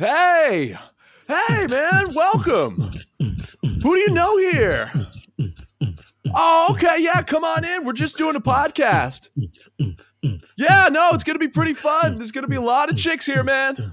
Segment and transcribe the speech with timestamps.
[0.00, 0.78] Hey,
[1.28, 2.90] hey, man, welcome.
[3.18, 4.90] Who do you know here?
[6.34, 7.84] Oh, okay, yeah, come on in.
[7.84, 9.28] We're just doing a podcast.
[10.56, 12.14] Yeah, no, it's gonna be pretty fun.
[12.14, 13.92] There's gonna be a lot of chicks here, man.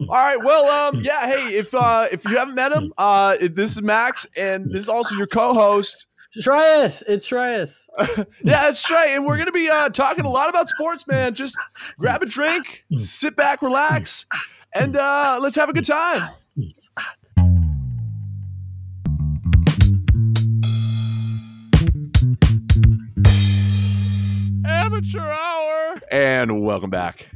[0.00, 3.70] All right, well, um, yeah, hey, if uh, if you haven't met him, uh, this
[3.70, 6.08] is Max, and this is also your co-host.
[6.36, 7.74] Shreyas, it's Shreyas.
[8.42, 9.10] yeah, that's right.
[9.10, 11.34] And we're gonna be uh, talking a lot about sports, man.
[11.34, 11.56] Just
[11.98, 14.26] grab a drink, sit back, relax,
[14.74, 16.30] and uh, let's have a good time.
[24.64, 27.28] Amateur hour, and welcome back.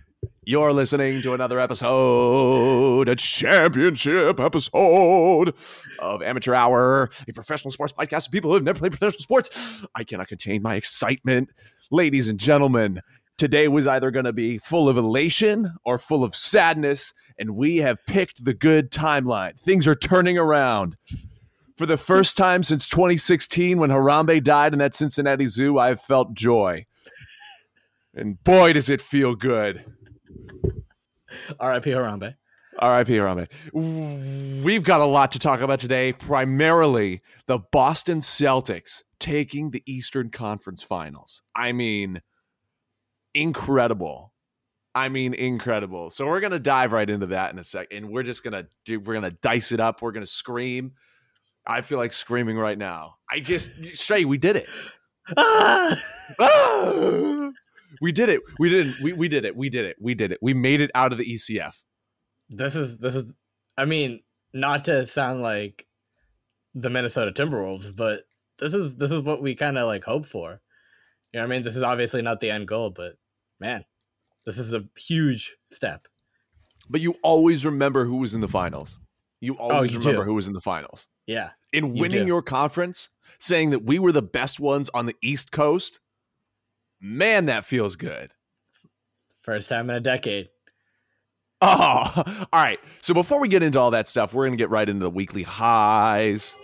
[0.49, 5.55] You're listening to another episode, a championship episode
[5.99, 9.85] of Amateur Hour, a professional sports podcast of people who have never played professional sports.
[9.97, 11.51] I cannot contain my excitement.
[11.91, 13.01] Ladies and gentlemen,
[13.37, 17.79] today was either going to be full of elation or full of sadness, and we
[17.79, 19.59] have picked the good timeline.
[19.59, 20.97] Things are turning around.
[21.77, 26.35] For the first time since 2016, when Harambe died in that Cincinnati zoo, I've felt
[26.35, 26.87] joy.
[28.15, 29.85] And boy, does it feel good.
[31.61, 31.91] R.I.P.
[31.91, 32.35] Harambe.
[32.79, 33.13] R.I.P.
[33.13, 34.63] Harambe.
[34.65, 36.15] We've got a lot to talk about today.
[36.15, 41.43] Primarily, the Boston Celtics taking the Eastern Conference Finals.
[41.55, 42.23] I mean,
[43.37, 44.33] incredible.
[44.95, 46.11] I mean, incredible.
[46.11, 47.97] So we're gonna dive right into that in a second.
[47.97, 48.99] And we're just gonna do.
[48.99, 50.01] We're gonna dice it up.
[50.01, 50.93] We're gonna scream.
[51.67, 53.17] I feel like screaming right now.
[53.31, 54.27] I just straight.
[54.27, 54.67] We did it.
[55.37, 56.03] Ah!
[56.41, 57.51] Ah!
[58.01, 58.41] we did it.
[58.59, 58.97] We didn't.
[59.01, 59.55] We, we did it.
[59.55, 59.97] We did it.
[60.01, 60.39] We did it.
[60.43, 61.75] We made it out of the ECF.
[62.49, 63.27] This is this is.
[63.79, 65.87] I mean, not to sound like
[66.75, 68.23] the Minnesota Timberwolves, but
[68.59, 70.61] this is this is what we kind of like hope for.
[71.33, 71.63] You know what I mean?
[71.63, 73.17] This is obviously not the end goal, but
[73.61, 73.85] man,
[74.45, 76.07] this is a huge step.
[76.89, 78.99] But you always remember who was in the finals.
[79.41, 80.31] You oh, always you remember do.
[80.31, 81.09] who was in the finals.
[81.27, 82.27] Yeah, In winning do.
[82.27, 83.09] your conference,
[83.39, 85.99] saying that we were the best ones on the East Coast,
[87.01, 88.31] man, that feels good.
[89.43, 90.49] first time in a decade.
[91.61, 92.13] Oh,
[92.53, 92.79] all right.
[93.01, 95.11] So before we get into all that stuff, we're going to get right into the
[95.11, 96.55] weekly highs.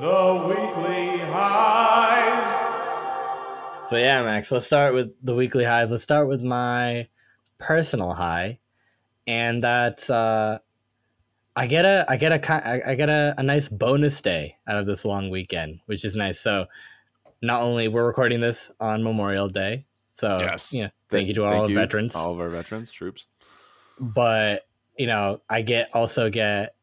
[0.00, 2.09] The weekly highs.
[3.90, 5.90] So yeah, Max, let's start with the weekly highs.
[5.90, 7.08] Let's start with my
[7.58, 8.60] personal high,
[9.26, 10.58] and that's uh,
[11.56, 14.86] I get a I get a I get a, a nice bonus day out of
[14.86, 16.38] this long weekend, which is nice.
[16.38, 16.66] So
[17.42, 20.72] not only we're recording this on Memorial Day, so Yes.
[20.72, 23.26] know, thank you to all the veterans, All of our veterans, troops.
[23.98, 26.76] but you know, I get also get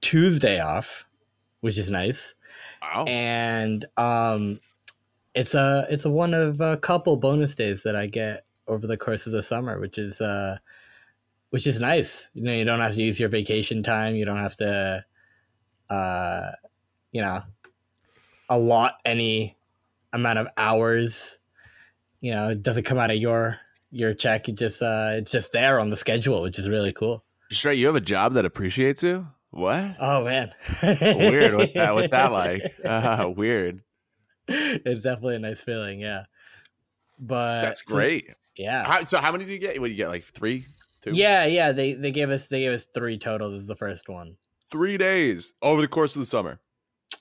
[0.00, 1.04] Tuesday off,
[1.62, 2.36] which is nice
[2.80, 3.06] Wow.
[3.08, 4.60] and um
[5.34, 8.96] it's a it's a one of a couple bonus days that I get over the
[8.96, 10.58] course of the summer, which is uh
[11.50, 12.28] which is nice.
[12.34, 14.14] You know, you don't have to use your vacation time.
[14.14, 15.04] You don't have to
[15.90, 16.50] uh
[17.12, 17.42] you know
[18.48, 19.56] allot any
[20.12, 21.38] amount of hours.
[22.20, 23.58] You know, it doesn't come out of your
[23.90, 24.48] your check.
[24.48, 27.24] It just uh it's just there on the schedule, which is really cool.
[27.50, 29.26] Straight, you have a job that appreciates you?
[29.50, 29.96] What?
[29.98, 30.52] Oh man.
[30.82, 31.54] Weird.
[31.54, 31.94] What's that?
[31.94, 32.74] What's that like?
[32.84, 33.82] Uh, weird.
[34.48, 36.24] It's definitely a nice feeling, yeah.
[37.18, 38.28] But That's so- great.
[38.56, 38.84] yeah.
[38.84, 39.80] How, so how many do you get?
[39.80, 40.08] What do you get?
[40.08, 40.66] Like three,
[41.02, 41.72] two, Yeah, yeah.
[41.72, 44.36] They they gave us they gave us three totals as the first one.
[44.70, 46.60] three days over the course of the summer,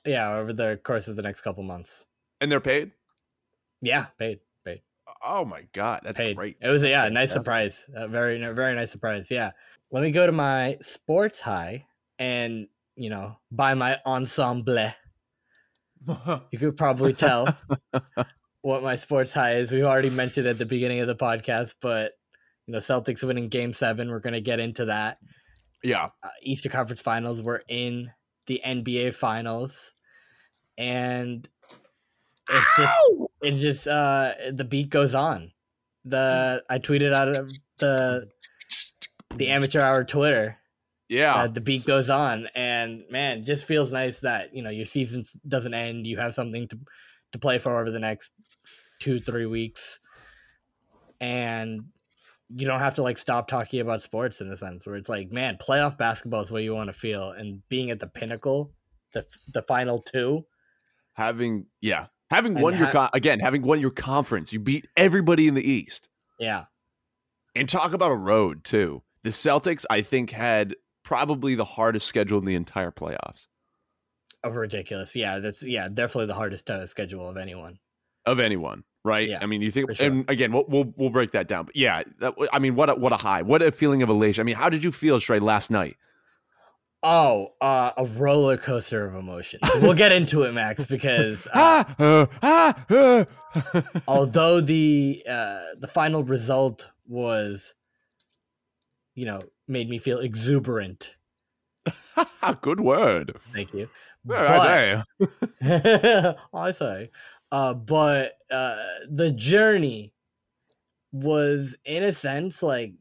[0.05, 2.05] Yeah, over the course of the next couple months.
[2.41, 2.91] and they're paid.
[3.81, 4.81] Yeah, paid, paid,
[5.23, 6.35] Oh my god, that's paid.
[6.35, 6.57] great.
[6.61, 7.39] It was a, yeah, a nice fantastic.
[7.43, 7.85] surprise.
[7.95, 9.27] A very very nice surprise.
[9.31, 9.51] Yeah.
[9.91, 11.85] Let me go to my sports high
[12.19, 14.91] and you know buy my ensemble.
[16.51, 17.55] You could probably tell
[18.61, 19.71] what my sports high is.
[19.71, 22.13] We've already mentioned at the beginning of the podcast, but
[22.65, 24.09] you know Celtics winning Game Seven.
[24.09, 25.17] We're gonna get into that.
[25.83, 27.41] yeah, uh, Eastern Conference Finals.
[27.41, 28.11] We're in
[28.47, 29.93] the NBA Finals,
[30.77, 31.47] and
[32.49, 32.99] it's just
[33.41, 35.51] it's just uh the beat goes on.
[36.05, 38.29] The I tweeted out of the
[39.35, 40.57] the amateur hour Twitter.
[41.09, 41.35] Yeah.
[41.35, 45.23] Uh, the beat goes on, and man, just feels nice that you know your season
[45.47, 46.05] doesn't end.
[46.07, 46.79] You have something to
[47.33, 48.31] to play for over the next
[48.99, 49.99] two three weeks,
[51.19, 51.85] and
[52.49, 55.31] you don't have to like stop talking about sports in the sense where it's like,
[55.31, 58.71] man, playoff basketball is what you want to feel, and being at the pinnacle,
[59.13, 60.45] the the final two,
[61.13, 65.47] having yeah, having And won your con- again, having won your conference, you beat everybody
[65.47, 66.09] in the East.
[66.39, 66.65] yeah,
[67.55, 69.03] And talk about a road too.
[69.23, 70.75] The Celtics, I think, had
[71.07, 73.47] probably the hardest schedule in the entire playoffs
[74.43, 75.15] oh, ridiculous.
[75.15, 77.79] Yeah, that's yeah, definitely the hardest uh, schedule of anyone.
[78.25, 78.83] of anyone.
[79.03, 79.29] Right?
[79.29, 80.05] Yeah, I mean, you think, sure.
[80.05, 81.65] and again, we'll, we'll we'll break that down.
[81.65, 84.41] But yeah, that, I mean, what a, what a high, what a feeling of elation.
[84.41, 85.95] I mean, how did you feel, Trey, last night?
[87.03, 89.61] Oh, uh, a roller coaster of emotions.
[89.75, 93.81] We'll get into it, Max, because uh, ah, uh, ah, uh.
[94.09, 97.75] although the uh, the final result was,
[99.17, 101.15] you know, made me feel exuberant.
[102.61, 103.35] good word.
[103.51, 103.89] Thank you.
[104.29, 105.23] Yeah, I
[105.61, 106.35] say.
[106.53, 107.09] I say.
[107.51, 110.13] Uh, but uh, the journey
[111.11, 112.93] was, in a sense, like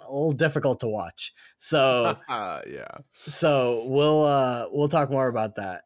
[0.00, 1.32] a little difficult to watch.
[1.56, 2.98] So, Uh, yeah.
[3.28, 5.84] so we'll uh, we'll talk more about that.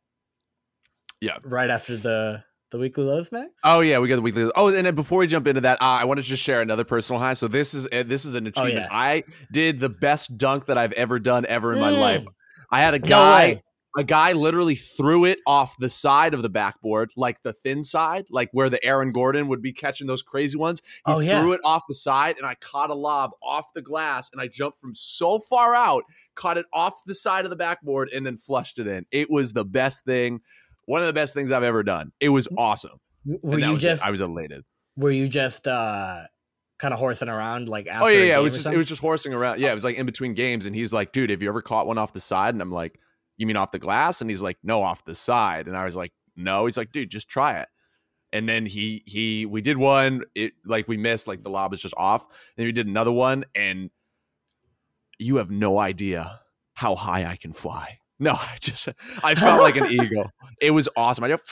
[1.20, 1.38] Yeah.
[1.44, 3.49] Right after the the weekly lows, Max.
[3.64, 4.50] Oh yeah, we got the weekly.
[4.56, 6.84] Oh, and then before we jump into that, uh, I want to just share another
[6.84, 7.34] personal high.
[7.34, 8.75] So this is uh, this is an achievement.
[8.75, 8.88] yes.
[8.90, 11.99] I did the best dunk that I've ever done ever in my Mm.
[12.00, 12.25] life.
[12.70, 13.62] I had a guy, way.
[13.99, 18.26] a guy literally threw it off the side of the backboard, like the thin side,
[18.31, 20.81] like where the Aaron Gordon would be catching those crazy ones.
[21.05, 21.40] He Oh, yeah.
[21.40, 24.46] threw it off the side, and I caught a lob off the glass, and I
[24.46, 26.05] jumped from so far out,
[26.37, 29.06] caught it off the side of the backboard, and then flushed it in.
[29.11, 30.40] It was the best thing.
[30.91, 32.11] One of the best things I've ever done.
[32.19, 32.99] It was awesome.
[33.25, 33.89] Were And you was it.
[33.89, 34.65] just I was elated.
[34.97, 36.23] were you just uh
[36.81, 38.39] kind of horsing around like after Oh yeah, yeah.
[38.41, 39.61] It was just it was just horsing around.
[39.61, 41.87] Yeah, it was like in between games, and he's like, "Dude, have you ever caught
[41.87, 42.99] one off the side?" And I'm like,
[43.37, 45.95] "You mean off the glass?" And he's like, "No, off the side." And I was
[45.95, 47.69] like, "No." He's like, "Dude, just try it."
[48.33, 50.25] And then he he we did one.
[50.35, 52.27] It like we missed, like the lob was just off.
[52.57, 53.91] Then we did another one, and
[55.21, 56.41] you have no idea
[56.75, 58.00] how high I can fly.
[58.22, 58.88] No, I just
[59.25, 60.31] I felt like an eagle.
[60.61, 61.25] It was awesome.
[61.25, 61.43] I just,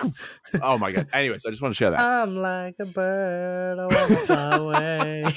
[0.60, 1.08] oh my god.
[1.14, 1.98] Anyways, I just want to share that.
[1.98, 5.34] I'm like a bird, I wanna fly away.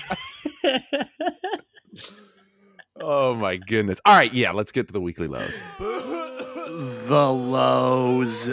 [2.99, 3.99] Oh my goodness.
[4.05, 5.55] All right, yeah, let's get to the weekly lows.
[5.79, 8.49] the lows.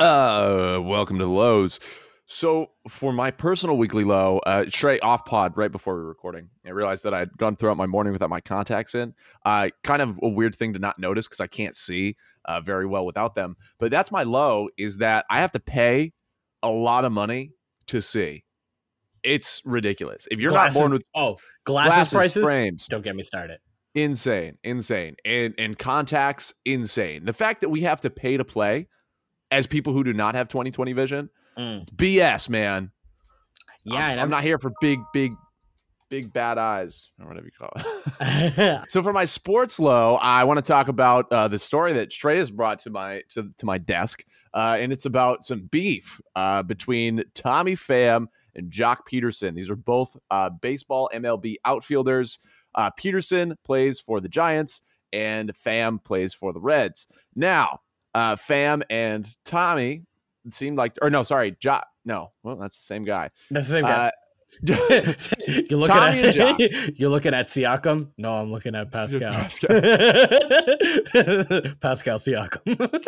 [0.00, 1.80] Uh, welcome to the lows.
[2.28, 6.50] So for my personal weekly low, uh, straight off pod right before we were recording,
[6.66, 9.14] I realized that I had gone throughout my morning without my contacts in.
[9.44, 12.84] Uh, kind of a weird thing to not notice because I can't see uh, very
[12.86, 13.56] well without them.
[13.78, 16.12] But that's my low is that I have to pay
[16.64, 17.52] a lot of money
[17.86, 18.44] to see.
[19.22, 20.26] It's ridiculous.
[20.30, 22.42] If you're Glasses- not born with oh glasses, glasses, prices.
[22.44, 23.58] frames, Don't get me started.
[23.94, 27.24] insane, insane, and and contacts, insane.
[27.24, 28.88] The fact that we have to pay to play
[29.52, 31.82] as people who do not have 20/20 vision, Mm.
[31.82, 32.90] it's BS, man.
[33.84, 35.32] Yeah, I'm, and I'm I'm not here for big, big,
[36.10, 38.82] big bad eyes or whatever you call it.
[38.90, 42.38] so for my sports low, I want to talk about uh, the story that Trey
[42.38, 44.24] has brought to my to, to my desk,
[44.54, 49.54] uh, and it's about some beef uh, between Tommy Pham and Joc Pederson.
[49.54, 52.38] These are both uh, baseball MLB outfielders.
[52.74, 54.80] Uh, Pederson plays for the Giants,
[55.12, 57.06] and Pham plays for the Reds.
[57.34, 57.80] Now,
[58.14, 60.02] uh, Pham and Tommy
[60.52, 61.82] seemed like, or no, sorry, Joc.
[62.04, 63.30] No, well, that's the same guy.
[63.50, 64.06] That's the same guy.
[64.06, 64.10] Uh,
[65.68, 66.36] you're looking Tommy at
[66.98, 68.10] you're looking at Siakam.
[68.16, 69.32] No, I'm looking at Pascal.
[69.32, 69.68] Pascal.
[71.80, 73.02] Pascal Siakam.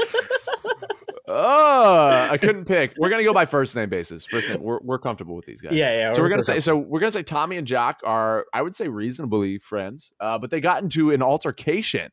[1.30, 2.95] Oh, I couldn't pick.
[2.97, 4.25] We're gonna go by first name basis.
[4.25, 4.62] First name.
[4.62, 5.75] We're, we're comfortable with these guys.
[5.75, 6.12] yeah, yeah.
[6.12, 6.59] So we're gonna say.
[6.61, 10.11] So we're gonna say Tommy and Joc are, I would say, reasonably friends.
[10.18, 12.11] Uh, but they got into an altercation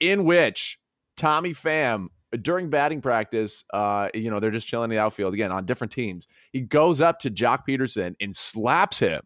[0.00, 0.78] in which
[1.16, 2.08] Tommy Pham
[2.42, 5.92] during batting practice, uh, you know, they're just chilling in the outfield again on different
[5.92, 6.28] teams.
[6.52, 9.22] He goes up to Joc Pederson and slaps him.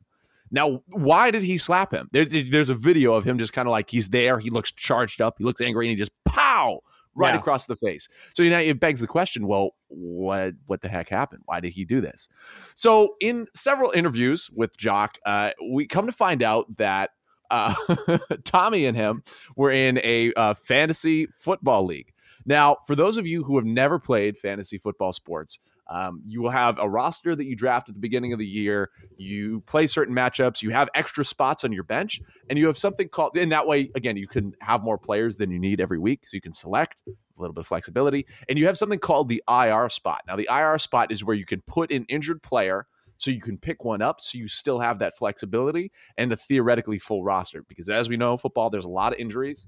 [0.51, 2.09] Now, why did he slap him?
[2.13, 4.39] There, there's a video of him just kind of like he's there.
[4.39, 5.35] He looks charged up.
[5.39, 6.81] He looks angry, and he just pow
[7.17, 7.41] right Yeah.
[7.41, 8.09] across the face.
[8.35, 11.43] So you know, it begs the question: Well, what what the heck happened?
[11.47, 12.29] Why did he do this?
[12.75, 17.11] So in several interviews with Joc, uh, we come to find out that
[17.51, 17.75] uh,
[18.45, 19.23] Tommy and him
[19.57, 22.13] were in a uh, fantasy football league.
[22.47, 25.59] Now, for those of you who have never played fantasy football sports,
[25.91, 28.91] um, you will have a roster that you draft at the beginning of the year.
[29.17, 30.63] You play certain matchups.
[30.63, 33.37] You have extra spots on your bench, and you have something called.
[33.37, 36.35] In that way, again, you can have more players than you need every week, so
[36.35, 38.27] you can select a little bit of flexibility.
[38.49, 40.23] And you have something called the IR spot.
[40.27, 42.87] Now, the IR spot is where you can put an injured player.
[43.17, 46.99] So you can pick one up, so you still have that flexibility and a theoretically
[46.99, 47.63] full roster.
[47.63, 49.67] Because as we know, football there's a lot of injuries,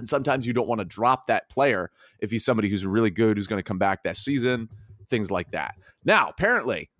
[0.00, 3.36] and sometimes you don't want to drop that player if he's somebody who's really good,
[3.36, 4.68] who's going to come back that season,
[5.08, 5.76] things like that.
[6.04, 6.90] Now, apparently,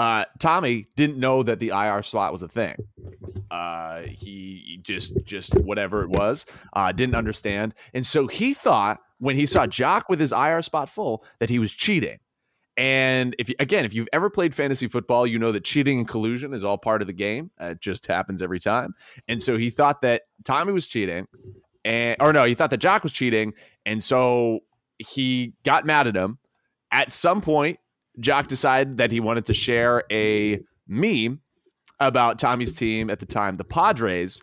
[0.00, 2.76] Uh, Tommy didn't know that the IR slot was a thing.
[3.50, 9.34] Uh, he just just whatever it was, uh, didn't understand, and so he thought when
[9.34, 12.18] he saw Joc with his IR spot full that he was cheating.
[12.76, 16.06] And if you, again, if you've ever played fantasy football, you know that cheating and
[16.06, 17.50] collusion is all part of the game.
[17.58, 18.94] It just happens every time.
[19.26, 21.26] And so he thought that Tommy was cheating,
[21.88, 23.54] and or no, he thought that Joc was cheating,
[23.86, 24.60] and so
[24.98, 26.38] he got mad at him.
[26.92, 27.78] At some point,
[28.20, 31.40] Joc decided that he wanted to share a meme
[31.98, 34.42] about Tommy's team at the time, the Padres,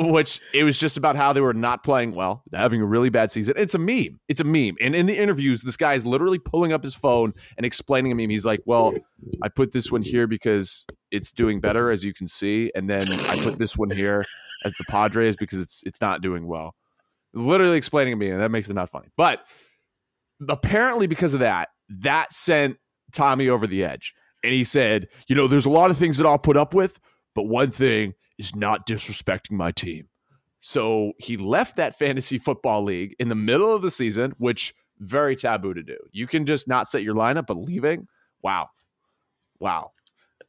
[0.00, 3.30] which it was just about how they were not playing well, having a really bad
[3.30, 3.54] season.
[3.56, 4.18] It's a meme.
[4.28, 4.74] It's a meme.
[4.80, 8.16] And in the interviews, this guy is literally pulling up his phone and explaining a
[8.16, 8.30] meme.
[8.30, 8.92] He's like, Well,
[9.40, 12.72] I put this one here because it's doing better, as you can see.
[12.74, 14.24] And then I put this one here
[14.66, 16.74] as the Padres because it's it's not doing well.
[17.32, 19.08] Literally explaining to me, and that makes it not funny.
[19.16, 19.46] But
[20.48, 22.76] apparently, because of that, that sent
[23.12, 24.14] Tommy over the edge.
[24.42, 26.98] And he said, You know, there's a lot of things that I'll put up with,
[27.34, 30.08] but one thing is not disrespecting my team.
[30.58, 35.36] So he left that fantasy football league in the middle of the season, which very
[35.36, 35.96] taboo to do.
[36.12, 38.08] You can just not set your lineup, but leaving,
[38.42, 38.68] wow,
[39.60, 39.92] wow.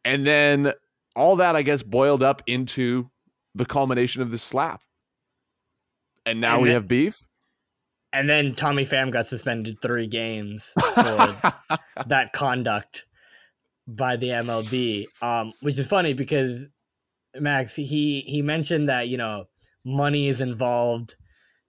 [0.06, 0.74] And then
[1.16, 3.10] all that, I guess, boiled up into
[3.58, 4.82] the culmination of this slap.
[6.26, 7.24] And now And we then- have beef.
[8.14, 10.94] And then Tommy Pham got suspended three games for
[12.08, 13.06] that conduct
[13.86, 16.64] by the MLB, um, which is funny because
[17.38, 19.46] Max he he mentioned that you know
[19.86, 21.16] money is involved.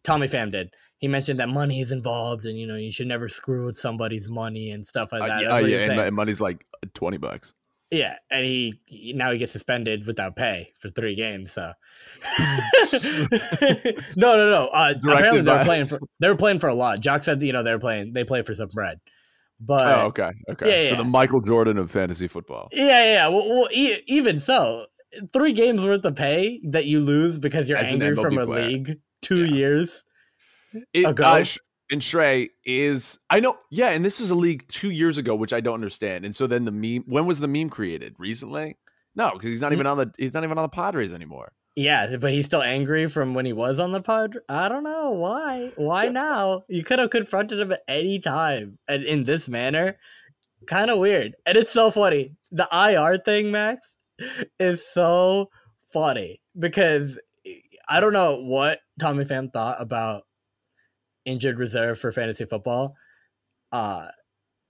[0.05, 0.71] Tommy Pham did.
[0.99, 4.29] He mentioned that money is involved, and you know you should never screw with somebody's
[4.31, 5.43] money and stuff like Uh, that.
[5.43, 6.65] yeah, That's what he yeah, and, and money's like
[6.95, 7.53] 20 bucks.
[7.91, 11.53] Yeah, and he, he- now he gets suspended without pay for three games.
[11.53, 11.73] So
[14.17, 14.69] no, no, no.
[14.73, 17.01] Uh, apparently they were playing for they were playing for a lot.
[17.01, 18.99] Joc said you know they were playing they play for some bread,
[19.61, 20.31] but oh, okay.
[20.51, 20.85] Okay.
[20.85, 20.99] yeah, so yeah.
[20.99, 22.69] the Michael Jordan of fantasy football.
[22.73, 23.05] yeah, yeah.
[23.05, 23.29] yeah.
[23.29, 24.87] Well, well e- even so,
[25.33, 28.47] three games worth of pay that you lose because you're As an angry from a
[28.47, 28.67] player.
[28.69, 30.05] league two years.
[30.93, 31.25] It, ago?
[31.25, 31.59] uh, Sh-
[31.91, 35.53] and Shrey is I know, yeah, and this is a league two years ago, which
[35.53, 36.25] I don't understand.
[36.25, 38.15] And so then the meme, when was the meme created?
[38.19, 38.77] Recently?
[39.15, 39.75] No, because he's not mm.
[39.75, 41.53] even on the he's not even on the Padres anymore.
[41.77, 44.37] Yeah, but he's still angry from when he was on the pod.
[44.49, 45.71] I don't know why.
[45.77, 46.65] Why now?
[46.69, 49.97] You could have confronted him at any time, and in this manner,
[50.67, 51.37] kind of weird.
[51.47, 52.35] And it's so funny.
[52.51, 53.97] The IR thing, Max,
[54.59, 55.51] is so
[55.93, 57.19] funny because
[57.89, 60.25] I don't know what Tommy Pham thought about
[61.29, 62.97] injured reserve for fantasy football,
[63.71, 64.07] uh,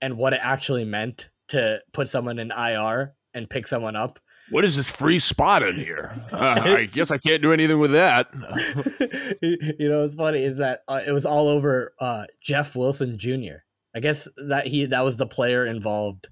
[0.01, 4.19] and what it actually meant to put someone in IR and pick someone up.
[4.51, 6.25] What is this free spot in here?
[6.31, 8.29] Uh, I guess I can't do anything with that.
[9.41, 13.63] you know what's funny is that uh, it was all over uh, Jeff Wilson Jr.
[13.95, 16.27] I guess that he that was the player involved.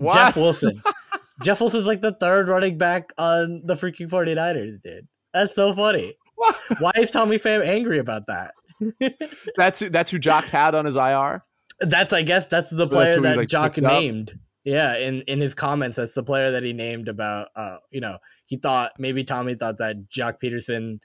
[0.00, 0.82] Jeff Wilson.
[1.42, 5.06] Jeff Wilson's like the third running back on the freaking 49ers, dude.
[5.32, 6.14] That's so funny.
[6.78, 8.54] Why is Tommy Pham angry about that?
[9.56, 11.44] That's who, that's who Joc had on his IR.
[11.80, 14.00] That's I guess that's the player he, that like, Joc picked up?
[14.00, 14.38] named.
[14.64, 17.48] Yeah, in in his comments, that's the player that he named about.
[17.54, 20.98] Uh, you know, he thought maybe Tommy thought that Joc Pederson,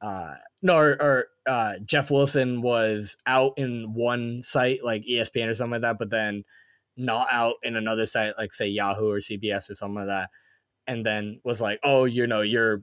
[0.00, 5.54] uh, no, or, or uh, Jeff Wilson was out in one site like ESPN or
[5.54, 6.44] something like that, but then
[6.96, 10.30] not out in another site like say Yahoo or CBS or something like that,
[10.86, 12.82] and then was like, oh, you know, you're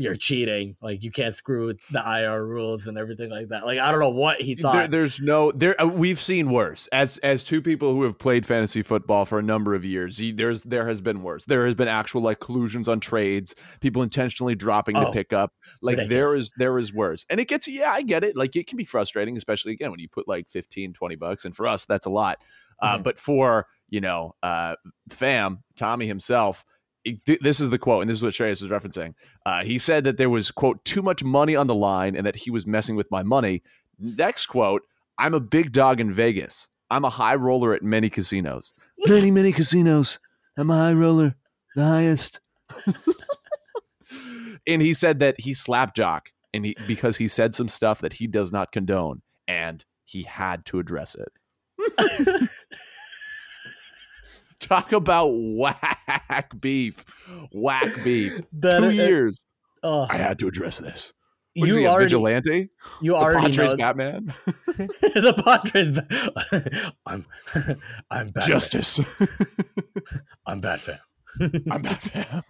[0.00, 0.76] you're cheating.
[0.80, 3.64] Like you can't screw with the IR rules and everything like that.
[3.64, 4.72] Like I don't know what he thought.
[4.74, 5.80] There, there's no there.
[5.80, 6.88] Uh, we've seen worse.
[6.92, 10.64] As as two people who have played fantasy football for a number of years, there's
[10.64, 11.44] there has been worse.
[11.44, 15.52] There has been actual like collusions on trades, people intentionally dropping to Oh, pick up.
[15.82, 16.40] Like there ridiculous.
[16.40, 18.36] is there is worse, and it gets yeah, I get it.
[18.36, 21.54] Like it can be frustrating, especially again when you put like 15, 20 bucks, and
[21.54, 22.38] for us that's a lot.
[22.82, 23.02] Uh, Mhm.
[23.02, 24.76] but for you know, uh,
[25.10, 26.64] Pham Tommy himself.
[27.26, 29.14] This is the quote, and this is what Shreyas was referencing.
[29.46, 32.36] Uh, he said that there was quote too much money on the line, and that
[32.36, 33.62] he was messing with my money.
[33.98, 34.82] Next quote:
[35.18, 36.68] I'm a big dog in Vegas.
[36.90, 38.74] I'm a high roller at many casinos.
[39.06, 40.18] Many, many casinos.
[40.58, 41.34] I'm a high roller,
[41.74, 42.40] the highest.
[44.66, 48.14] and he said that he slapped Joc, and he because he said some stuff that
[48.14, 52.50] he does not condone, and he had to address it.
[54.60, 57.04] Talk about whack beef,
[57.52, 58.40] whack beef.
[58.52, 59.40] That Two is- years.
[59.82, 61.12] Oh, I had to address this.
[61.56, 62.68] What is you he, a already, vigilante?
[63.00, 64.34] you The already Padres know Batman?
[64.76, 66.92] the Padres.
[67.06, 67.26] I'm,
[68.10, 68.44] I'm bad.
[68.44, 69.00] Justice.
[70.46, 70.98] I'm bad fan.
[71.70, 72.42] I'm Batman.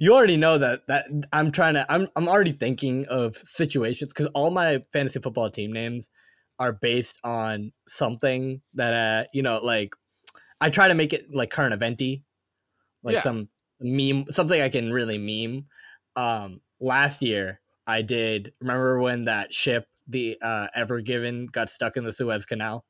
[0.00, 1.84] you already know that that I'm trying to.
[1.92, 6.08] I'm I'm already thinking of situations because all my fantasy football team names
[6.58, 9.94] are based on something that uh you know like
[10.60, 12.24] I try to make it like current eventy,
[13.02, 13.22] like Yeah.
[13.22, 13.48] some
[13.80, 15.66] meme, something I can really meme.
[16.16, 18.52] Um, last year I did.
[18.60, 22.86] Remember when that ship, the uh, Ever Given, got stuck in the Suez Canal?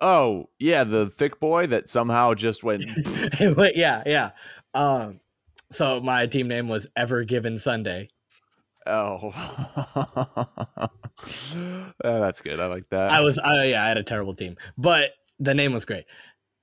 [0.00, 2.84] Oh, yeah, the thick boy that somehow just went.
[3.40, 4.30] Yeah, yeah.
[4.74, 5.20] Um,
[5.72, 8.08] so my team name was Ever Given Sunday.
[8.88, 9.32] Oh.
[12.04, 12.60] Oh, that's good.
[12.60, 13.10] I like that.
[13.10, 16.04] I was, I, yeah, I had a terrible team, but the name was great.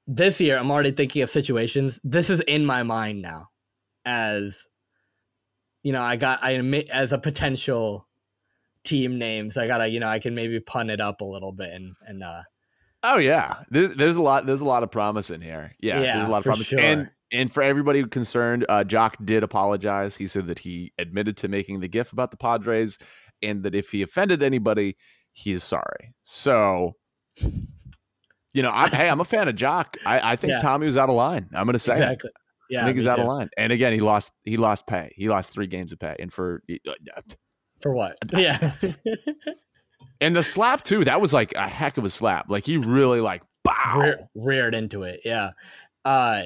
[0.07, 1.99] This year, I'm already thinking of situations.
[2.05, 3.49] This is in my mind now,
[4.05, 4.67] as
[5.83, 8.07] you know, I got, I admit as a potential
[8.85, 9.57] team names.
[9.57, 12.23] I gotta, you know, I can maybe pun it up a little bit and and
[12.23, 12.43] uh,
[13.07, 15.75] Oh yeah, there's there's a lot there's a lot of promise in here.
[15.79, 16.65] Yeah, there's a lot of promise.
[16.65, 16.79] sure.
[16.79, 20.15] And and for everybody concerned, uh, Joc did apologize.
[20.15, 22.97] He said that he admitted to making the gif about the Padres,
[23.41, 24.95] and that if he offended anybody,
[25.33, 26.13] he is sorry.
[26.23, 26.93] So,
[28.53, 29.95] you know, I'm, hey, I'm a fan of Joc.
[30.05, 30.59] I, I think Yeah.
[30.59, 31.47] Tommy was out of line.
[31.53, 32.21] I'm going to say it.
[32.69, 33.49] Yeah, I think he's out of line.
[33.57, 35.11] And again, he lost he lost pay.
[35.15, 37.21] He lost three games of pay, and for uh,
[37.81, 38.17] For what?
[38.35, 38.73] Yeah.
[40.19, 41.03] and the slap too.
[41.05, 42.49] That was like a heck of a slap.
[42.49, 43.99] Like he really like bow.
[43.99, 45.19] Rear, reared into it.
[45.23, 45.51] Yeah.
[46.03, 46.43] Uh,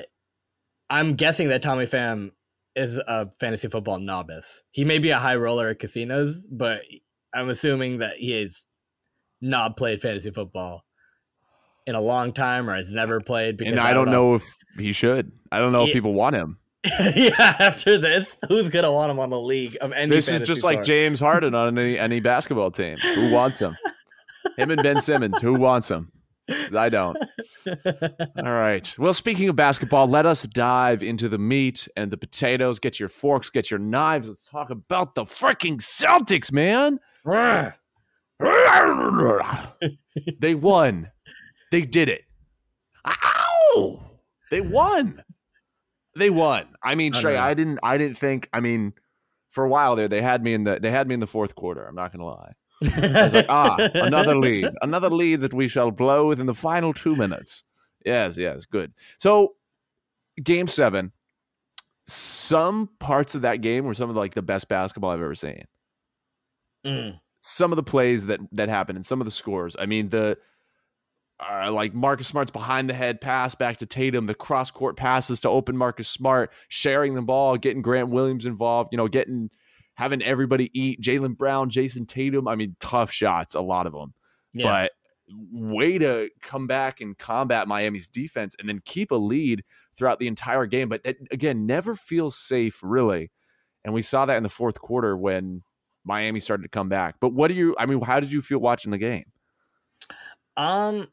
[0.89, 2.31] I'm guessing that Tommy Pham
[2.75, 4.63] is a fantasy football novice.
[4.71, 6.81] He may be a high roller at casinos, but
[7.33, 8.65] I'm assuming that he has
[9.41, 10.85] not played fantasy football
[11.85, 13.57] in a long time or has never played.
[13.57, 15.31] Because and I don't know if he should.
[15.51, 16.57] I don't know if people want him.
[17.15, 20.15] yeah, after this, who's gonna want him on the league of any?
[20.15, 20.83] This is just like?
[20.83, 22.97] James Harden on any any basketball team.
[22.97, 23.75] Who wants him?
[24.57, 25.39] Him and Ben Simmons.
[25.41, 26.11] Who wants him?
[26.75, 27.17] I don't.
[27.67, 28.95] All right.
[28.97, 32.79] Well, speaking of basketball, let us dive into the meat and the potatoes.
[32.79, 34.27] Get your forks, get your knives.
[34.27, 36.99] Let's talk about the freaking Celtics, man.
[40.39, 41.11] they won.
[41.71, 42.23] They did it.
[43.05, 44.01] Ow!
[44.49, 45.23] They won.
[46.15, 46.67] They won.
[46.83, 47.37] I mean, Trey.
[47.37, 48.93] I didn't I didn't think, I mean,
[49.51, 51.55] for a while there, they had me in the they had me in the fourth
[51.55, 51.85] quarter.
[51.85, 52.53] I'm not gonna lie.
[52.81, 54.69] I was like, ah, another lead.
[54.81, 57.63] Another lead that we shall blow within the final two minutes.
[58.05, 58.93] Yes, yes, good.
[59.17, 59.55] So
[60.41, 61.11] game seven.
[62.07, 65.65] Some parts of that game were some of like the best basketball I've ever seen
[66.85, 67.19] Mm.
[67.41, 69.75] some of the plays that that happened and some of the scores.
[69.77, 70.37] I mean, the
[71.39, 75.39] uh, like Marcus Smart's behind the head pass back to Tatum, the cross court passes
[75.41, 79.49] to open Marcus Smart, sharing the ball, getting Grant Williams involved, you know, getting
[79.99, 81.01] having everybody eat.
[81.01, 82.47] Jaylen Brown, Jayson Tatum.
[82.47, 84.13] I mean, tough shots, a lot of them,
[84.53, 84.63] Yeah.
[84.63, 84.91] but
[85.51, 89.61] way to come back and combat Miami's defense and then keep a lead
[89.97, 90.87] throughout the entire game.
[90.87, 93.29] But that again, never feels safe really,
[93.83, 95.63] and we saw that in the fourth quarter when
[96.05, 97.15] Miami started to come back.
[97.19, 97.75] But what do you?
[97.77, 99.25] I mean, how did you feel watching the game?
[100.55, 101.09] Um,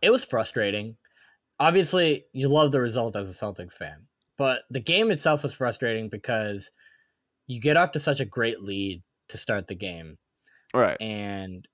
[0.00, 0.96] it was frustrating.
[1.60, 4.06] Obviously, you love the result as a Celtics fan,
[4.38, 6.70] but the game itself was frustrating because
[7.46, 10.18] you get off to such a great lead to start the game,
[10.74, 10.96] Right.
[11.00, 11.66] and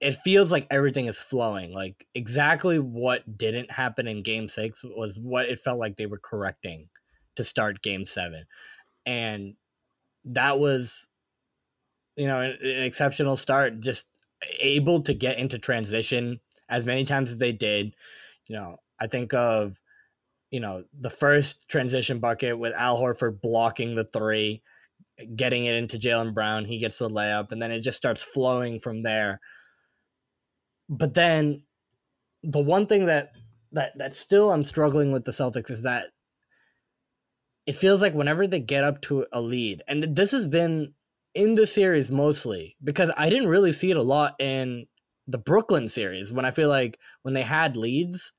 [0.00, 1.72] it feels like everything is flowing.
[1.72, 6.18] Like exactly what didn't happen in Game Six was what it felt like they were
[6.18, 6.88] correcting
[7.36, 8.44] to start Game Seven,
[9.06, 9.54] and
[10.24, 11.06] that was,
[12.16, 13.80] you know, an, an exceptional start.
[13.80, 14.06] Just
[14.60, 17.94] able to get into transition as many times as they did.
[18.46, 19.80] You know, I think of,
[20.50, 24.62] you know, the first transition bucket with Al Horford blocking the three,
[25.36, 26.64] getting it into Jaylen Brown.
[26.64, 29.40] He gets the layup, and then it just starts flowing from there.
[30.88, 31.62] But then
[32.42, 33.32] the one thing that
[33.72, 36.04] that that still I'm struggling with the Celtics is that
[37.66, 40.94] it feels like whenever they get up to a lead, and this has been
[41.34, 44.86] in the series mostly because I didn't really see it a lot in
[45.26, 48.32] the Brooklyn series when I feel like when they had leads,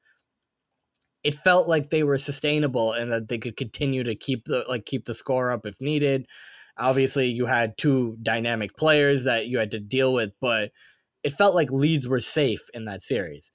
[1.23, 4.85] it felt like they were sustainable and that they could continue to keep the like
[4.85, 6.27] keep the score up if needed.
[6.77, 10.71] Obviously, you had two dynamic players that you had to deal with, but
[11.23, 13.51] it felt like leads were safe in that series.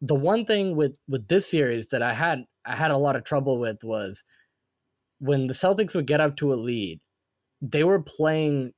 [0.00, 3.24] The one thing with with this series that I had I had a lot of
[3.24, 4.24] trouble with was
[5.18, 7.00] when the Celtics would get up to a lead,
[7.62, 8.72] they were playing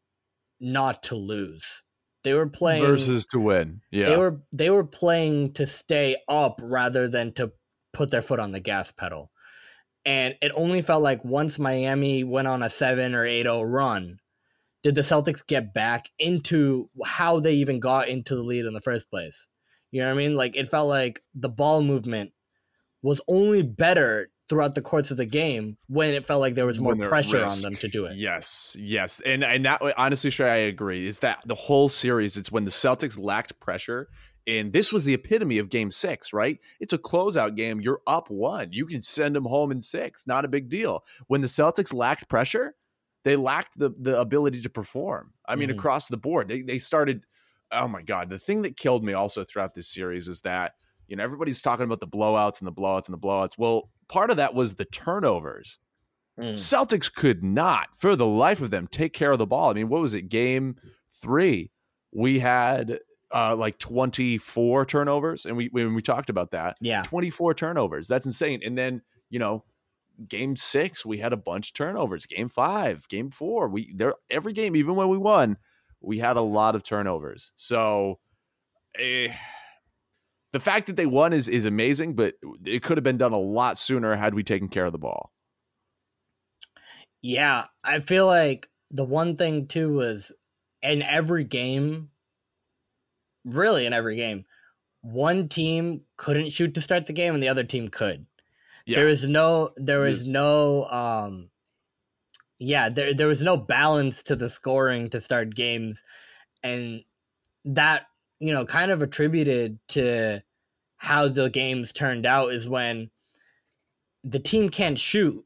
[0.61, 1.83] not to lose.
[2.25, 3.81] They were playing Versus to win.
[3.91, 4.07] Yeah.
[4.07, 7.53] they were they were playing to stay up rather than to
[7.93, 9.31] put their foot on the gas pedal.
[10.07, 14.21] And it only felt like once Miami went on a 7 or 8-0 run,
[14.85, 18.81] did the Celtics get back into how they even got into the lead in the
[18.81, 19.49] first place.
[19.91, 20.37] You know what I mean?
[20.37, 22.31] Like it felt like the ball movement
[23.03, 26.79] was only better throughout the course of the game when it felt like there was
[26.81, 28.17] more pressure on them to do it.
[28.17, 31.07] Yes, yes, and and that honestly, sure, I agree.
[31.07, 32.37] Is that the whole series?
[32.37, 34.09] It's when the Celtics lacked pressure
[34.47, 36.59] And this was the epitome of game six, right?
[36.79, 37.81] It's a closeout game.
[37.81, 38.73] You're up one.
[38.73, 40.27] You can send them home in six.
[40.27, 41.05] Not a big deal.
[41.27, 42.77] When the Celtics lacked pressure,
[43.25, 45.33] they lacked the the ability to perform.
[45.49, 45.75] I mean, Mhm.
[45.79, 47.27] across the board, they they started.
[47.73, 50.75] Oh my god, the thing that killed me also throughout this series is that
[51.09, 53.59] you know everybody's talking about the blowouts and the blowouts and the blowouts.
[53.59, 55.81] Well, part of that was the turnovers.
[56.39, 56.53] Mm.
[56.53, 59.71] Celtics could not, for the life of them, take care of the ball.
[59.71, 60.29] I mean, what was it?
[60.29, 60.77] Game
[61.21, 61.73] three,
[62.13, 63.01] we had
[63.37, 67.03] uh, like 24 turnovers, and we when we talked about that, Yeah.
[67.03, 68.09] 24 turnovers.
[68.09, 68.61] That's insane.
[68.65, 69.65] And then you know,
[70.29, 72.25] game six, we had a bunch of turnovers.
[72.27, 75.59] Game five, game four, we there every game, even when we won,
[76.01, 77.53] we had a lot of turnovers.
[77.57, 78.21] So.
[78.99, 79.31] Eh,
[80.53, 83.39] the fact that they won is is amazing, but it could have been done a
[83.39, 85.33] lot sooner had we taken care of the ball.
[87.21, 90.33] Yeah, I feel like the one thing too was
[90.83, 92.11] in every game,
[93.47, 94.45] really in every game,
[95.01, 98.27] one team couldn't shoot to start the game and the other team could.
[98.85, 98.97] Yeah.
[98.97, 101.49] There was no there was no um
[102.59, 106.03] yeah, there there was no balance to the scoring to start games
[106.63, 107.03] and
[107.65, 108.07] that,
[108.39, 110.43] you know, kind of attributed to
[110.99, 113.11] how the games turned out is when
[114.25, 115.45] the team can't shoot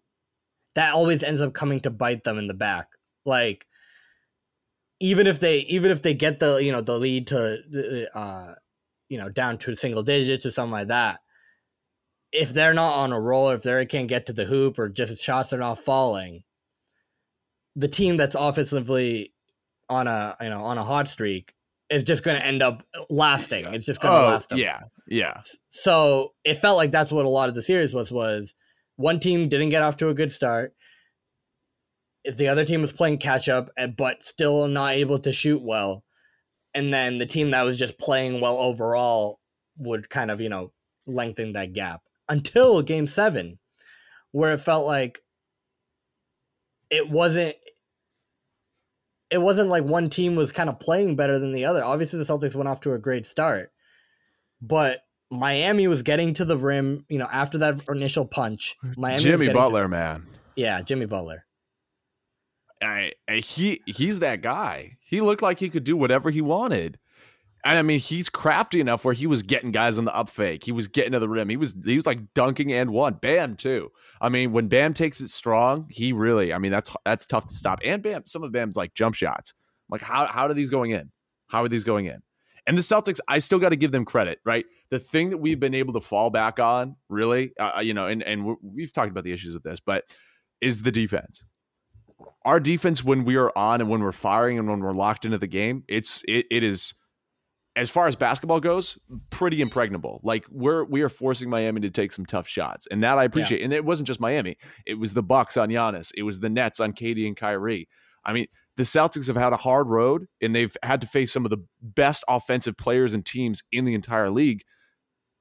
[0.74, 2.88] that always ends up coming to bite them in the back.
[3.24, 3.66] Like
[5.00, 8.54] even if they even if they get the you know the lead to uh
[9.08, 11.20] you know down to single digits or something like that,
[12.32, 15.22] if they're not on a roll, if they can't get to the hoop or just
[15.22, 16.44] shots are not falling,
[17.74, 19.32] the team that's offensively
[19.88, 21.54] on a you know on a hot streak
[21.90, 23.64] is just going to end up lasting.
[23.74, 24.50] It's just going to Oh, last.
[24.50, 24.58] them.
[24.58, 28.54] yeah, yeah, So it felt like that's what a lot of the series was was
[28.94, 30.72] one team didn't get off to a good start.
[32.24, 35.62] If the other team was playing catch up and but still not able to shoot
[35.62, 36.04] well.
[36.74, 39.40] And then the team that was just playing well overall
[39.76, 40.72] would kind of, you know,
[41.06, 43.58] lengthen that gap until game 7
[44.32, 45.20] where it felt like
[46.90, 47.56] it wasn't
[49.30, 51.84] it wasn't like one team was kind of playing better than the other.
[51.84, 53.72] Obviously the Celtics went off to a great start.
[54.60, 54.98] But
[55.30, 58.76] Miami was getting to the rim, you know, after that initial punch.
[58.96, 60.26] Miami Jimmy getting to- Butler, man.
[60.56, 61.46] yeah, Jimmy Butler.
[62.82, 64.96] I, I, he he's that guy.
[65.00, 66.98] He looked like he could do whatever he wanted.
[67.62, 70.64] And I mean, he's crafty enough where he was getting guys on the up fake.
[70.64, 71.50] He was getting to the rim.
[71.50, 73.14] He was he was like dunking and one.
[73.14, 73.90] Bam too.
[74.20, 76.54] I mean, when Bam takes it strong, he really.
[76.54, 77.80] I mean, that's that's tough to stop.
[77.84, 79.52] And Bam, some of Bam's like jump shots.
[79.90, 81.10] Like how how are these going in?
[81.48, 82.22] How are these going in?
[82.66, 84.64] And the Celtics, I still got to give them credit, right?
[84.90, 88.22] The thing that we've been able to fall back on, really, uh, you know, and
[88.22, 90.04] and we've talked about the issues with this, but
[90.60, 91.44] is the defense
[92.44, 95.38] our defense when we are on and when we're firing and when we're locked into
[95.38, 96.94] the game, it's it, it is
[97.76, 98.98] as far as basketball goes,
[99.30, 100.20] pretty impregnable.
[100.22, 103.62] Like we're we are forcing Miami to take some tough shots, and that I appreciate.
[103.62, 104.56] And it wasn't just Miami;
[104.86, 107.88] it was the Bucks on Giannis, it was the Nets on KD and Kyrie.
[108.24, 111.44] I mean, the Celtics have had a hard road, and they've had to face some
[111.44, 114.62] of the best offensive players and teams in the entire league.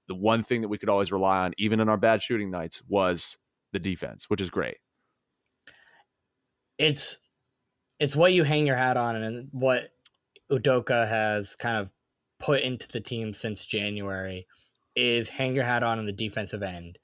[0.07, 2.81] The one thing that we could always rely on, even in our bad shooting nights,
[2.87, 3.37] was
[3.73, 4.77] the defense, which is great.
[6.79, 7.19] It's
[7.99, 9.91] it's what you hang your hat on and what
[10.51, 11.91] Udoka has kind of
[12.39, 14.47] put into the team since January
[14.95, 16.97] is hang your hat on in the defensive end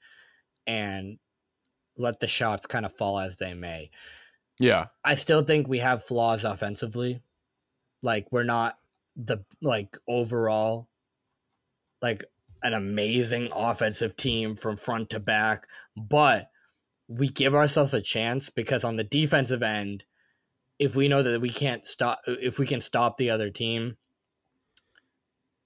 [0.66, 1.18] and
[1.96, 3.90] let the shots kind of fall as they may.
[4.58, 7.22] Yeah, I still think we have flaws offensively.
[8.02, 8.78] Like we're not
[9.14, 10.88] the like overall
[12.02, 12.24] like
[12.62, 16.50] an amazing offensive team from front to back, but
[17.08, 20.04] we give ourselves a chance because on the defensive end,
[20.78, 23.96] if we know that we can't stop if we can stop the other team,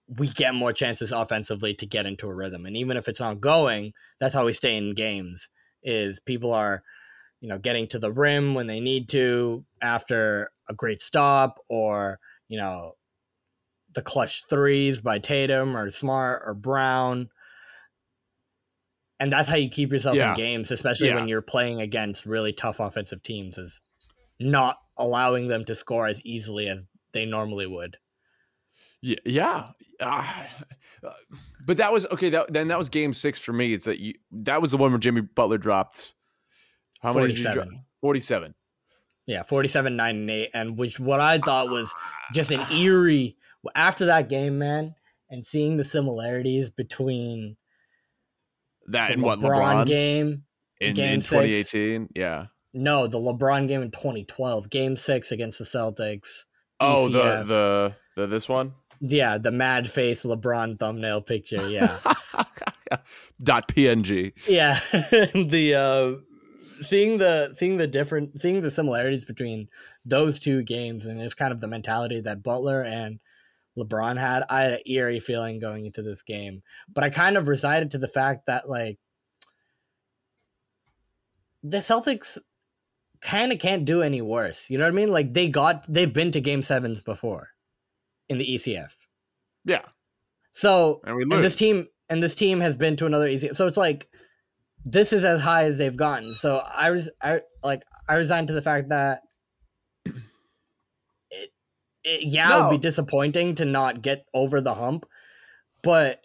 [0.07, 2.66] we get more chances offensively to get into a rhythm.
[2.66, 5.48] And even if it's not going, that's how we stay in games
[5.83, 6.83] is people are
[7.40, 12.18] you know getting to the rim when they need to after a great stop or
[12.48, 12.96] you know
[13.94, 17.29] the clutch threes by Tatum or Smart or Brown
[19.21, 20.31] and that's how you keep yourself Yeah.
[20.31, 21.17] in games especially Yeah.
[21.17, 23.81] when you're playing against really tough offensive teams is
[24.41, 27.99] not allowing them to score as easily as they normally would
[29.03, 29.69] Yeah, yeah.
[30.01, 30.47] Ah,
[31.05, 31.11] uh,
[31.67, 32.31] but that was okay.
[32.31, 33.73] That then that was game six for me.
[33.75, 36.13] It's that you that was the one where Jimmy Butler dropped.
[37.01, 37.69] How many did you drop?
[37.69, 37.81] 47.
[38.01, 38.55] Forty-seven.
[39.27, 41.93] yeah 47 9 and 8 and which what I thought was
[42.33, 43.37] just an eerie
[43.75, 44.95] after that game man
[45.31, 47.57] and seeing the similarities between
[48.90, 50.44] That and what LeBron, game.
[50.81, 51.31] in, game in six.
[51.31, 52.09] 2018.
[52.14, 52.46] Yeah.
[52.72, 56.44] No, the LeBron game in 2012, game six against the Celtics.
[56.79, 58.74] Oh, the the the this one.
[59.00, 61.68] Yeah, the mad face LeBron thumbnail picture.
[61.68, 61.98] Yeah.
[63.42, 64.33] Dot PNG.
[64.48, 64.81] yeah.
[65.35, 69.68] the uh seeing the seeing the different seeing the similarities between
[70.05, 73.20] those two games and it's kind of the mentality that Butler and
[73.81, 76.62] LeBron had, I had an eerie feeling going into this game.
[76.93, 78.99] But I kind of resided to the fact that like
[81.62, 82.38] the Celtics
[83.21, 84.71] kind of can't do any worse.
[84.71, 85.09] You know what I mean?
[85.11, 87.51] Like they got they've been to game sevens before
[88.29, 88.93] in the ECF.
[89.64, 89.83] Yeah.
[90.53, 93.57] So And we and this team and this team has been to another ECF.
[93.57, 94.09] So it's like
[94.85, 96.35] this is as high as they've gotten.
[96.35, 99.23] So I was I like I resigned to the fact that
[102.05, 105.07] it, yeah, it would be disappointing to not get over the hump,
[105.83, 106.21] but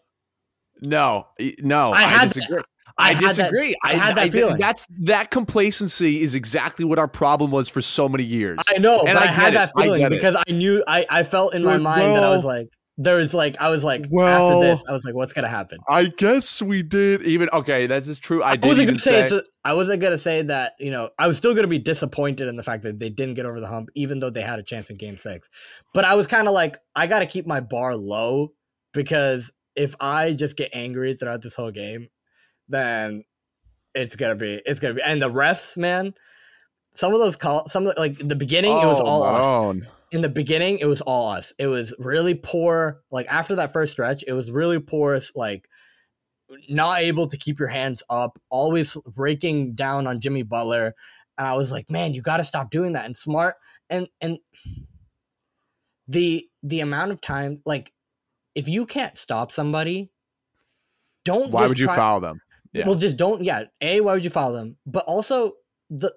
[0.82, 1.28] No,
[1.60, 2.60] no, I I, had that- disagree.
[2.98, 3.76] I I, had that- disagree.
[3.84, 4.58] I had that feeling.
[4.58, 8.58] That's that complacency is exactly what our problem was for so many years.
[8.70, 9.58] I know, And but I, had it.
[9.58, 12.70] that feeling because I knew I, I felt in my mind that I was like
[12.98, 15.80] there was like I was like Well- after this I was like what's gonna happen.
[15.88, 17.88] I guess we did even okay.
[17.88, 18.42] That's just true.
[18.42, 20.92] I, I wasn't even gonna say, say, it's a- I wasn't gonna say that you
[20.92, 23.60] know I was still gonna be disappointed in the fact that they didn't get over
[23.60, 25.50] the hump even though they had a chance in Game Six,
[25.94, 28.54] but I was kind of like I got to keep my bar low
[28.94, 32.08] because if I just get angry throughout this whole game,
[32.70, 33.24] then
[33.94, 36.14] it's gonna be it's gonna be and the refs man.
[36.94, 39.88] Some of those call, some of like the beginning, it was Oh, all us Malone.
[40.16, 43.92] In the beginning it was all us it was really poor like after that first
[43.92, 45.68] stretch it was really poor like
[46.70, 50.96] not able to keep your hands up always breaking down on jimmy butler
[51.38, 53.56] and i was like man you got to stop doing that and smart
[53.90, 54.38] and and
[56.08, 57.92] the the amount of time like
[58.56, 60.10] if you can't stop somebody
[61.26, 62.40] don't Why would you try- foul them?
[62.72, 62.88] Yeah.
[62.88, 63.44] well, just don't.
[63.44, 63.64] Yeah.
[63.82, 64.78] A, why would you follow them?
[64.86, 65.54] But also
[65.90, 66.14] the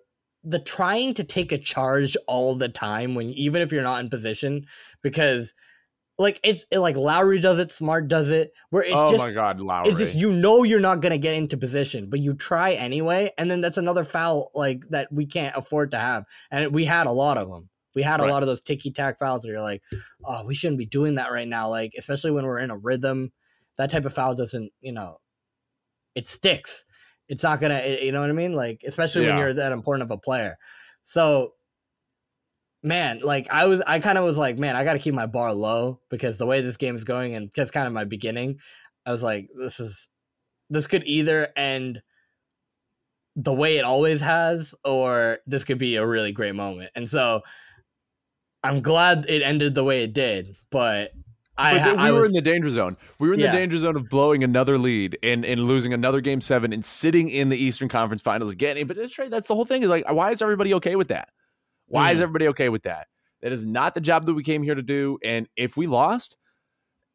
[0.49, 4.09] the trying to take a charge all the time when even if you're not in
[4.09, 4.67] position,
[5.03, 5.55] because
[6.19, 9.31] like it's it, like Lowry does it, Smart does it, where it's oh just my
[9.31, 9.91] God, Lowry.
[9.91, 13.51] it's just you know you're not gonna get into position, but you try anyway, and
[13.51, 17.13] then that's another foul like that we can't afford to have, and we had a
[17.13, 17.69] lot of them.
[17.95, 19.83] We had a lot of those ticky tack fouls where you're like,
[20.25, 21.69] oh, we shouldn't be doing that right now.
[21.69, 23.33] Like especially when we're in a rhythm,
[23.77, 25.19] that type of foul doesn't, you know,
[26.15, 26.85] it sticks.
[27.29, 28.55] It's not gonna, eh, you know what I mean?
[28.55, 30.59] Like especially when you're that important of a player.
[31.03, 31.55] So,
[32.83, 35.27] man, like I was, I kind of was like, man, I got to keep my
[35.27, 38.61] bar low because the way this game is going, and just kind of my beginning,
[39.05, 40.09] I was like, this is,
[40.71, 42.03] this could either end
[43.37, 46.91] the way it always has, or this could be a really great moment.
[46.95, 47.43] And so,
[48.63, 51.13] I'm glad it ended the way it did, but.
[51.59, 52.97] I, But we I were in the danger zone.
[53.19, 53.51] We were in Yeah.
[53.51, 57.29] the danger zone of blowing another lead and, and losing another game seven and sitting
[57.29, 58.87] in the Eastern Conference Finals again.
[58.87, 59.29] But that's right.
[59.31, 59.83] That's the whole thing.
[59.83, 61.31] Is like, why is everybody okay with that?
[61.89, 62.23] Why is Mhm.
[62.23, 63.09] everybody okay with that?
[63.43, 65.19] That is not the job that we came here to do.
[65.25, 66.37] And if we lost,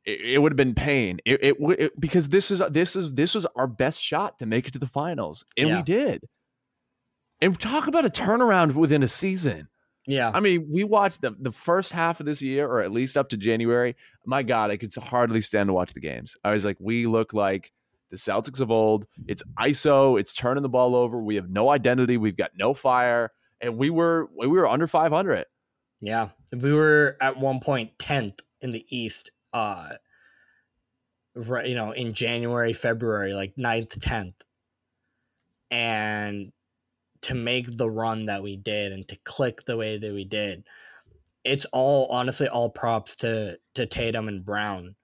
[0.06, 1.20] it, it would have been pain.
[1.26, 4.68] It, it, it because this is this is this was our best shot to make
[4.68, 5.78] it to the finals, and Yeah.
[5.78, 6.24] we did.
[7.42, 9.68] And talk about a turnaround within a season.
[10.06, 13.16] Yeah, I mean, we watched the, the first half of this year, or at least
[13.16, 13.96] up to January.
[14.26, 16.36] My God, I could hardly stand to watch the games.
[16.44, 17.72] I was like, we look like
[18.12, 19.06] the Celtics of old.
[19.28, 20.20] It's ISO.
[20.20, 21.22] It's turning the ball over.
[21.22, 22.18] We have no identity.
[22.18, 25.46] We've got no fire, and we were we were under five hundred.
[26.02, 29.32] Yeah, we were at one point tenth in the East.
[29.54, 29.90] Uh,
[31.36, 34.36] right, you know, in January, February, like 9th, tenth,
[35.72, 36.52] and
[37.24, 40.66] to make the run that we did and to click the way that we did,
[41.44, 44.96] it's all honestly all props to to Tatum and Brown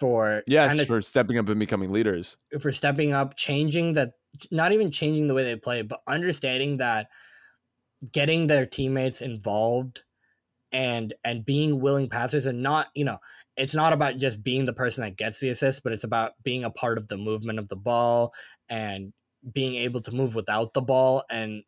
[0.00, 2.36] for Yes, kinda for stepping up and becoming leaders.
[2.60, 4.12] for stepping up, changing that,
[4.50, 7.08] not even changing the way they play, but understanding that
[8.12, 10.02] getting their teammates involved
[10.72, 13.18] and and being willing passers and not you know
[13.56, 16.64] it's not about just being the person that gets the assist but it's about being
[16.64, 18.34] a part of the movement of the ball
[18.68, 19.12] and
[19.52, 21.62] being able to move without the ball and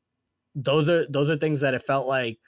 [0.55, 2.39] those are those are things that it felt like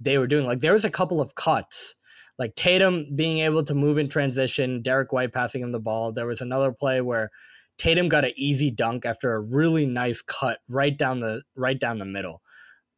[0.00, 1.94] they were doing like there was a couple of cuts
[2.38, 6.12] like Tatum being able to move in transition, Derrick White passing him the ball.
[6.12, 7.30] There was another play where
[7.78, 11.98] Tatum got an easy dunk after a really nice cut right down the right down
[11.98, 12.42] the middle.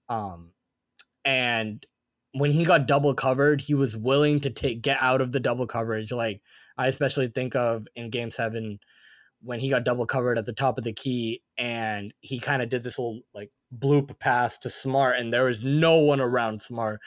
[0.09, 0.53] Um
[1.25, 1.85] and
[2.33, 5.67] when he got double covered, he was willing to take get out of the double
[5.67, 6.13] coverage.
[6.13, 6.41] Like
[6.77, 8.79] I especially think of in game 7
[9.45, 12.69] when he got double covered at the top of the key and he kind of
[12.69, 17.01] did this little like bloop pass to Smart and there was no one around Smart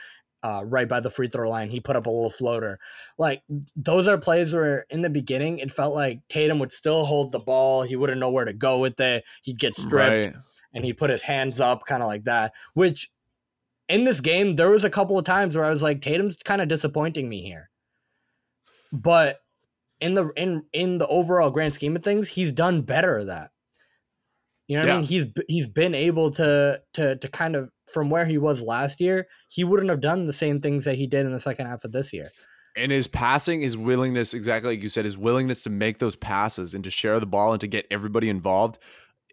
[0.43, 1.69] uh, right by the free throw line.
[1.69, 2.80] He put up a little floater.
[3.17, 3.41] Like
[3.76, 7.39] those are plays where in the beginning it felt like Tatum would still hold the
[7.39, 7.84] ball.
[7.84, 9.23] He wouldn't know where to go with it.
[9.43, 10.36] He'd get stripped Right.
[10.73, 12.54] and he put his hands up kind of like that.
[12.76, 13.10] Which
[13.89, 16.62] in this game there was a couple of times where I was like Tatum's kind
[16.62, 17.69] of disappointing me here.
[18.93, 19.39] but
[20.00, 23.52] in the in in the overall grand scheme of things, he's done better at that.
[24.68, 25.06] You know what I mean?
[25.06, 29.28] He's he's been able to to to kind of from where he was last year,
[29.50, 31.92] he wouldn't have done the same things that he did in the second half of
[31.92, 32.32] this year.
[32.76, 36.76] And his passing, his willingness, exactly like you said, his willingness to make those passes
[36.76, 38.78] and to share the ball and to get everybody involved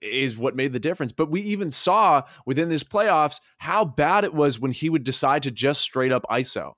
[0.00, 1.12] is what made the difference.
[1.12, 5.42] But we even saw within this playoffs how bad it was when he would decide
[5.42, 6.72] to just straight up ISO.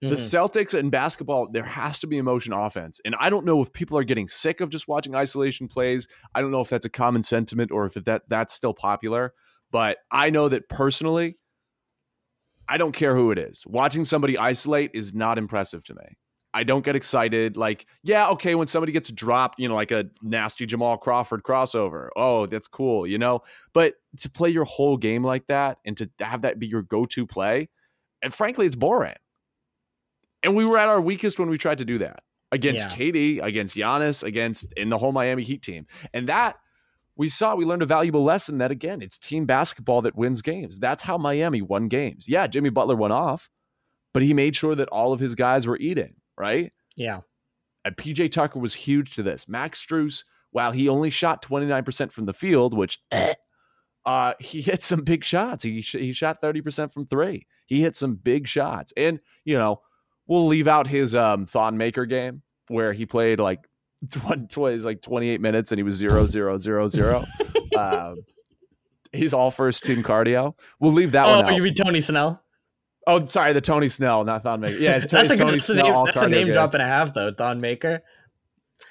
[0.00, 0.50] The Mhm.
[0.50, 3.00] Celtics in basketball, there has to be emotion offense.
[3.04, 6.06] And I don't know if people are getting sick of just watching isolation plays.
[6.34, 9.34] I don't know if that's a common sentiment or if that that's still popular.
[9.72, 11.38] But I know that personally,
[12.68, 13.64] I don't care who it is.
[13.66, 16.16] Watching somebody isolate is not impressive to me.
[16.54, 17.56] I don't get excited.
[17.56, 22.08] Like, yeah, okay, when somebody gets dropped, you know, like a nasty Jamal Crawford crossover.
[22.16, 23.40] Oh, that's cool, you know?
[23.74, 27.04] But to play your whole game like that and to have that be your go
[27.04, 27.68] to play,
[28.22, 29.14] and frankly, it's boring.
[30.42, 32.22] And we were at our weakest when we tried to do that
[32.52, 32.96] against Yeah.
[32.96, 35.86] KD, against Giannis, against in the whole Miami Heat team.
[36.14, 36.56] And that
[37.16, 40.78] we saw, we learned a valuable lesson that again, it's team basketball that wins games.
[40.78, 42.26] That's how Miami won games.
[42.28, 43.50] Yeah, Jimmy Butler went off,
[44.14, 46.72] but he made sure that all of his guys were eating, right?
[46.94, 47.20] Yeah.
[47.84, 49.48] And PJ Tucker was huge to this.
[49.48, 50.22] Max Strus,
[50.52, 53.00] while he only shot 29% from the field, which
[54.06, 55.64] uh, he hit some big shots.
[55.64, 57.46] He, sh- he shot 30% from three.
[57.66, 58.92] He hit some big shots.
[58.96, 59.80] And, you know,
[60.28, 63.66] we'll leave out his um, Thon Maker game where he played like
[64.12, 67.24] tw- tw- like 28 minutes and he was zero, zero, zero, zero.
[67.76, 68.16] um,
[69.12, 70.54] he's all first team cardio.
[70.78, 72.42] We'll leave that one Oh, you mean Tony Snell?
[73.06, 74.76] oh, sorry, the Tony Snell, not Thon Maker.
[74.78, 75.84] Yeah, it's, that's a, Tony that's a Snell.
[75.86, 76.52] name, all that's a cardio name game.
[76.54, 77.32] drop and a half though.
[77.32, 78.02] Thon Maker.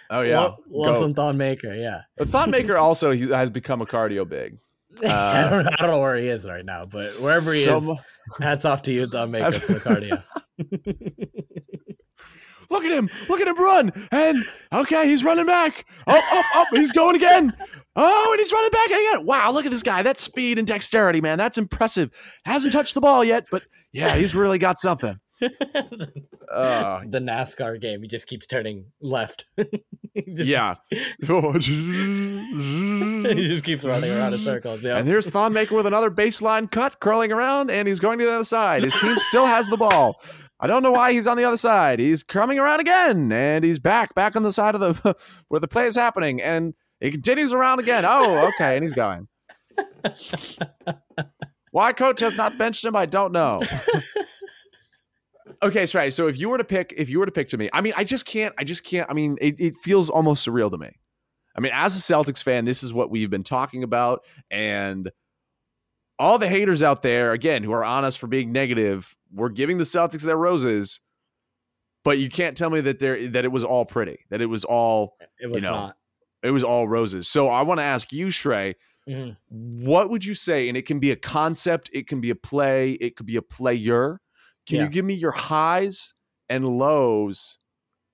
[0.09, 1.73] Oh yeah, Love, love some Thon Maker.
[1.75, 2.01] Yeah.
[2.17, 4.57] But Thon Maker also he has become a cardio big.
[5.03, 7.91] I, Uh, don't, I don't know where he is right now, but wherever he Some-
[7.91, 7.97] is,
[8.41, 10.23] hats off to you, Thon Maker, for the cardio.
[12.69, 13.09] Look at him!
[13.29, 14.07] Look at him run!
[14.11, 15.85] And okay, he's running back.
[16.05, 16.65] Oh, oh, oh!
[16.71, 17.53] He's going again.
[17.95, 19.25] Oh, and he's running back again.
[19.25, 19.51] Wow!
[19.51, 20.03] Look at this guy.
[20.03, 21.37] That speed and dexterity, man.
[21.37, 22.11] That's impressive.
[22.45, 23.63] Hasn't touched the ball yet, but
[23.93, 25.17] yeah, he's really got something.
[26.49, 29.45] Uh, the NASCAR game, he just keeps turning left.
[29.57, 30.75] Just- yeah.
[30.89, 30.97] he
[33.49, 34.81] just keeps running around in circles.
[34.81, 34.97] Yeah.
[34.97, 38.31] And there's Thon Maker with another baseline cut, curling around, and he's going to the
[38.31, 38.81] other side.
[38.83, 40.19] His team still has the ball.
[40.59, 41.99] I don't know why he's on the other side.
[41.99, 45.15] He's coming around again, and he's back, back on the side of the
[45.49, 48.03] where the play is happening, and he continues around again.
[48.07, 49.27] Oh, okay, and he's going.
[51.71, 53.59] Why coach has not benched him, I don't know.
[55.63, 56.11] Okay, sorry.
[56.11, 57.93] So if you were to pick, if you were to pick to me, I mean,
[57.95, 58.53] I just can't.
[58.57, 59.09] I just can't.
[59.09, 60.91] I mean, it, it feels almost surreal to me.
[61.55, 65.11] I mean, as a Celtics fan, this is what we've been talking about, and
[66.19, 69.77] all the haters out there, again, who are on us for being negative, we're giving
[69.77, 70.99] the Celtics their roses,
[72.03, 74.63] but you can't tell me that there that it was all pretty, that it was
[74.65, 75.95] all it was know, not.
[76.43, 77.27] it was all roses.
[77.27, 78.75] So I want to ask you, Shrey,
[79.09, 79.37] Mhm.
[79.49, 80.67] what would you say?
[80.69, 83.41] And it can be a concept, it can be a play, it could be a
[83.41, 84.19] player.
[84.67, 84.83] Can Yeah.
[84.83, 86.13] you give me your highs
[86.49, 87.57] and lows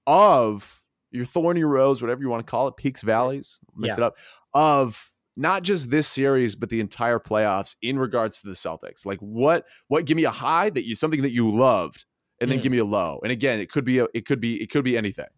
[0.05, 4.03] of your thorny rows, whatever you want to call it, peaks, valleys, mix Yeah.
[4.03, 4.17] it up,
[4.53, 9.05] of not just this series, but the entire playoffs in regards to the Celtics?
[9.05, 12.05] Like what what give me a high that you something that you loved,
[12.39, 12.63] and then Mm.
[12.63, 13.19] give me a low.
[13.23, 15.29] And again, it could be a, it could be it could be anything.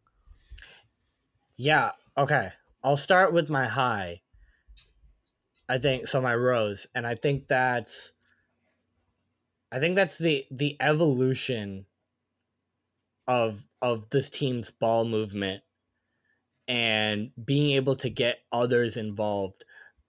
[1.57, 1.91] Yeah.
[2.17, 2.51] Okay.
[2.83, 4.21] I'll start with my high.
[5.67, 6.21] I think so.
[6.21, 8.11] My rose, and I think that's.
[9.71, 11.85] I think that's the the evolution.
[13.27, 15.63] Of of this team's ball movement,
[16.67, 19.63] and being able to get others involved,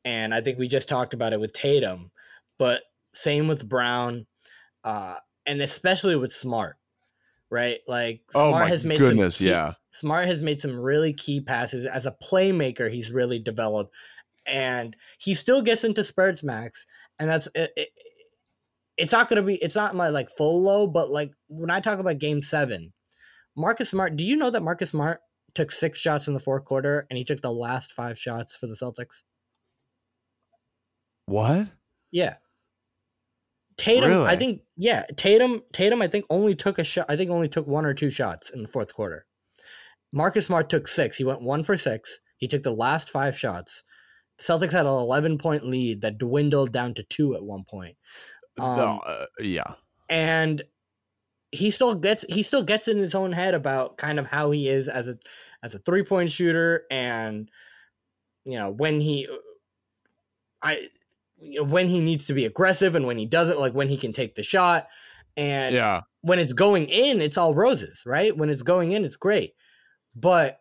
[0.04, 2.10] and I think we just talked about it with Tatum,
[2.58, 2.82] but
[3.14, 4.26] same with Brown,
[4.84, 5.14] uh,
[5.46, 6.76] and especially with Smart,
[7.48, 7.80] right?
[7.88, 9.72] Like Smart has made some key- yeah.
[9.92, 12.92] Smart has made some really key passes as a playmaker.
[12.92, 13.94] He's really developed,
[14.46, 16.84] and he still gets into spurts, Max.
[17.18, 17.88] And that's it, it,
[18.96, 19.56] it's not going to be.
[19.56, 22.92] It's not my like full low, but like when I talk about Game Seven,
[23.56, 24.16] Marcus Smart.
[24.16, 25.20] Do you know that Marcus Smart
[25.54, 28.66] took six shots in the fourth quarter, and he took the last five shots for
[28.66, 29.22] the Celtics?
[31.26, 31.70] What?
[32.10, 32.34] Yeah.
[33.76, 37.06] Tatum, I think, yeah, Tatum, Tatum, I think only took a shot.
[37.10, 39.26] I think only took one or two shots in the fourth quarter.
[40.14, 41.18] Marcus Smart took six.
[41.18, 42.20] He went one for six.
[42.38, 43.82] He took the last five shots.
[44.38, 47.96] The Celtics had an 11 point lead that dwindled down to two at one point.
[48.58, 49.74] Um, no, uh, yeah.
[50.08, 50.62] and
[51.52, 54.68] he still gets he still gets in his own head about kind of how he
[54.68, 55.18] is as a
[55.62, 57.50] as a three point shooter and
[58.44, 59.28] you know when he
[60.62, 60.88] I
[61.38, 63.96] you know, when he needs to be aggressive and when he doesn't like when he
[63.96, 64.88] can take the shot
[65.36, 66.02] and Yeah.
[66.22, 69.54] when it's going in it's all roses right when it's going in it's great
[70.14, 70.60] But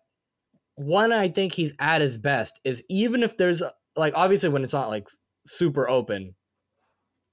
[0.75, 3.63] one I think he's at his best is even if there's
[3.95, 5.07] like obviously when it's not like
[5.47, 6.35] super open,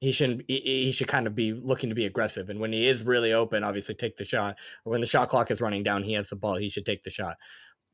[0.03, 2.51] he shouldn't he, should kind of be looking to be aggressive.
[2.51, 4.57] And when he is really open, obviously take the shot.
[4.85, 7.05] Or when the shot clock is running down, he has the ball, he should take
[7.05, 7.37] the shot.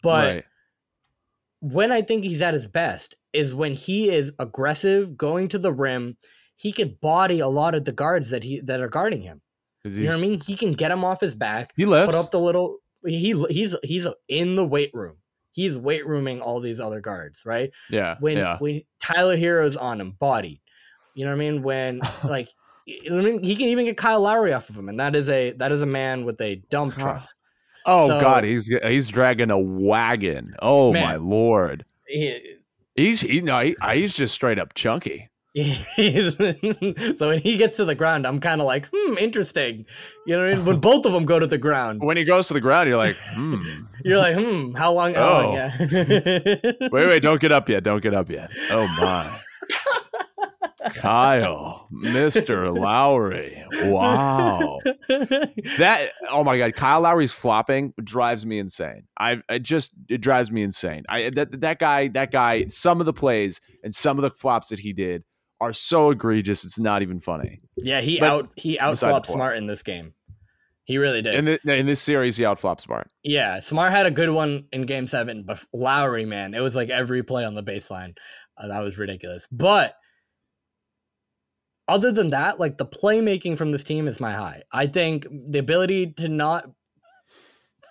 [0.02, 0.44] But right.
[1.60, 5.72] when I think he's at his best is when he is aggressive, going to the
[5.72, 6.16] rim.
[6.56, 9.42] He could body a lot of the guards that he that are guarding him
[9.84, 10.40] You know what I mean?
[10.40, 12.06] He can get him off his back, He lifts.
[12.06, 12.78] put up the little.
[13.04, 15.18] He he's he's in the weight room.
[15.52, 17.70] He's weight rooming all these other guards, right?
[17.90, 18.16] yeah.
[18.18, 18.56] When yeah.
[18.58, 20.60] when Tyler Herro's on him, bodied.
[21.18, 21.62] You know what I mean?
[21.64, 22.48] When like,
[22.86, 23.42] you know what I mean?
[23.42, 25.82] he can even get Kyle Lowry off of him, and that is a that is
[25.82, 27.26] a man with a dump truck.
[27.84, 30.54] Oh so- God, he's he's dragging a wagon.
[30.62, 31.02] Oh Man.
[31.02, 31.84] my lord.
[32.06, 32.54] He-
[32.94, 35.28] He's he no, he, he's just straight up chunky.
[35.56, 39.86] so when he gets to the ground, I'm kind of like, hmm, interesting.
[40.26, 40.64] You know what I mean?
[40.64, 42.98] When both of them go to the ground, When he goes to the ground, you're
[42.98, 43.82] like, hmm.
[44.04, 45.14] you're like, hmm, how long?
[45.14, 45.44] How long?
[45.46, 45.54] Oh.
[45.54, 45.76] Yeah.
[46.92, 47.82] Wait, wait, don't get up yet.
[47.84, 48.50] Don't get up yet.
[48.70, 49.40] Oh my.
[50.94, 52.76] Kyle, Mr.
[52.76, 53.64] Lowry.
[53.84, 54.78] Wow.
[55.08, 59.04] That oh my god, Kyle Lowry's flopping drives me insane.
[59.18, 61.04] I it just it drives me insane.
[61.08, 64.68] I that that guy that guy some of the plays and some of the flops
[64.68, 65.24] that he did
[65.60, 67.60] are so egregious it's not even funny.
[67.76, 69.26] Yeah, he But out he outflopped.
[69.26, 70.12] Smart in this game.
[70.84, 71.34] He really did.
[71.34, 73.08] In the, in this series he outflopped Smart.
[73.22, 76.88] yeah, Smart had a good one in Game Seven, but Lowry, man, it was like
[76.88, 78.14] every play on the baseline.
[78.56, 79.46] Uh, that was ridiculous.
[79.52, 79.94] But
[81.88, 84.62] other than that, like the playmaking from this team is my high.
[84.72, 86.70] I think the ability to not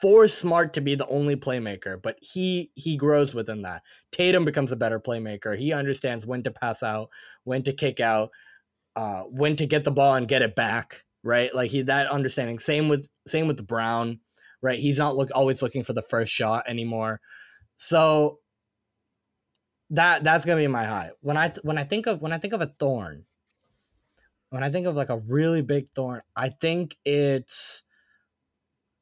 [0.01, 3.81] force Smart to be the only playmaker, but he he grows within that.
[4.11, 5.57] Tatum becomes a better playmaker.
[5.57, 7.09] He understands when to pass out,
[7.43, 8.29] when to kick out,
[8.95, 11.03] uh, when to get the ball and get it back.
[11.23, 12.59] Right, like he that understanding.
[12.59, 14.19] Same with same with Brown.
[14.61, 17.19] Right, he's not look always looking for the first shot anymore.
[17.77, 18.39] So
[19.89, 21.11] that that's gonna be my high.
[21.21, 23.25] When I when I think of when I think of a thorn,
[24.49, 27.83] when I think of like a really big thorn, I think it's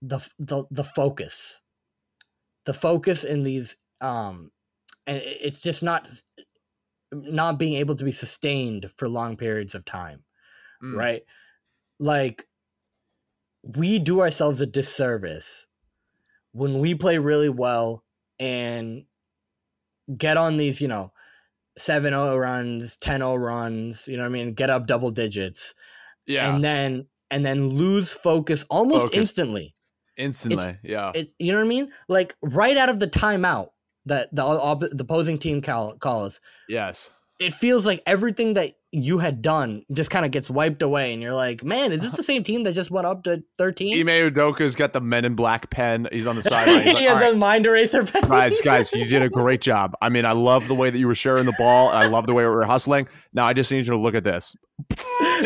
[0.01, 1.61] the the the focus,
[2.65, 4.51] the focus in these um,
[5.07, 6.09] and it's just not
[7.13, 10.25] not being able to be sustained for long periods of time,
[10.81, 10.97] Mm.
[10.97, 11.23] right?
[11.99, 12.47] Like
[13.63, 15.67] we do ourselves a disservice
[16.53, 18.05] when we play really well
[18.39, 19.05] and
[20.17, 21.11] get on these, you know,
[21.79, 25.73] 7-0 runs, 10-0 runs, you know what I mean, get up double digits
[26.25, 26.53] Yeah.
[26.53, 29.17] and then and then lose focus almost Focus.
[29.19, 29.75] instantly.
[30.17, 30.77] Instantly.
[30.83, 31.11] Yeah.
[31.13, 31.91] It, you know what I mean?
[32.07, 33.69] Like right out of the timeout
[34.05, 34.43] that the
[34.93, 37.09] the opposing team call, calls, yes.
[37.39, 41.21] it feels like everything that you had done just kind of gets wiped away, and
[41.21, 42.17] you're like, man, is this uh-huh.
[42.17, 43.99] the same team that just went up to 13?
[43.99, 46.07] Ime Udoka's got the Men in Black pen.
[46.11, 46.83] He's on the sideline.
[46.83, 48.23] He's like, yeah, "All right, the mind eraser pen.
[48.23, 49.95] guys, guys, you did a great job.
[50.01, 51.89] I mean, I love the way that you were sharing the ball.
[51.89, 53.07] I love the way we were hustling.
[53.33, 54.55] Now I just need you to look at this.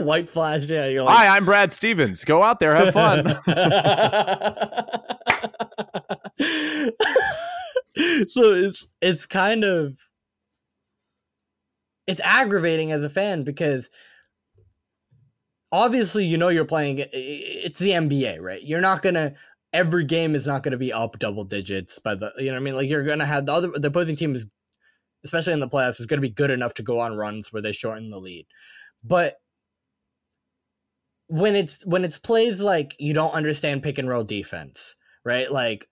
[0.00, 0.86] White flash, yeah.
[0.86, 2.24] You're like, Hi, I'm Brad Stevens.
[2.24, 3.36] Go out there, have fun.
[8.30, 9.96] so it's it's kind of
[12.06, 13.88] it's aggravating as a fan because
[15.72, 18.62] obviously you know you're playing it's the NBA, right?
[18.62, 19.34] You're not gonna
[19.72, 22.64] every game is not gonna be up double digits by the you know what I
[22.64, 22.74] mean?
[22.74, 24.46] Like you're gonna have the other the opposing team is
[25.24, 27.72] especially in the playoffs is gonna be good enough to go on runs where they
[27.72, 28.46] shorten the lead.
[29.02, 29.36] But
[31.26, 34.94] when it's when it's plays like you don't understand pick and roll defense,
[35.24, 35.50] right?
[35.50, 35.88] Like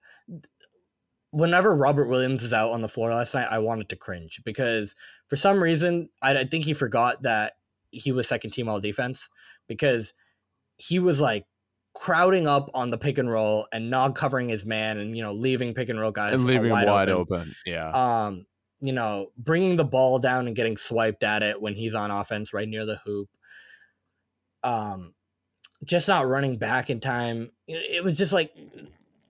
[1.30, 4.94] whenever Robert Williams was out on the floor last night, I wanted to cringe because
[5.32, 7.54] for some reason I, I think he forgot that
[7.90, 9.30] he was second team all defense
[9.66, 10.12] because
[10.76, 11.46] he was like
[11.94, 15.32] crowding up on the pick and roll and not covering his man and you know
[15.32, 17.54] leaving pick and roll guys and leaving him wide open open.
[17.64, 18.26] Yeah.
[18.26, 18.44] um,
[18.82, 22.52] you know, bringing the ball down and getting swiped at it when he's on offense
[22.52, 23.30] right near the hoop.
[24.62, 25.14] Um,
[25.82, 27.52] just not running back in time.
[27.66, 28.52] It was just like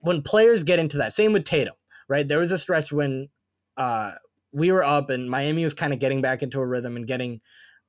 [0.01, 1.13] when players get into that.
[1.13, 1.75] Same with Tatum,
[2.09, 2.27] right?
[2.27, 3.29] There was a stretch when
[3.77, 4.15] uh,
[4.53, 7.41] we were up and Miami was kind of getting back into a rhythm and getting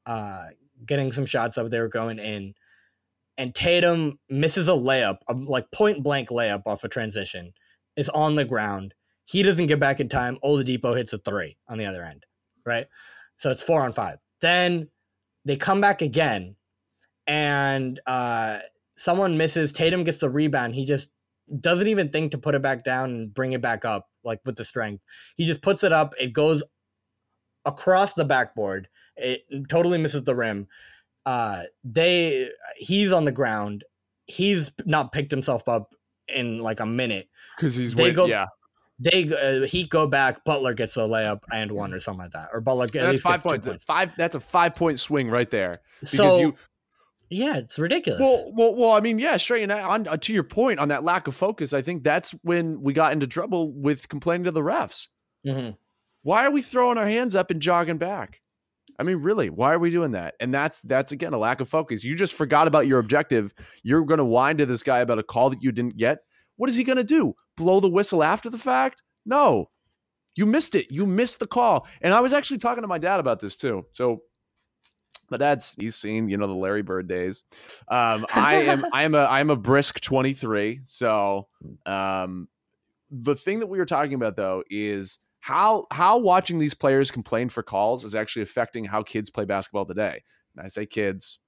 [0.06, 0.46] uh,
[0.84, 1.70] getting some shots up.
[1.70, 2.54] They were going in,
[3.38, 7.52] and Tatum misses a layup, a, like point blank layup off a transition,
[7.96, 8.94] is on the ground.
[9.24, 10.38] He doesn't get back in time.
[10.44, 12.24] Oladipo hits a three on the other end,
[12.66, 12.86] right?
[13.38, 14.18] So it's four on five.
[14.40, 14.88] Then
[15.44, 16.56] they come back again,
[17.26, 18.58] and uh,
[18.96, 19.72] someone misses.
[19.72, 20.74] Tatum gets the rebound.
[20.74, 21.10] He just
[21.60, 24.56] doesn't even think to put it back down and bring it back up, like with
[24.56, 25.02] the strength.
[25.36, 26.14] He just puts it up.
[26.18, 26.62] It goes
[27.64, 28.88] across the backboard.
[29.16, 30.66] It totally misses the rim.
[31.24, 33.84] Uh, they he's on the ground.
[34.26, 35.94] He's not picked himself up
[36.28, 37.28] in like a minute.
[37.56, 38.46] because he's They go- yeah.
[39.00, 39.28] They
[39.62, 42.60] uh, he go back, Butler gets a layup and one or something like that, or
[42.60, 43.66] Butler That's least five points.
[43.66, 43.82] points.
[43.82, 44.12] Five.
[44.16, 45.80] That's a five point swing right there.
[46.00, 46.54] Because So you
[47.30, 48.20] yeah, it's ridiculous.
[48.20, 48.92] Well, well, well.
[48.92, 49.62] I mean, yeah, straight.
[49.62, 52.80] And on, on to your point on that lack of focus, I think that's when
[52.82, 55.08] we got into trouble with complaining to the refs.
[55.46, 55.76] Mhm.
[56.22, 58.40] Why are we throwing our hands up and jogging back?
[58.98, 60.34] I mean, really, why are we doing that?
[60.40, 62.04] And that's that's again a lack of focus.
[62.04, 63.52] You just forgot about your objective.
[63.82, 66.18] You're going to whine to this guy about a call that you didn't get.
[66.56, 67.34] What is he going to do?
[67.56, 69.02] Blow the whistle after the fact?
[69.26, 69.70] No,
[70.36, 70.92] you missed it.
[70.92, 71.86] You missed the call.
[72.00, 73.86] And I was actually talking to my dad about this too.
[73.92, 74.22] So
[75.30, 77.44] my dad's he's seen you know the Larry Bird days.
[77.88, 80.80] Um, I am I am a I am a brisk twenty three.
[80.84, 81.48] So
[81.86, 82.48] um,
[83.10, 87.48] the thing that we were talking about though is how how watching these players complain
[87.48, 90.22] for calls is actually affecting how kids play basketball today.
[90.56, 91.40] And I say kids,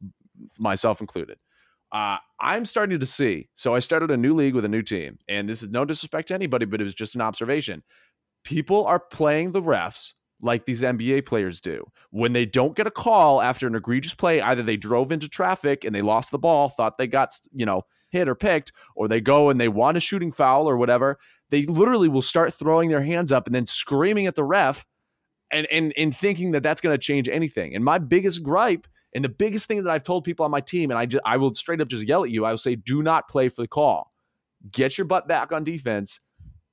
[0.58, 1.38] myself included.
[1.92, 3.48] Uh, I'm starting to see.
[3.54, 6.28] So I started a new league with a new team, and this is no disrespect
[6.28, 7.84] to anybody, but it was just an observation.
[8.44, 11.84] People are playing the refs like these NBA players do.
[12.10, 15.84] When they don't get a call after an egregious play, either they drove into traffic
[15.84, 19.20] and they lost the ball, thought they got, you know, hit or picked, or they
[19.20, 21.18] go and they want a shooting foul or whatever,
[21.50, 24.84] they literally will start throwing their hands up and then screaming at the ref
[25.50, 27.74] and and, and thinking that that's going to change anything.
[27.74, 30.90] And my biggest gripe and the biggest thing that I've told people on my team,
[30.90, 33.02] and I just I will straight up just yell at you, I will say, do
[33.02, 34.12] not play for the call.
[34.70, 36.20] Get your butt back on defense.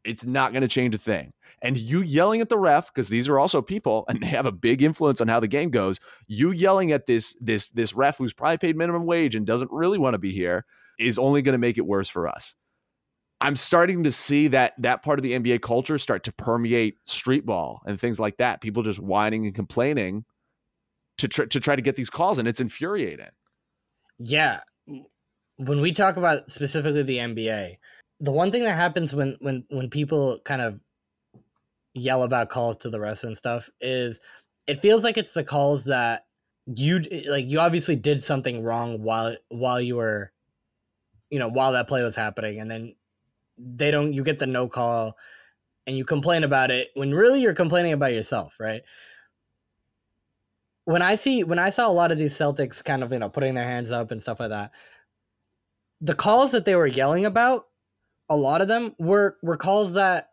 [0.03, 1.31] It's not going to change a thing.
[1.61, 4.51] And you yelling at the ref, because these are also people and they have a
[4.51, 5.99] big influence on how the game goes.
[6.27, 9.97] You yelling at this this this ref who's probably paid minimum wage and doesn't really
[9.97, 10.65] want to be here
[10.99, 12.55] is only going to make it worse for us.
[13.41, 17.45] I'm starting to see that that part of the NBA culture start to permeate street
[17.45, 18.61] ball and things like that.
[18.61, 20.23] People just whining and complaining
[21.17, 23.31] to tr- to try to get these calls, and it's infuriating.
[24.17, 24.61] Yeah.
[25.57, 27.77] When we talk about specifically the NBA,
[28.23, 30.79] the one thing that happens when when when people kind of
[31.93, 34.19] yell about calls to the refs and stuff is
[34.65, 36.25] it feels like it's the calls that
[36.65, 40.31] you like you obviously did something wrong while while you were
[41.29, 42.61] you know while that play was happening.
[42.61, 42.95] And then
[43.57, 45.17] they don't you get the no call
[45.85, 48.83] and you complain about it when really you're complaining about yourself right?
[50.85, 53.29] When I see when I saw a lot of these Celtics kind of you know
[53.29, 54.71] putting their hands up and stuff like that,
[55.99, 57.67] the calls that they were yelling about,
[58.29, 60.29] a lot of them were were calls that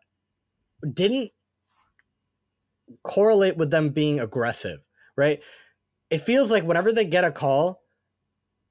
[0.93, 1.31] didn't
[3.03, 4.79] correlate with them being aggressive,
[5.15, 5.39] right?
[6.09, 7.81] It feels like whenever they get a call,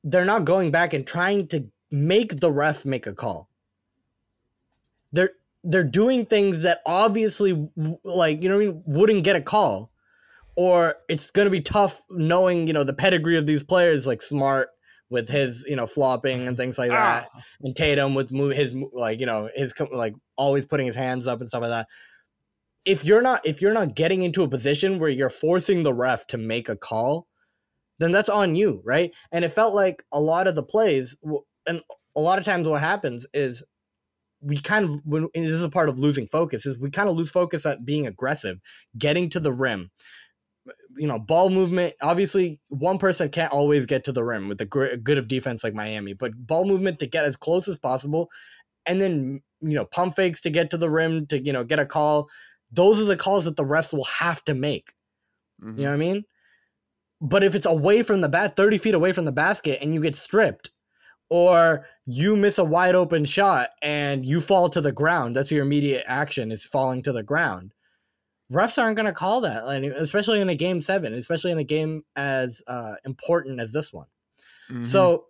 [0.04, 3.48] they're not going back and trying to make the ref make a call.
[5.12, 7.68] They're they're doing things that obviously
[8.04, 9.90] like you know what I mean wouldn't get a call
[10.56, 14.22] or it's going to be tough knowing you know the pedigree of these players like
[14.22, 14.70] smart
[15.10, 17.40] with his you know flopping and things like that Ah.
[17.62, 21.48] and Tatum with his like you know his like always putting his hands up and
[21.48, 21.88] stuff like that.
[22.84, 26.26] If you're not if you're not getting into a position where you're forcing the ref
[26.28, 27.26] to make a call
[27.98, 29.12] then that's on you right?
[29.32, 31.14] And it felt like a lot of the plays
[31.66, 31.82] and
[32.16, 33.62] a lot of times what happens is
[34.40, 37.08] we kind of when and this is a part of losing focus is we kind
[37.10, 38.58] of lose focus at being aggressive
[38.96, 39.90] getting to the rim
[41.00, 44.66] you know ball movement obviously one person can't always get to the rim with the
[44.66, 48.28] good of defense like miami but ball movement to get as close as possible
[48.84, 51.78] and then you know pump fakes to get to the rim to you know get
[51.78, 52.28] a call
[52.70, 54.92] those are the calls that the refs will have to make.
[55.62, 55.78] Mhm.
[55.78, 56.24] you know what i mean?
[57.22, 60.02] But if it's away from the bat 30 feet away from the basket and you
[60.02, 60.70] get stripped
[61.30, 65.64] or you miss a wide open shot and you fall to the ground that's your
[65.64, 67.72] immediate action is falling to the ground
[68.50, 69.64] refs aren't going to call that
[69.98, 74.06] especially in a game seven especially in a game as uh, important as this one
[74.70, 74.84] Mhm.
[74.86, 75.24] so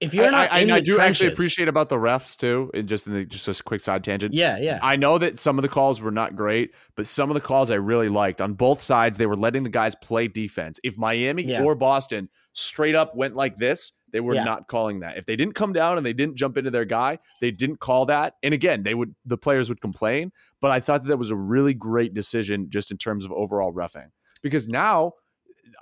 [0.00, 2.70] if you're not I, I, I do actually appreciate about the refs too.
[2.74, 4.32] And just in the, just a quick side tangent.
[4.34, 7.34] yeah yeah I know that some of the calls were not great, but some of
[7.34, 8.40] the calls I really liked.
[8.40, 10.78] On both sides, they were letting the guys play defense.
[10.84, 11.62] If Miami Yeah.
[11.62, 14.44] or Boston straight up went like this, they were Yeah.
[14.44, 15.18] not calling that.
[15.18, 18.06] If they didn't come down and they didn't jump into their guy, they didn't call
[18.06, 18.34] that.
[18.42, 21.36] And again, they would the players would complain, but I thought that, that was a
[21.36, 24.10] really great decision just in terms of overall refing.
[24.42, 25.12] Because now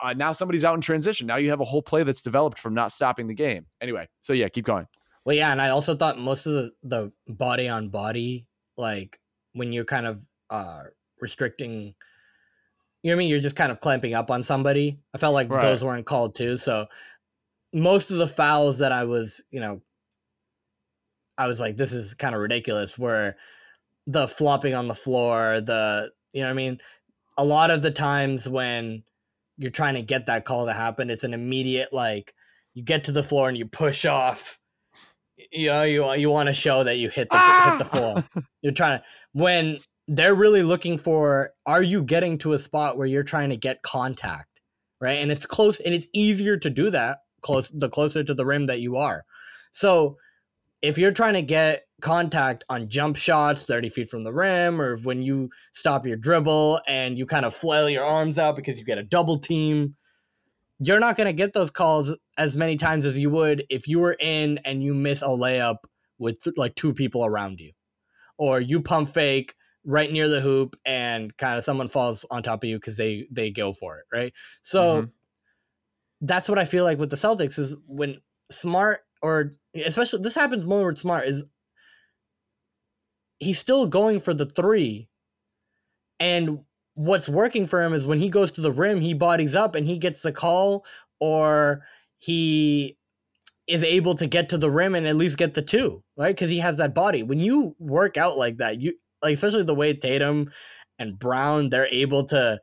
[0.03, 1.27] uh, now somebody's out in transition.
[1.27, 3.67] Now you have a whole play that's developed from not stopping the game.
[3.81, 4.87] Anyway, so yeah, keep going.
[5.25, 9.19] Well, yeah, and I also thought most of the the body on body, like
[9.53, 10.83] when you're kind of uh
[11.21, 11.95] restricting,
[13.03, 13.29] you know what I mean?
[13.31, 14.99] You're just kind of clamping up on somebody.
[15.15, 15.61] I felt like Right.
[15.63, 16.57] those weren't called too.
[16.59, 16.87] So
[17.73, 19.81] most of the fouls that I was, you know,
[21.39, 22.99] I was like, this is kind of ridiculous.
[22.99, 23.35] Were
[24.07, 26.79] the flopping on the floor, the you know what I mean?
[27.39, 29.03] A lot of the times when
[29.59, 32.35] you're trying to get that call to happen, it's an immediate like
[32.75, 34.59] you get to the floor and you push off
[35.53, 37.71] you know you you want to show that you hit the ah!
[37.71, 38.25] hit the floor.
[38.63, 39.79] You're trying to when
[40.09, 43.83] they're really looking for are you getting to a spot where you're trying to get
[43.83, 44.61] contact,
[45.01, 45.19] right?
[45.19, 48.67] And it's close and it's easier to do that close the closer to the rim
[48.67, 49.25] that you are.
[49.73, 50.17] So
[50.83, 54.97] if you're trying to get contact on jump shots 30 feet from the rim or
[54.99, 58.85] when you stop your dribble and you kind of flail your arms out because you
[58.85, 59.95] get a double team
[60.79, 63.99] you're not going to get those calls as many times as you would if you
[63.99, 65.77] were in and you miss a layup
[66.19, 67.73] with th- like two people around you
[68.37, 72.63] or you pump fake right near the hoop and kind of someone falls on top
[72.63, 75.07] of you because they they go for it right so mm-hmm.
[76.21, 78.19] that's what i feel like with the celtics is when
[78.51, 79.53] smart or
[79.85, 81.45] especially this happens more with smart is
[83.39, 85.09] he's still going for the three.
[86.19, 86.61] And
[86.95, 89.87] what's working for him is when he goes to the rim, he bodies up and
[89.87, 90.85] he gets the call
[91.21, 91.83] or
[92.19, 92.97] he
[93.67, 96.35] is able to get to the rim and at least get the two, right?
[96.35, 97.23] Because he has that body.
[97.23, 100.51] When you work out like that, you like especially the way Tatum
[100.99, 102.61] and Brown, they're able to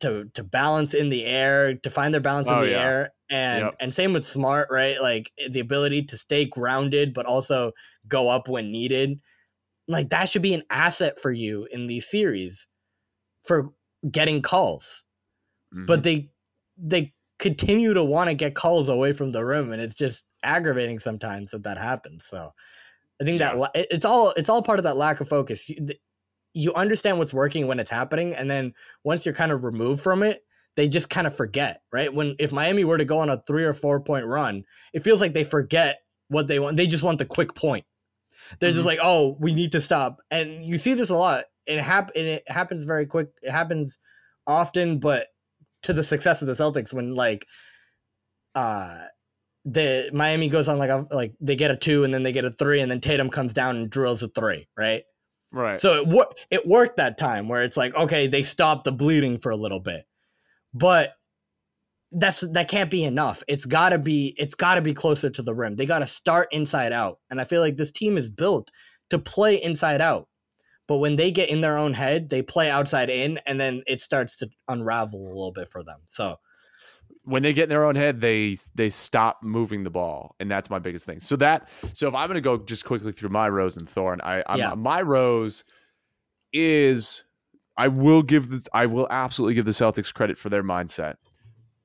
[0.00, 2.82] to to balance in the air, to find their balance oh, in the yeah.
[2.82, 3.14] air.
[3.30, 3.76] And yep.
[3.80, 5.00] and same with Smart, right?
[5.00, 7.72] Like the ability to stay grounded but also
[8.06, 9.18] go up when needed
[9.88, 12.68] like that should be an asset for you in these series
[13.44, 13.70] for
[14.10, 15.04] getting calls.
[15.74, 15.86] Mm-hmm.
[15.86, 16.30] But they
[16.76, 20.98] they continue to want to get calls away from the rim and it's just aggravating
[20.98, 22.24] sometimes that that happens.
[22.24, 22.52] So
[23.20, 23.56] I think yeah.
[23.56, 25.68] that it's all it's all part of that lack of focus.
[25.68, 25.88] You,
[26.54, 28.74] you understand what's working when it's happening and then
[29.04, 30.44] once you're kind of removed from it,
[30.76, 32.12] they just kind of forget, right?
[32.12, 35.20] When if Miami were to go on a 3 or 4 point run, it feels
[35.20, 36.76] like they forget what they want.
[36.76, 37.84] They just want the quick point
[38.58, 38.76] they're mm-hmm.
[38.76, 40.20] just like, oh, we need to stop.
[40.30, 41.44] And you see this a lot.
[41.66, 43.28] It hap- and it happens very quick.
[43.42, 43.98] It happens
[44.46, 45.28] often, but
[45.82, 47.46] to the success of the Celtics when like
[48.54, 48.98] uh
[49.64, 52.44] the Miami goes on like a like they get a two and then they get
[52.44, 55.04] a three and then Tatum comes down and drills a three, right?
[55.52, 55.80] Right.
[55.80, 59.38] So it wor- it worked that time where it's like okay they stopped the bleeding
[59.38, 60.04] for a little bit,
[60.74, 61.12] but
[62.12, 63.42] that's that can't be enough.
[63.48, 65.76] It's got to be it's got to be closer to the rim.
[65.76, 67.18] They got to start inside out.
[67.30, 68.70] And I feel like this team is built
[69.10, 70.28] to play inside out.
[70.88, 74.00] But when they get in their own head, they play outside in and then it
[74.00, 76.00] starts to unravel a little bit for them.
[76.06, 76.36] So
[77.24, 80.68] when they get in their own head, they they stop moving the ball, and that's
[80.68, 81.20] my biggest thing.
[81.20, 84.20] So that so if I'm going to go just quickly through my rose and thorn,
[84.22, 84.74] I I'm, yeah.
[84.74, 85.64] my rose
[86.52, 87.22] is
[87.76, 91.14] I will give this I will absolutely give the Celtics credit for their mindset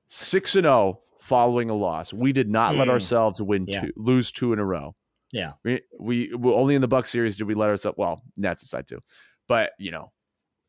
[0.08, 2.14] six and zero oh following a loss.
[2.14, 2.80] We did not mm.
[2.80, 3.82] let ourselves win yeah.
[3.82, 4.96] two, lose two in a row.
[5.32, 7.98] Yeah, we, we only in the Buck series did we let ourselves.
[7.98, 9.00] Well, Nets aside too,
[9.48, 10.12] but you know,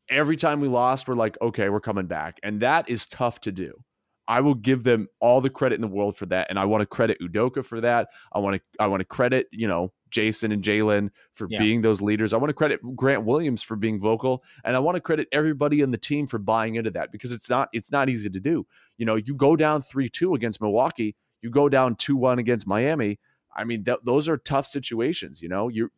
[0.09, 3.51] every time we lost, we're like, okay, we're coming back, and that is tough to
[3.51, 3.73] do.
[4.27, 6.81] I will give them all the credit in the world for that, and I want
[6.81, 8.09] to credit Udoka for that.
[8.33, 11.59] I want to I want to credit you know Jayson and Jaylen for yeah.
[11.59, 12.33] being those leaders.
[12.33, 15.81] I want to credit Grant Williams for being vocal, and I want to credit everybody
[15.81, 18.65] in the team for buying into that because it's not it's not easy to do.
[18.97, 22.67] You know, you go down three two against Milwaukee, you go down two one against
[22.67, 23.19] Miami.
[23.55, 25.41] I mean, th- those are tough situations.
[25.41, 25.91] You know, you're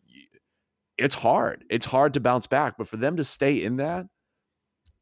[0.97, 1.65] it's hard.
[1.69, 4.07] It's hard to bounce back, but for them to stay in that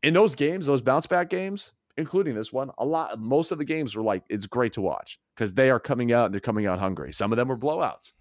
[0.02, 3.66] in those games, those bounce back games, including this one, a lot most of the
[3.66, 6.66] games were like it's great to watch because they are coming out and they're coming
[6.66, 7.12] out hungry.
[7.12, 8.14] Some of them were blowouts.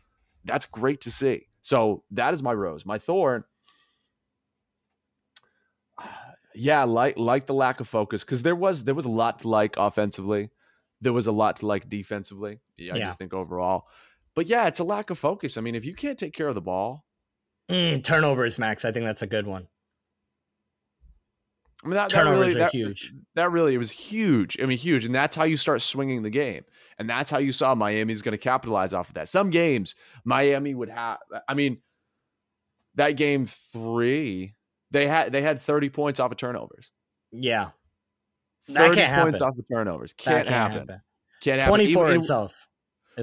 [0.49, 1.47] That's great to see.
[1.63, 2.85] So that is my rose.
[2.85, 3.45] My thorn.
[6.55, 9.49] Yeah, like like the lack of focus because there was there was a lot to
[9.49, 10.51] like offensively,
[11.01, 12.59] there was a lot to like defensively.
[12.77, 13.07] Yeah, I yeah.
[13.07, 13.87] just think overall,
[14.35, 15.57] but yeah, it's a lack of focus.
[15.57, 17.05] I mean, if you can't take care of the ball,
[17.71, 18.85] mm, turnovers, Max.
[18.85, 19.69] I think that's a good one.
[21.85, 23.13] I mean, that, turnovers that really, are that, huge.
[23.37, 24.57] That really it was huge.
[24.61, 26.65] I mean, huge, and that's how you start swinging the game,
[26.99, 29.29] and that's how you saw Miami's going to capitalize off of that.
[29.29, 31.19] Some games Miami would have.
[31.49, 31.79] I mean,
[32.97, 34.55] that game three,
[34.91, 36.91] they had they had thirty points off of turnovers.
[37.31, 37.71] Yeah,
[38.69, 39.43] that thirty points happen.
[39.43, 40.79] off of turnovers can't, can't happen.
[40.79, 41.01] happen.
[41.41, 41.71] Can't happen.
[41.71, 42.55] Twenty four itself.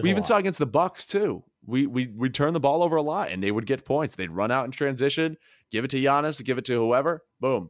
[0.02, 0.28] We even lot.
[0.28, 1.44] saw against the Bucks too.
[1.66, 4.16] We we we turn the ball over a lot, and they would get points.
[4.16, 5.36] They'd run out in transition,
[5.72, 7.24] give it to Giannis, give it to whoever.
[7.40, 7.70] Boom,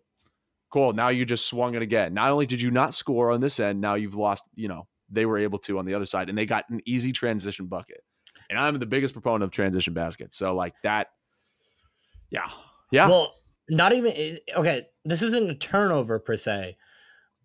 [0.75, 0.91] Cool.
[0.91, 2.13] Now you just swung it again.
[2.13, 5.25] Not only did you not score on this end, now you've lost, you know, they
[5.25, 8.01] were able to on the other side and they got an easy transition bucket.
[8.49, 10.35] And I'm the biggest proponent of transition baskets.
[10.35, 11.07] So like that
[12.29, 12.49] yeah.
[12.91, 13.07] Yeah.
[13.07, 13.35] Well,
[13.69, 16.75] not even eh, okay, this isn't a turnover per se,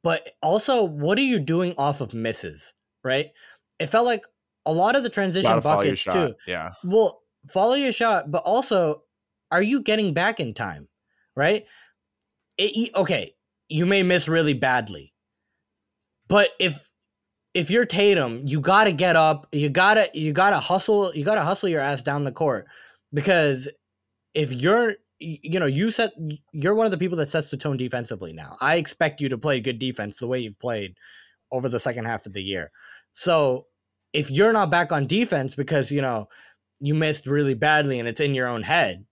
[0.02, 2.72] but also what are you doing off of misses,
[3.04, 3.30] right?
[3.78, 4.24] It felt like
[4.66, 6.34] a lot of the transition buckets too.
[6.48, 6.72] Yeah.
[6.82, 9.04] Well, follow your shot, but also
[9.52, 10.88] are you getting back in time?
[11.36, 11.66] Right?
[12.68, 13.34] It, okay,
[13.68, 15.12] you may miss really badly,
[16.28, 16.88] but if
[17.54, 19.48] if you're Tatum, you got to get up.
[19.52, 21.14] You gotta you gotta hustle.
[21.14, 22.66] You gotta hustle your ass down the court
[23.12, 23.68] because
[24.34, 26.12] if you're you know you set
[26.52, 28.56] you're one of the people that sets the tone defensively now.
[28.60, 30.94] I expect you to play good defense the way you've played
[31.52, 32.70] over the second half of the year.
[33.14, 33.66] So
[34.12, 36.28] if you're not back on defense because you know
[36.80, 39.04] you missed really badly and it's in your own head,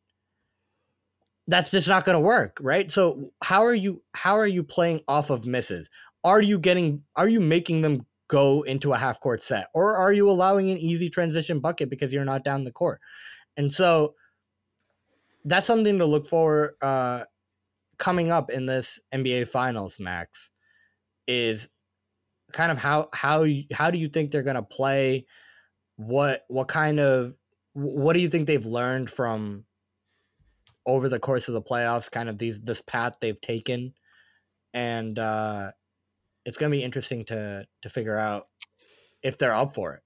[1.49, 2.93] that's just not going to work, right?
[2.93, 5.89] So how are you how are you playing off of misses?
[6.23, 10.13] Are you getting are you making them go into a half court set or are
[10.13, 13.01] you allowing an easy transition bucket because you're not down the court?
[13.57, 14.15] And so
[15.47, 17.25] that's something to look for uh
[17.97, 20.51] coming up in this NBA finals max
[21.27, 21.69] is
[22.53, 25.27] kind of how how how do you think they're going to play
[25.97, 27.35] what what kind of
[27.73, 29.65] what do you think they've learned from
[30.89, 33.93] over the course of the playoffs kind of these this path they've taken
[34.75, 35.71] and uh
[36.45, 38.49] it's going to be interesting to to figure out
[39.23, 40.03] if they're up for it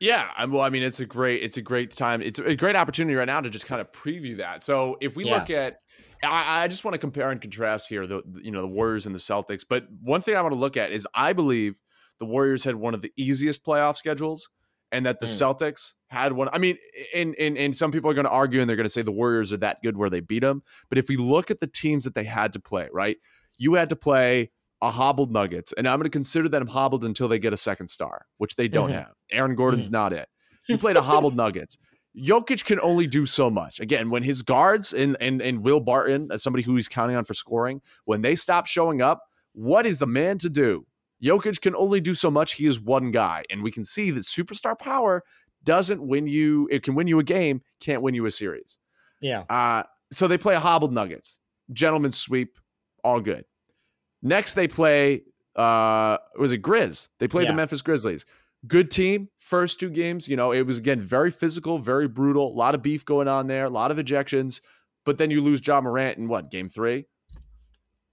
[0.00, 2.22] yeah, well, I mean, it's a great, it's a great time.
[2.22, 4.62] It's a great opportunity right now to just kind of preview that.
[4.62, 5.34] So if we yeah.
[5.34, 5.78] look at,
[6.22, 9.14] I, I, just want to compare and contrast here, the you know the Warriors and
[9.14, 9.64] the Celtics.
[9.68, 11.80] But one thing I want to look at is I believe
[12.20, 14.48] the Warriors had one of the easiest playoff schedules,
[14.90, 15.30] and that the mm.
[15.30, 16.48] Celtics had one.
[16.52, 16.76] I mean,
[17.14, 19.12] and and and some people are going to argue and they're going to say the
[19.12, 20.62] Warriors are that good where they beat them.
[20.88, 23.16] But if we look at the teams that they had to play, right?
[23.58, 27.28] You had to play a hobbled Nuggets, and I'm going to consider them hobbled until
[27.28, 28.98] they get a second star, which they don't mm-hmm.
[28.98, 29.12] have.
[29.30, 29.94] Aaron Gordon's mm-hmm.
[29.94, 30.28] not it.
[30.68, 31.78] You played a hobbled Nuggets.
[32.16, 33.80] Jokic can only do so much.
[33.80, 37.24] Again, when his guards and and and Will Barton, as somebody who he's counting on
[37.24, 39.22] for scoring, when they stop showing up,
[39.52, 40.86] what is the man to do?
[41.22, 42.54] Jokic can only do so much.
[42.54, 45.24] He is one guy, and we can see that superstar power
[45.64, 46.68] doesn't win you.
[46.70, 48.78] It can win you a game, can't win you a series.
[49.20, 49.40] Yeah.
[49.50, 51.40] Uh, so they play a hobbled Nuggets,
[51.72, 52.58] gentleman's sweep,
[53.02, 53.44] all good.
[54.22, 55.22] Next, they play.
[55.56, 57.08] Uh, was it Grizz?
[57.18, 57.52] They played yeah.
[57.52, 58.24] the Memphis Grizzlies.
[58.66, 59.28] Good team.
[59.38, 62.48] First two games, you know, it was again very physical, very brutal.
[62.48, 63.64] A lot of beef going on there.
[63.64, 64.60] A lot of ejections.
[65.04, 67.06] But then you lose Ja Morant in what game three?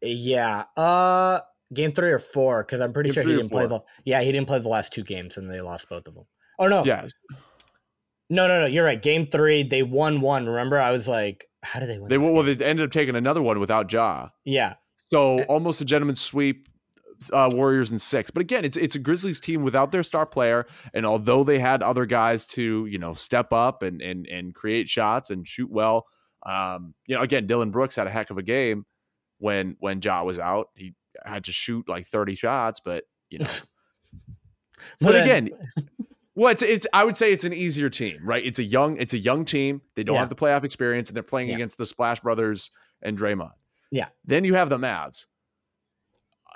[0.01, 0.66] Yeah.
[0.78, 1.39] Uh,
[1.76, 2.63] game three or four?
[2.63, 3.82] Because I'm pretty game sure he didn't play the.
[4.03, 6.26] Yeah, he didn't play the last two games, and they lost both of them.
[6.59, 6.84] Oh no.
[6.84, 7.11] Yes.
[8.30, 8.65] No, no, no.
[8.65, 9.01] You're right.
[9.01, 10.47] Game three, they won one.
[10.47, 12.09] Remember, I was like, how did they win?
[12.09, 14.30] They well, they ended up taking another one without Ja.
[14.43, 14.76] Yeah.
[15.11, 15.45] So eh.
[15.47, 16.69] almost a gentleman's sweep.
[17.32, 20.67] Uh, Warriors in six, but again, it's it's a Grizzlies team without their star player,
[20.93, 24.89] and although they had other guys to you know step up and and and create
[24.89, 26.07] shots and shoot well,
[26.45, 28.86] um, you know, again, Dillon Brooks had a heck of a game
[29.39, 30.69] when when Ja was out.
[30.76, 30.93] He
[31.26, 33.49] had to shoot like thirty shots, but you know,
[34.99, 35.49] but again,
[36.36, 38.45] well, it's it's I would say it's an easier team, right?
[38.45, 39.82] It's a young it's a young team.
[39.95, 40.21] They don't yeah.
[40.21, 41.55] have the playoff experience, and they're playing yeah.
[41.55, 42.71] against the Splash Brothers
[43.01, 43.51] and Draymond.
[43.91, 44.07] Yeah.
[44.26, 45.26] Then you have the Mavs.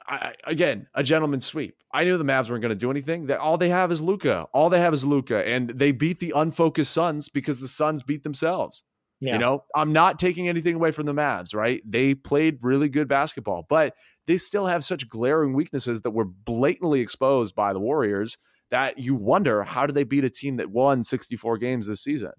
[0.10, 1.84] I, again, a gentleman's sweep.
[1.94, 3.28] I knew the Mavs weren't going to do anything.
[3.28, 4.48] That all they have is Luka.
[4.54, 8.24] All they have is Luka, and they beat the unfocused Suns because the Suns beat
[8.24, 8.84] themselves.
[9.22, 9.34] Yeah.
[9.34, 11.82] You know, I'm not taking anything away from the Mavs, right?
[11.86, 13.94] They played really good basketball, but
[14.28, 18.38] they still have such glaring weaknesses that were blatantly exposed by the Warriors
[18.72, 22.32] that you wonder how did they beat a team that won 64 games this season?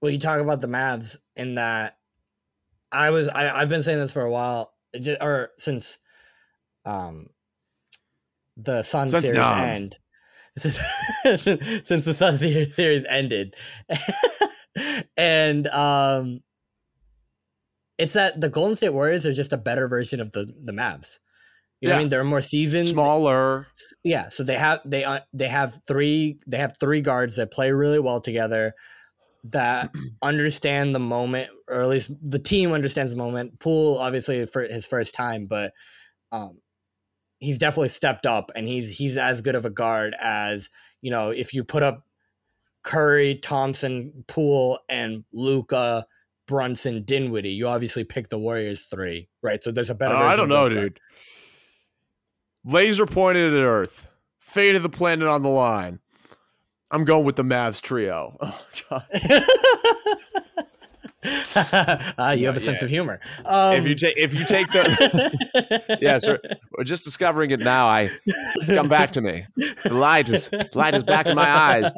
[0.00, 1.96] Well, you talk about the Mavs in that
[2.90, 5.98] I was I, I've been saying this for a while, just, or since
[6.84, 7.28] um
[8.56, 9.58] the Sun Since series numb.
[9.58, 9.96] end.
[10.58, 10.78] Since,
[11.84, 13.54] since the Sun series ended,
[15.16, 16.40] and um,
[17.98, 21.18] it's that the Golden State Warriors are just a better version of the the Mavs.
[21.80, 21.96] You know yeah.
[21.96, 22.08] what I mean?
[22.10, 23.66] They're more seasoned, smaller.
[24.04, 27.72] Yeah, so they have they uh, they have three they have three guards that play
[27.72, 28.74] really well together
[29.44, 29.90] that
[30.22, 33.60] understand the moment, or at least the team understands the moment.
[33.60, 35.72] Poole, obviously, for his first time, but
[36.32, 36.58] um,
[37.38, 40.68] he's definitely stepped up, and he's he's as good of a guard as
[41.00, 41.30] you know.
[41.30, 42.04] If you put up
[42.82, 46.06] Curry, Thompson, Poole, and Luka,
[46.46, 49.62] Brunson, Dinwiddie, you obviously pick the Warriors three, right?
[49.62, 50.14] So there's a better.
[50.14, 50.98] Uh, I don't know, dude.
[52.64, 54.06] Laser pointed at Earth,
[54.38, 56.00] fate of the planet on the line.
[56.90, 58.36] I'm going with the Mavs trio.
[58.42, 59.06] Oh god.
[62.18, 62.84] uh, you have a sense yeah.
[62.84, 63.20] of humor.
[63.44, 66.38] Um, if you take if you take the yeah, sir,
[66.76, 67.86] we're just discovering it now.
[67.86, 69.44] I it's come back to me.
[69.84, 71.92] The light is the light is back in my eyes.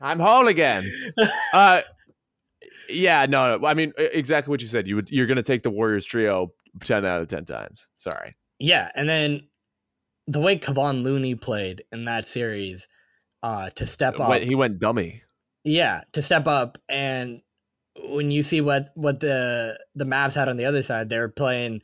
[0.00, 0.90] I'm whole again.
[1.52, 1.80] Uh,
[2.88, 3.66] yeah, no, no.
[3.66, 4.86] I mean, exactly what you said.
[4.86, 7.88] You would you're going to take the Warriors trio ten out of ten times.
[7.96, 8.36] Sorry.
[8.58, 9.48] Yeah, and then
[10.26, 12.88] the way Kevon Looney played in that series
[13.42, 14.42] uh, to step up.
[14.42, 15.22] He went dummy.
[15.64, 17.40] Yeah, to step up, and
[18.04, 21.80] when you see what what the the Mavs had on the other side, they're playing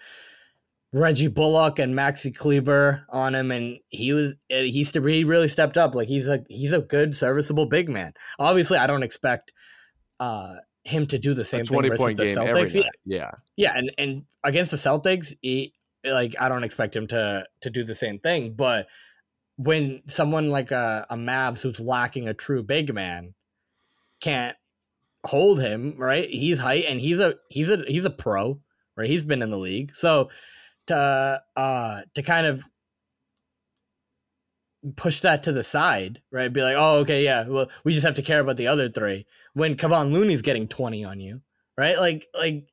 [0.93, 5.95] Reggie Bullock and Maxi Kleber on him, and he was he's he really stepped up.
[5.95, 8.13] Like he's a he's a good serviceable big man.
[8.39, 9.53] Obviously, I don't expect
[10.21, 12.75] uh, him to do the same thing versus point the game Celtics.
[12.75, 12.83] Yeah.
[13.05, 15.73] Yeah, yeah, and and against the Celtics, he,
[16.05, 18.53] like I don't expect him to to do the same thing.
[18.55, 18.87] But
[19.57, 23.35] when someone like a, a Mavs who's lacking a true big man
[24.21, 24.57] can't
[25.25, 26.29] hold him, right?
[26.29, 28.61] He's height and he's a he's a he's a pro,
[28.95, 29.09] right?
[29.09, 30.29] He's been in the league, so
[30.89, 32.65] to uh to kind of
[34.97, 36.53] push that to the side, right?
[36.53, 39.27] Be like, oh, okay, yeah, well, we just have to care about the other three.
[39.55, 41.41] When Kevon Looney's getting twenty on you,
[41.79, 41.99] right?
[41.99, 42.69] Like, like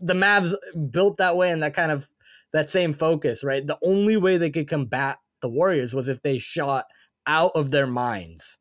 [0.00, 0.54] the Mavs
[0.90, 2.08] built that way and that kind of
[2.52, 3.66] that same focus, right?
[3.66, 6.86] The only way they could combat the Warriors was if they shot
[7.26, 8.58] out of their minds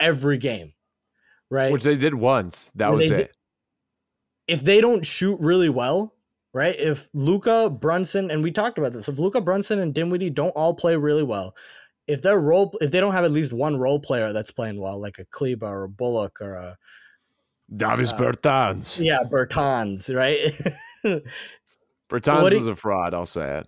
[0.00, 0.72] every game,
[1.50, 1.72] right?
[1.72, 2.70] which they did once.
[2.74, 3.16] That was it.
[3.16, 3.30] did-
[4.48, 6.14] if they don't shoot really well,
[6.52, 6.78] right?
[6.78, 10.74] If Luka Brunson and we talked about this, if Luka Brunson and Dinwiddie don't all
[10.74, 11.54] play really well,
[12.06, 15.00] if their role, if they don't have at least one role player that's playing well,
[15.00, 16.78] like a Kleber or a Bullock or a
[17.74, 18.98] Davis uh, Bertans.
[19.02, 20.52] yeah Bertans, right?
[22.10, 23.14] Bertans is a fraud.
[23.14, 23.62] I'll say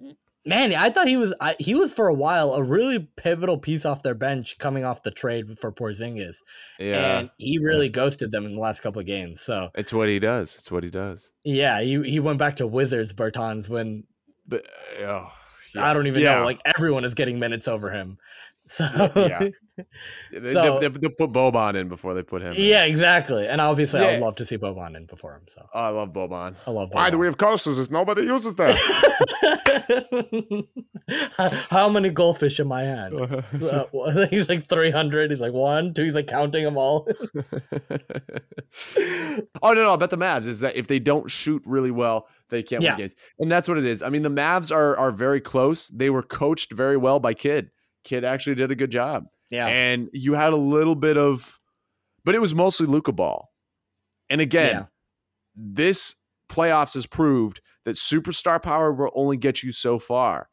[0.00, 0.16] it.
[0.46, 3.84] Man, I thought he was I, he was for a while a really pivotal piece
[3.84, 6.36] off their bench coming off the trade for Porzingis,
[6.78, 9.40] Yeah, and he really ghosted them in the last couple of games.
[9.40, 10.54] So it's what he does.
[10.56, 11.30] It's what he does.
[11.42, 14.04] yeah, he he went back to Wizards Bertans when
[14.46, 14.66] But
[15.00, 15.32] oh,
[15.76, 16.36] I don't even yeah.
[16.36, 16.44] know.
[16.44, 18.18] Like everyone is getting minutes over him.
[18.66, 18.84] So
[19.16, 19.48] Yeah.
[20.32, 22.54] They, So- they, they, put Boban in before they put him.
[22.54, 22.60] in.
[22.62, 23.46] yeah, exactly.
[23.46, 25.42] And obviously, I would love to see Boban in before him.
[25.48, 26.56] So Oh, I love Boban.
[26.66, 26.88] I love.
[26.92, 28.74] Why do we have coasters if nobody uses them?
[31.36, 33.20] How, how many goldfish in my hand?
[33.20, 35.30] Uh, he's like three hundred.
[35.30, 36.04] He's like one, two.
[36.04, 37.06] He's like counting them all.
[38.98, 42.28] oh no, no, I bet the Mavs is that if they don't shoot really well,
[42.48, 42.92] they can't Yeah.
[42.92, 44.02] win games, and that's what it is.
[44.02, 45.88] I mean, the Mavs are are very close.
[45.88, 47.70] They were coached very well by Kidd.
[48.06, 51.60] Kidd actually did a good job, yeah, and you had a little bit of,
[52.24, 53.50] but it was mostly Luka ball.
[54.30, 54.84] And again, Yeah.
[55.54, 56.14] this
[56.48, 60.48] playoffs has proved that superstar power will only get you so far.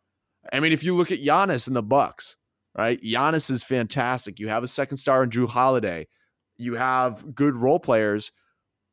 [0.52, 2.36] I mean, if you look at Giannis and the Bucks,
[2.78, 3.02] right?
[3.02, 4.40] Giannis is fantastic.
[4.40, 6.08] You have a second star in Jrue Holiday.
[6.58, 8.32] You have good role players,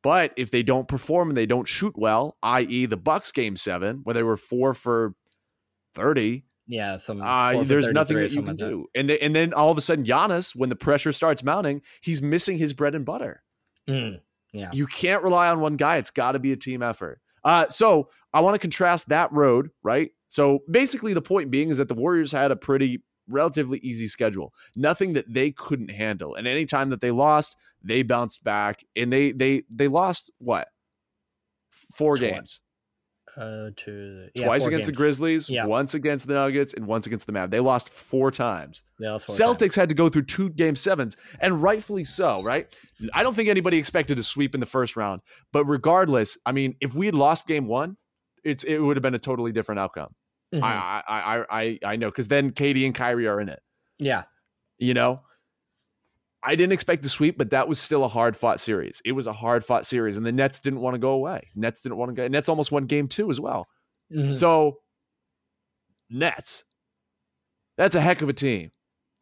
[0.03, 4.01] but if they don't perform and they don't shoot well, i.e., the Bucks game seven,
[4.03, 5.13] where they were four for
[5.93, 6.97] thirty, yeah.
[6.97, 8.87] Some uh, there's nothing that you can like do.
[8.95, 12.21] And they, and then all of a sudden, Giannis, when the pressure starts mounting, he's
[12.21, 13.43] missing his bread and butter.
[13.89, 14.21] Mm,
[14.53, 15.97] yeah, You can't rely on one guy.
[15.97, 17.19] It's got to be a team effort.
[17.43, 20.11] Uh, so I want to contrast that road, right?
[20.27, 24.53] So basically, the point being is that the Warriors had a pretty relatively easy schedule,
[24.75, 26.35] nothing that they couldn't handle.
[26.35, 30.67] And any time that they lost, they bounced back, and they they they lost what
[31.93, 32.59] four games,
[33.37, 34.91] uh, to yeah, twice against the.
[34.93, 35.65] Grizzlies, Yeah.
[35.65, 37.49] once against the Nuggets, and once against the Mavs.
[37.51, 38.81] They lost four times.
[38.99, 39.75] Lost four Celtics times.
[39.75, 42.67] had to go through two game sevens, and rightfully so, right?
[43.13, 45.21] I don't think anybody expected a sweep in the first round,
[45.51, 47.97] but regardless, I mean, if we had lost game one,
[48.43, 50.13] it's it would have been a totally different outcome.
[50.53, 50.63] Mhm.
[50.63, 53.59] I, I I I I know because then KD and Kyrie are in it.
[53.99, 54.23] yeah,
[54.79, 55.21] You know,
[56.43, 59.01] I didn't expect the sweep, but that was still a hard fought series.
[59.05, 61.49] It was a hard fought series, and the Nets didn't want to go away.
[61.55, 62.27] Nets didn't want to go.
[62.27, 63.67] Nets almost won game two as well.
[64.11, 64.35] Mhm.
[64.35, 64.79] So,
[66.09, 66.63] Nets,
[67.77, 68.71] that's a heck of a team.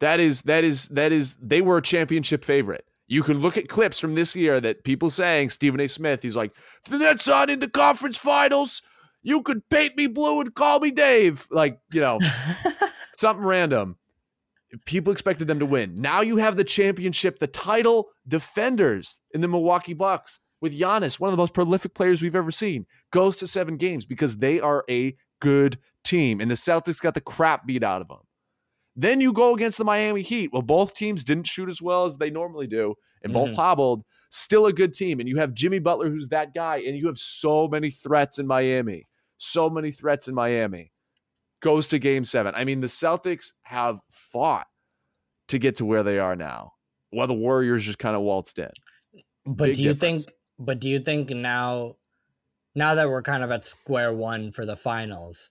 [0.00, 2.84] That is that is that is they were a championship favorite.
[3.06, 5.88] You can look at clips from this year that people saying Stephen A.
[5.88, 6.22] Smith.
[6.22, 6.52] He's like,
[6.84, 8.82] "If the Nets aren't in the conference finals.
[9.22, 12.18] You could paint me blue and call me Dave." Like you know
[13.18, 13.96] something random.
[14.84, 15.94] People expected them to win.
[15.96, 21.28] Now you have the championship, the title defenders in the Milwaukee Bucks with Giannis, one
[21.28, 24.84] of the most prolific players we've ever seen, goes to seven games because they are
[24.88, 26.40] a good team.
[26.40, 28.18] And the Celtics got the crap beat out of them.
[28.94, 30.50] Then you go against the Miami Heat.
[30.52, 33.54] Well, both teams didn't shoot as well as they normally do, and both Mhm.
[33.54, 34.04] hobbled.
[34.30, 35.20] Still a good team.
[35.20, 38.46] And you have Jimmy Butler, who's that guy, and you have so many threats in
[38.46, 39.06] Miami.
[39.38, 40.92] So many threats in Miami
[41.60, 42.54] goes to game seven.
[42.54, 44.66] I mean, the Celtics have fought
[45.48, 46.72] to get to where they are now,
[47.10, 48.70] while the Warriors just kind of waltzed in.
[49.44, 50.24] But Big do you difference.
[50.24, 50.34] think?
[50.58, 51.96] But do you think now,
[52.74, 55.50] now that we're kind of at square one for the finals,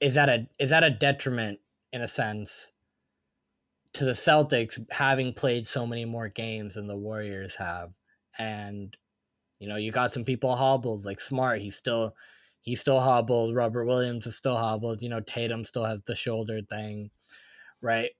[0.00, 1.60] is that a is that a detriment
[1.92, 2.70] in a sense
[3.94, 7.92] to the Celtics having played so many more games than the Warriors have,
[8.38, 8.96] and
[9.58, 11.60] you know you got some people hobbled like Smart.
[11.60, 12.14] He's still
[12.64, 13.54] he's still hobbled.
[13.54, 15.00] Robert Williams is still hobbled.
[15.00, 17.10] You know Tatum still has the shoulder thing,
[17.80, 18.10] right?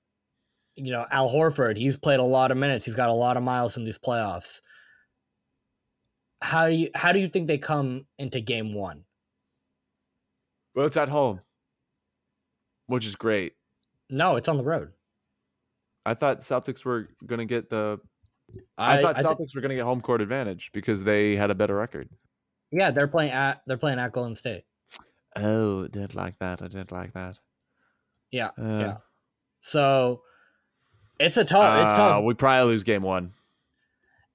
[0.75, 2.85] you know, Al Horford, he's played a lot of minutes.
[2.85, 4.59] He's got a lot of miles in these playoffs.
[6.41, 9.05] How do you how do you think they come into game one?
[10.75, 11.39] Well, it's at home,
[12.87, 13.53] which is great.
[14.09, 14.91] No, it's on the road.
[16.05, 17.99] I thought Celtics were going to get the.
[18.77, 21.49] I, I, thought I Celtics were going to get home court advantage because they had
[21.49, 22.09] a better record.
[22.75, 24.65] Yeah, they're playing at they're playing at Golden State.
[25.35, 26.61] Oh, I did like that.
[26.61, 27.39] I did like that.
[28.31, 28.97] Yeah, Uh, yeah.
[29.61, 30.21] So
[31.19, 31.83] it's a tough.
[31.83, 32.23] it's uh, tough.
[32.23, 33.33] We probably lose game one,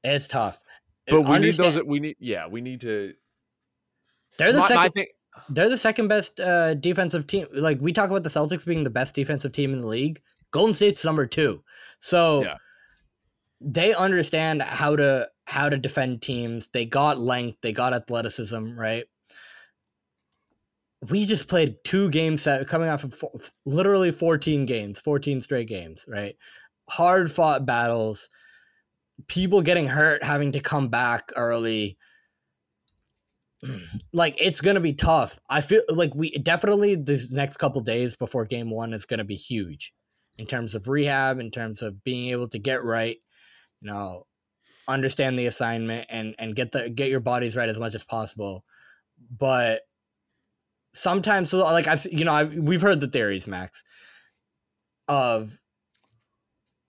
[0.02, 0.60] It's tough.
[1.06, 1.82] but we need those.
[1.82, 2.16] We need.
[2.18, 3.14] Yeah, we need to.
[4.38, 4.92] They're the My- my second.
[4.92, 5.06] thing-
[5.48, 7.46] they're the second best uh, defensive team.
[7.52, 10.20] Like we talk about the Celtics being the best defensive team in the league.
[10.50, 11.62] Golden State's number two.
[12.00, 12.56] So Yeah.
[13.60, 16.68] they understand how to how to defend teams.
[16.72, 17.58] They got length.
[17.62, 18.78] They got athleticism.
[18.78, 19.04] Right.
[21.08, 23.32] We just played two games set coming off of four,
[23.64, 26.36] literally 14 games, 14 straight games, right?
[26.90, 28.28] Hard fought battles,
[29.26, 31.96] people getting hurt, having to come back early
[34.12, 35.38] like it's gonna be tough.
[35.48, 39.36] I feel like we definitely this next couple days before game one is gonna be
[39.36, 39.92] huge
[40.38, 43.16] in terms of rehab, in terms of being able to get right,
[43.80, 44.26] you know,
[44.90, 48.64] understand the assignment and and get the get your bodies right as much as possible.
[49.36, 49.82] But
[50.94, 53.84] sometimes, so like I've you know I've, we've heard the theories, Max,
[55.08, 55.58] of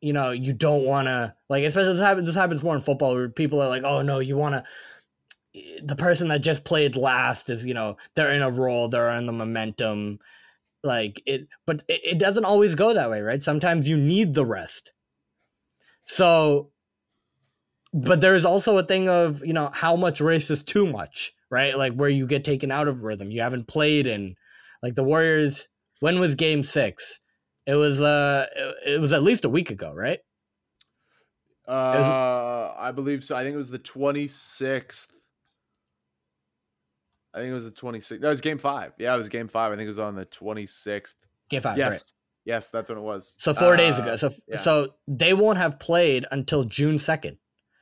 [0.02, 3.14] you know you don't want to like especially this happens this happens more in football
[3.14, 4.64] where people are like oh no you want to
[5.84, 9.26] the person that just played last is you know they're in a role they're in
[9.26, 10.20] the momentum.
[10.84, 13.44] Like it but it, it doesn't always go that way right?
[13.44, 14.92] Sometimes you need the rest.
[16.06, 16.71] So
[17.94, 21.78] but there's also a thing of you know how much race is too much right
[21.78, 24.36] like where you get taken out of rhythm you haven't played in
[24.82, 25.68] like the warriors
[26.00, 27.20] when was game six
[27.68, 28.46] it was uh
[28.86, 30.20] it, was at least a week ago right
[31.68, 33.36] Uh, I believe so.
[33.36, 35.08] I think it was the 26th.
[37.34, 38.20] I think it was the 26th.
[38.20, 38.92] No, it was game five.
[38.98, 39.72] Yeah, it was game five.
[39.72, 41.16] I think it was on the 26th.
[41.50, 41.92] game five yes.
[41.92, 42.04] right
[42.44, 43.36] Yes, that's when it was.
[43.38, 44.16] So four days Uh, ago.
[44.18, 44.58] So yeah.
[44.58, 47.38] so they won't have played until June second.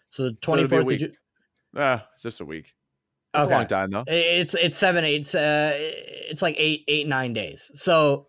[0.10, 1.12] So the So twenty it'll be a week.
[1.76, 2.74] Ah, it's just a week.
[3.34, 4.04] That's a long time, though.
[4.08, 5.22] It's it's seven eight.
[5.22, 7.70] It's, uh, it's like eight eight nine days.
[7.76, 8.28] So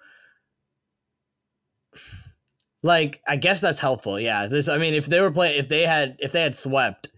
[2.82, 4.18] like I guess that's helpful.
[4.18, 4.46] Yeah.
[4.46, 7.08] This I mean if they were playing if they had if they had swept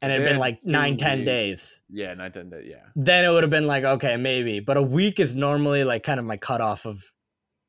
[0.00, 1.26] and it had been like nine ten weeks.
[1.26, 2.66] days, Yeah, nine, ten days.
[2.68, 2.84] Yeah.
[2.94, 4.60] then it would have been like okay maybe.
[4.60, 7.12] But a week is normally like kind of my cutoff of.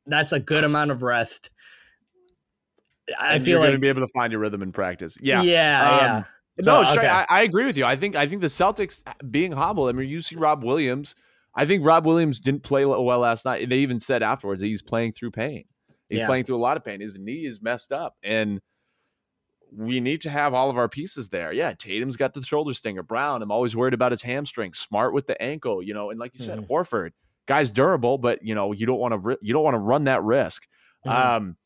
[0.09, 1.49] That's a good amount of rest.
[3.19, 5.17] I And feel you're like going to be able to find your rhythm in practice.
[5.21, 5.41] Yeah.
[5.41, 6.23] yeah, Um, yeah.
[6.59, 7.07] No, straight- okay.
[7.09, 7.85] I, I agree with you.
[7.85, 9.89] I think I think the Celtics being hobbled.
[9.89, 11.15] I mean, you see Rob Williams.
[11.55, 13.69] I think Rob Williams didn't play well last night.
[13.69, 15.65] They even said afterwards that he's playing through pain.
[16.09, 16.25] He's Yeah.
[16.25, 16.99] playing through a lot of pain.
[17.01, 18.59] His knee is messed up, and
[19.71, 21.51] we need to have all of our pieces there.
[21.51, 23.03] Yeah, Tatum's got the shoulder stinger.
[23.03, 24.73] Brown, I'm always worried about his hamstring.
[24.73, 26.09] Smart with the ankle, you know.
[26.09, 26.67] And like you said, Mhm.
[26.69, 27.11] Horford,
[27.47, 30.23] guy's durable, but you know you don't want to you don't want to run that
[30.23, 30.65] risk.
[31.05, 31.11] Mhm.
[31.11, 31.57] Um,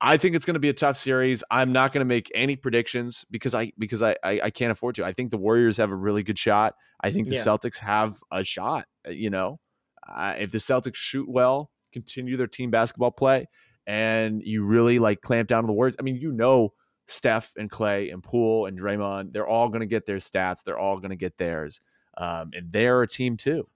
[0.00, 1.44] I think it's going to be a tough series.
[1.50, 4.94] I'm not going to make any predictions because I because I, I I can't afford
[4.96, 5.04] to.
[5.04, 6.74] I think the Warriors have a really good shot.
[7.00, 7.44] I think the Yeah.
[7.44, 8.86] Celtics have a shot.
[9.06, 9.60] uh, You know,
[10.08, 13.46] uh, if the Celtics shoot well, continue their team basketball play,
[13.86, 15.96] and you really like clamp down on the words.
[15.98, 16.72] I mean, you know,
[17.06, 20.62] Steph and Clay and Poole and Draymond, they're all going to get their stats.
[20.64, 21.80] They're all going to get theirs,
[22.16, 23.68] um, and they're a team too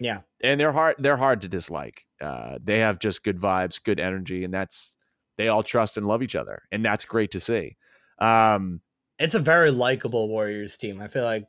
[0.00, 0.20] yeah.
[0.42, 4.42] and they're hard they're hard to dislike uh, they have just good vibes good energy
[4.44, 4.96] and that's
[5.40, 7.76] they all trust and love each other and that's great to see
[8.20, 8.82] um,
[9.20, 11.00] it's a very likable Warriors team.
[11.00, 11.46] I feel like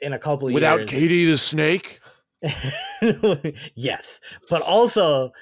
[0.00, 2.00] in a couple of without years, KD the snake
[3.74, 5.32] yes, but also,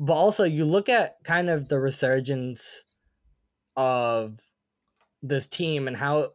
[0.00, 2.84] but also, you look at kind of the resurgence
[3.76, 4.38] of
[5.22, 6.30] this team and how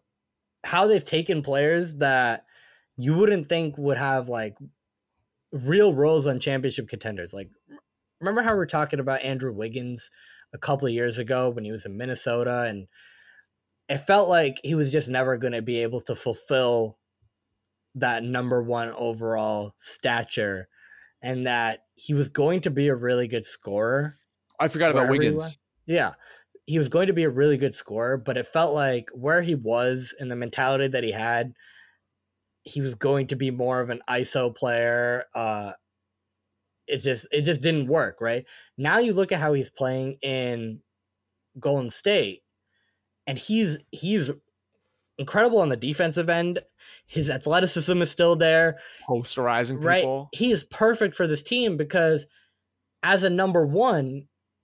[0.64, 2.46] how they've taken players that
[2.96, 4.56] you wouldn't think would have like
[5.52, 7.34] real roles on championship contenders.
[7.34, 7.50] Like,
[8.22, 10.12] remember how we are talking about Andrew Wiggins
[10.54, 12.88] a couple of years ago when he was in Minnesota and
[13.90, 16.98] it felt like he was just never going to be able to fulfill
[17.96, 20.68] that number one overall stature
[21.22, 24.16] and that he was going to be a really good scorer.
[24.60, 25.58] i forgot about Wherever he wiggins.
[25.86, 26.12] Yeah.
[26.66, 29.56] He was going to be a really good scorer, but it felt like where he
[29.56, 31.54] was and the mentality that he had,
[32.64, 35.26] he was going to be more of an ISO player.
[35.34, 35.72] Uh
[36.88, 38.46] it just it just didn't work, right?
[38.78, 40.80] Now you look at how he's playing in
[41.60, 42.44] Golden State
[43.26, 44.32] and he's he's
[45.18, 46.60] incredible on the defensive end.
[47.06, 48.78] His athleticism is still there
[49.10, 52.26] posterizing right people he is perfect for this team because
[53.04, 54.24] as a number one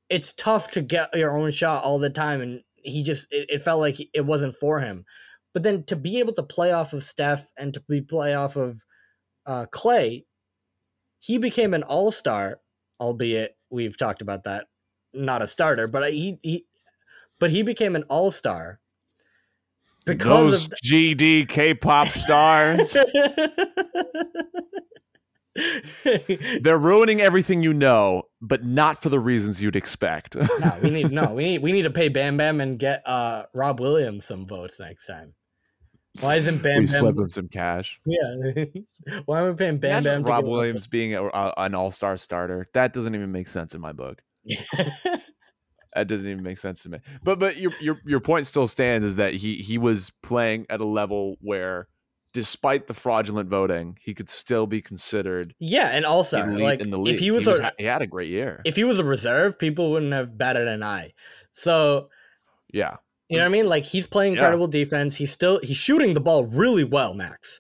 [0.09, 3.61] it's tough to get your own shot all the time and he just it, it
[3.61, 5.05] felt like it wasn't for him
[5.53, 8.55] but then to be able to play off of steph and to be play off
[8.55, 8.81] of
[9.45, 10.25] uh, clay
[11.23, 12.59] he became an all star,
[12.99, 14.65] albeit we've talked about that,
[15.13, 16.65] not a starter, but he, he
[17.39, 18.81] but he became an all star
[20.05, 22.97] because Those of GD K-pop stars,
[26.61, 30.35] they're ruining everything you know, but not for the reasons you'd expect.
[30.35, 33.43] no, we need no, we need we need to pay Bam Bam and get uh
[33.53, 35.35] Rob Williams some votes next time.
[36.19, 36.99] Why isn't Bam we Bam?
[36.99, 37.99] slip him some cash.
[38.05, 38.65] Yeah,
[39.25, 40.31] why are we paying Bam Imagine Bam?
[40.31, 42.67] Rob Williams being a, a- an all-star starter.
[42.73, 44.21] That doesn't even make sense in my book.
[45.95, 46.97] That doesn't even make sense to me.
[47.23, 50.79] But but your your your point still stands is that he he was playing at
[50.81, 51.87] a level where,
[52.33, 56.97] despite the fraudulent voting, he could still be considered yeah, and also like in the
[56.97, 57.13] league.
[57.13, 58.59] if he was, a, he had a great year.
[58.65, 61.13] if he was a reserve, people wouldn't have batted an eye.
[61.51, 62.09] So
[62.73, 62.95] yeah,
[63.29, 63.67] you know what I mean?
[63.67, 64.39] Like he's playing Yeah.
[64.39, 65.15] incredible defense.
[65.17, 67.59] He's still he's shooting the ball really well, Max.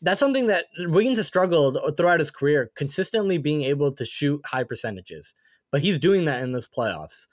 [0.00, 4.64] That's something that Wiggins has struggled throughout his career, consistently being able to shoot high
[4.64, 5.32] percentages.
[5.70, 7.26] But he's doing that in this playoffs.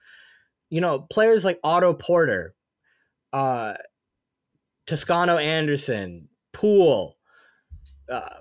[0.69, 2.53] You know, players like Otto Porter,
[3.33, 3.73] uh,
[4.85, 7.17] Toscano Anderson, Poole,
[8.07, 8.39] uh,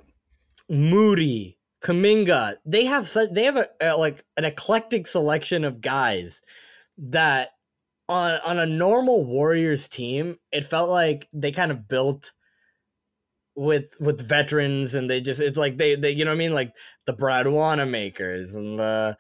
[0.69, 2.57] Moody, Kuminga.
[2.67, 6.43] They have such they have a, a like an eclectic selection of guys
[6.99, 7.53] that
[8.09, 12.33] on on a normal Warriors team, it felt like they kind of built
[13.55, 16.55] with with veterans and they just it's like they they you know what I mean
[16.55, 16.73] like
[17.07, 19.17] the Brad Wanamakers and the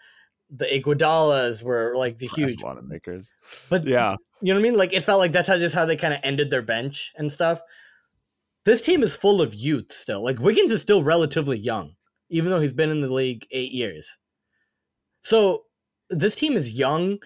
[0.50, 3.30] the Iguodalas were like the huge makers.
[3.68, 4.78] but Yeah, you know what I mean?
[4.78, 7.30] Like it felt like that's how just how they kind of ended their bench and
[7.30, 7.60] stuff.
[8.64, 10.22] This team is full of youth still.
[10.22, 11.94] Like Wiggins is still relatively young,
[12.28, 14.16] even though he's been in the league eight years.
[15.22, 15.64] So
[16.10, 17.18] this team is young.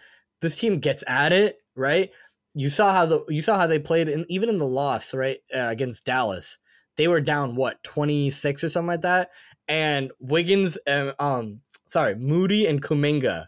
[0.42, 2.10] This team gets at it, right?
[2.54, 5.38] You saw how the you saw how they played, in, even in the loss, right,
[5.54, 6.58] uh, against Dallas.
[6.96, 9.30] They were down what twenty six or something like that,
[9.66, 13.46] and Wiggins and um, sorry, Moody and Kuminga,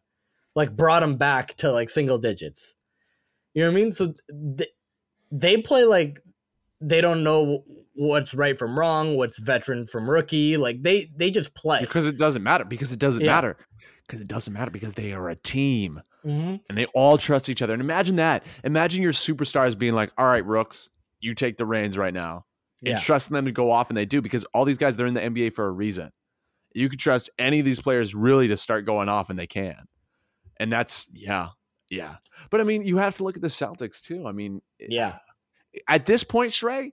[0.54, 2.74] like brought them back to like single digits.
[3.52, 3.92] You know what I mean?
[3.92, 4.68] So they,
[5.30, 6.20] they play like
[6.80, 7.64] they don't know
[7.94, 10.56] what's right from wrong, what's veteran from rookie.
[10.56, 11.80] Like they they just play.
[11.80, 12.64] because it doesn't matter.
[12.64, 13.32] Because it doesn't Yeah.
[13.32, 13.56] matter.
[14.06, 14.70] Because it doesn't matter.
[14.70, 16.60] Because they are a team Mhm.
[16.68, 17.72] and they all trust each other.
[17.72, 18.44] And imagine that.
[18.64, 20.88] Imagine your superstars being like, "All right, Rooks,
[21.20, 22.44] you take the reins right now."
[22.80, 22.98] and Yeah.
[22.98, 25.22] trusting them to go off, and they do because all these guys they're in the
[25.22, 26.10] NBA for a reason.
[26.74, 29.86] You can trust any of these players really to start going off, and they can.
[30.58, 31.50] And that's yeah,
[31.88, 32.16] yeah.
[32.50, 34.26] But I mean, you have to look at the Celtics too.
[34.26, 35.18] I mean, Yeah.
[35.88, 36.92] at this point, Shrey,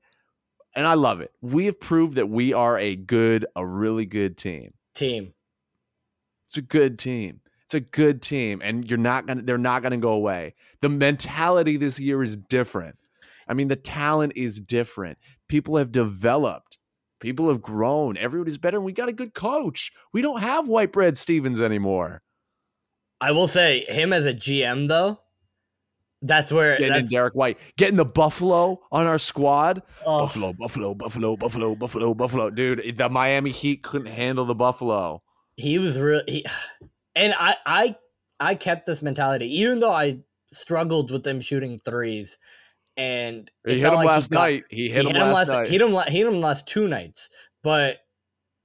[0.76, 1.34] and I love it.
[1.42, 4.74] We have proved that we are a good, a really good team.
[4.94, 5.34] Team.
[6.52, 7.40] It's a good team.
[7.64, 9.42] It's a good team, and you're not gonna.
[9.42, 10.54] They're not gonna go away.
[10.82, 12.98] The mentality this year is different.
[13.48, 15.18] I mean, the talent is different.
[15.48, 16.78] People have developed.
[17.22, 18.18] People have grown.
[18.18, 18.76] Everybody's better.
[18.76, 19.94] And we got a good coach.
[20.12, 22.22] We don't have white bread Stevens anymore.
[23.22, 25.22] I will say him as a GM though.
[26.22, 29.84] That's where Getting in that's Derrick White, getting the Buffalo on our squad.
[30.06, 32.50] oh, Buffalo, Buffalo, Buffalo, Buffalo, Buffalo, Buffalo.
[32.50, 35.24] Dude, the Miami Heat couldn't handle the Buffalo.
[35.62, 36.22] He was real.
[36.28, 36.46] He,
[37.16, 37.96] and I I
[38.40, 40.20] I kept this mentality even though I
[40.54, 42.38] struggled with them shooting threes.
[42.98, 44.64] And He hit him like last got- night.
[44.70, 45.70] He hit him last night.
[45.70, 45.94] Hit him.
[46.08, 47.30] Hit him last two nights.
[47.64, 48.00] But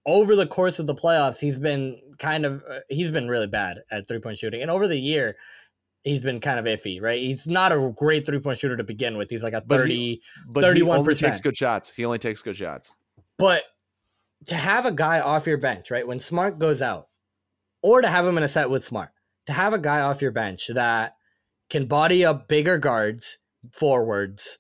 [0.05, 3.79] over the course of the playoffs, he's been kind of uh, he's been really bad
[3.91, 5.37] at three point shooting, and over the year,
[6.03, 7.01] he's been kind of iffy.
[7.01, 7.21] Right?
[7.23, 9.31] He's not a great three point shooter to begin with.
[9.31, 10.21] He's like a But thirty.
[10.49, 11.19] but he only 31%.
[11.21, 11.93] takes good shots.
[11.97, 12.91] He only takes good shots.
[13.39, 13.63] But
[14.47, 17.09] to have a guy off your bench, right, when Smart goes out,
[17.83, 19.11] or to have him in a set with Smart,
[19.47, 21.15] to have a guy off your bench that
[21.71, 23.39] can body up bigger guards,
[23.73, 24.59] forwards,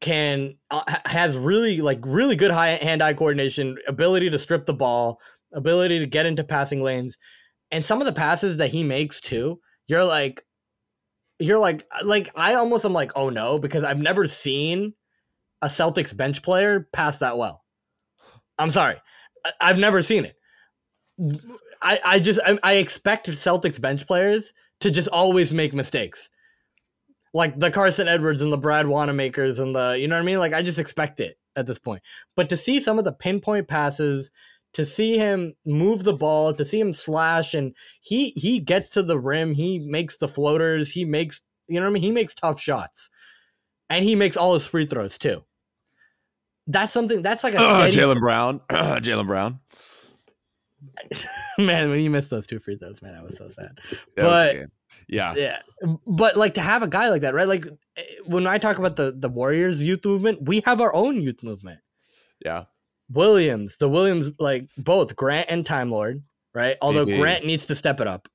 [0.00, 5.20] can uh, has really like really good high hand-eye coordination, ability to strip the ball,
[5.52, 7.16] ability to get into passing lanes,
[7.70, 10.44] and some of the passes that he makes too, you're like,
[11.38, 14.94] you're like, like I almost am like, oh no, because I've never seen
[15.62, 17.59] a Celtics bench player pass that well.
[18.60, 18.96] I'm sorry,
[19.44, 20.36] I- I've never seen it.
[21.82, 26.28] I I just I, I expect Celtics bench players to just always make mistakes,
[27.32, 30.38] like the Carson Edwards and the Brad Wanamakers and the you know what I mean.
[30.38, 32.02] Like I just expect it at this point.
[32.36, 34.30] But to see some of the pinpoint passes,
[34.74, 39.02] to see him move the ball, to see him slash, and he he gets to
[39.02, 42.02] the rim, he makes the floaters, he makes you know what I mean.
[42.02, 43.10] He makes tough shots,
[43.90, 45.44] and he makes all his free throws too.
[46.70, 47.22] That's something.
[47.22, 48.60] That's like a Uh, steady, Jaylen Brown.
[48.70, 49.60] Jaylen Brown.
[51.58, 51.90] man.
[51.90, 53.78] When you missed those two free throws, man, I was so sad.
[54.16, 54.56] That But-
[55.08, 55.58] yeah, Yeah,
[56.06, 57.46] but like to have a guy like that, right?
[57.46, 57.66] Like
[57.96, 61.42] eh, when I talk about the the Warriors youth movement, we have our own youth
[61.42, 61.80] movement.
[62.44, 62.64] yeah,
[63.08, 66.22] Williams, the Williams, like both Grant and Time Lord,
[66.54, 66.76] right?
[66.82, 67.18] Although JB.
[67.20, 68.28] Grant needs to step it up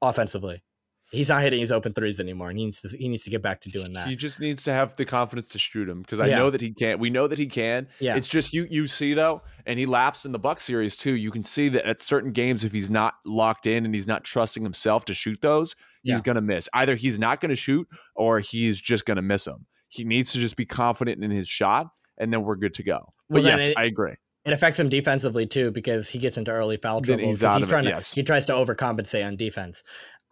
[0.00, 0.62] offensively.
[1.12, 3.40] He's not hitting his open threes anymore, and he needs to he needs to get
[3.40, 4.08] back to doing that.
[4.08, 6.38] He just needs to have the confidence to shoot him because I Yeah.
[6.38, 6.98] know that he can.
[6.98, 7.86] We know that he can.
[8.00, 8.16] Yeah.
[8.16, 11.12] It's just you you see though, and he lapsed in the Buck series too.
[11.14, 14.24] You can see that at certain games, if he's not locked in and he's not
[14.24, 16.20] trusting himself to shoot those, he's Yeah.
[16.24, 16.68] gonna miss.
[16.74, 19.66] Either he's not gonna shoot or he's just gonna miss them.
[19.88, 21.86] He needs to just be confident in his shot,
[22.18, 23.12] and then we're good to go.
[23.30, 24.14] But Well, yes, it- I agree.
[24.44, 27.24] It affects him defensively too because he gets into early foul trouble.
[27.24, 28.12] he's he's of it, trying to yes.
[28.12, 29.82] he tries to overcompensate on defense.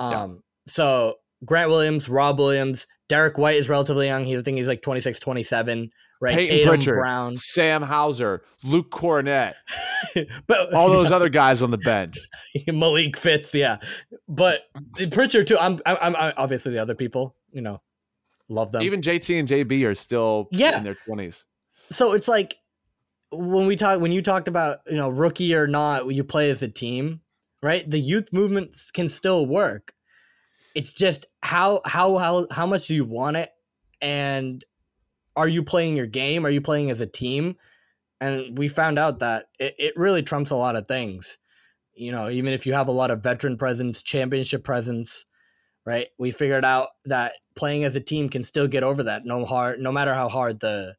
[0.01, 0.23] Yeah.
[0.23, 1.15] Um, So
[1.45, 4.25] Grant Williams, Rob Williams, Derrick White is relatively young.
[4.25, 6.35] He's I think he's like 26, 27, right?
[6.37, 9.55] Payton Tatum Pritchard, Brown, Sam Hauser, Luke Kornet,
[10.47, 12.19] but all those other guys on the bench.
[12.67, 13.77] Malik Fitts, yeah.
[14.29, 14.63] But
[15.11, 15.59] Pritchard too.
[15.59, 17.37] I'm, I'm, I'm obviously the other people.
[17.53, 17.83] You know,
[18.49, 18.83] love them.
[18.83, 20.79] Even JT and JB are still Yeah.
[20.79, 21.45] in their twenties.
[21.91, 22.57] so it's like
[23.31, 26.63] when we talk when you talked about you know rookie or not you play as
[26.63, 27.21] a team
[27.63, 29.93] right the youth movements can still work
[30.75, 33.51] it's just how how how how much do you want it?
[34.01, 34.65] And
[35.37, 36.45] are you playing your game?
[36.45, 37.57] Are you playing as a team?
[38.21, 41.39] And we found out that it, it really trumps a lot of things.
[41.95, 45.27] You know even if you have a lot of veteran presence championship presence
[45.87, 46.09] right?
[46.19, 49.81] We figured out that playing as a team can still get over that no hard
[49.81, 50.97] no matter how hard the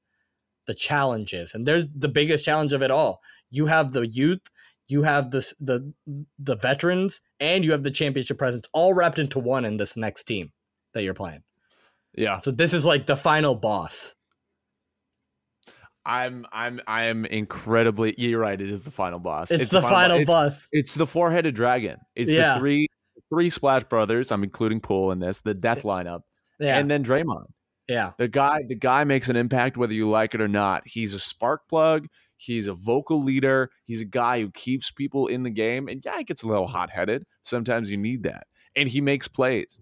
[0.68, 1.54] the challenge is.
[1.54, 3.22] And there's the biggest challenge of it all.
[3.50, 4.42] You have the youth
[4.88, 5.94] you have this the
[6.40, 10.24] the veterans and you have the championship presence all wrapped into one in this next
[10.26, 10.52] team
[10.94, 11.42] that you're playing
[12.14, 12.40] Yeah.
[12.40, 14.14] so this is like the final boss
[16.06, 19.50] I'm I'm I am incredibly you're right, it is the final boss.
[19.50, 21.98] it's, the, final, it's, boss It's the four headed dragon.
[22.16, 22.54] It's Yeah.
[22.54, 22.88] the three
[23.30, 24.32] three splash brothers.
[24.32, 26.22] I'm including Poole in this, the death lineup.
[26.60, 27.46] yeah And then Draymond.
[27.88, 30.84] yeah The guy the guy makes an impact whether you like it or not.
[30.86, 32.08] He's a spark plug.
[32.38, 33.70] He's a vocal leader.
[33.86, 35.88] He's a guy who keeps people in the game.
[35.88, 37.26] And yeah, he gets a little hot headed.
[37.44, 38.48] Sometimes you need that.
[38.76, 39.80] And he makes plays.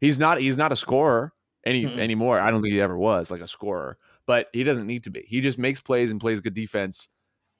[0.00, 1.32] He's not he's not a scorer
[1.64, 1.98] any Mm-mm.
[1.98, 2.38] anymore.
[2.38, 3.98] I don't think he ever was like a scorer.
[4.26, 5.24] But he doesn't need to be.
[5.26, 7.08] He just makes plays and plays good defense.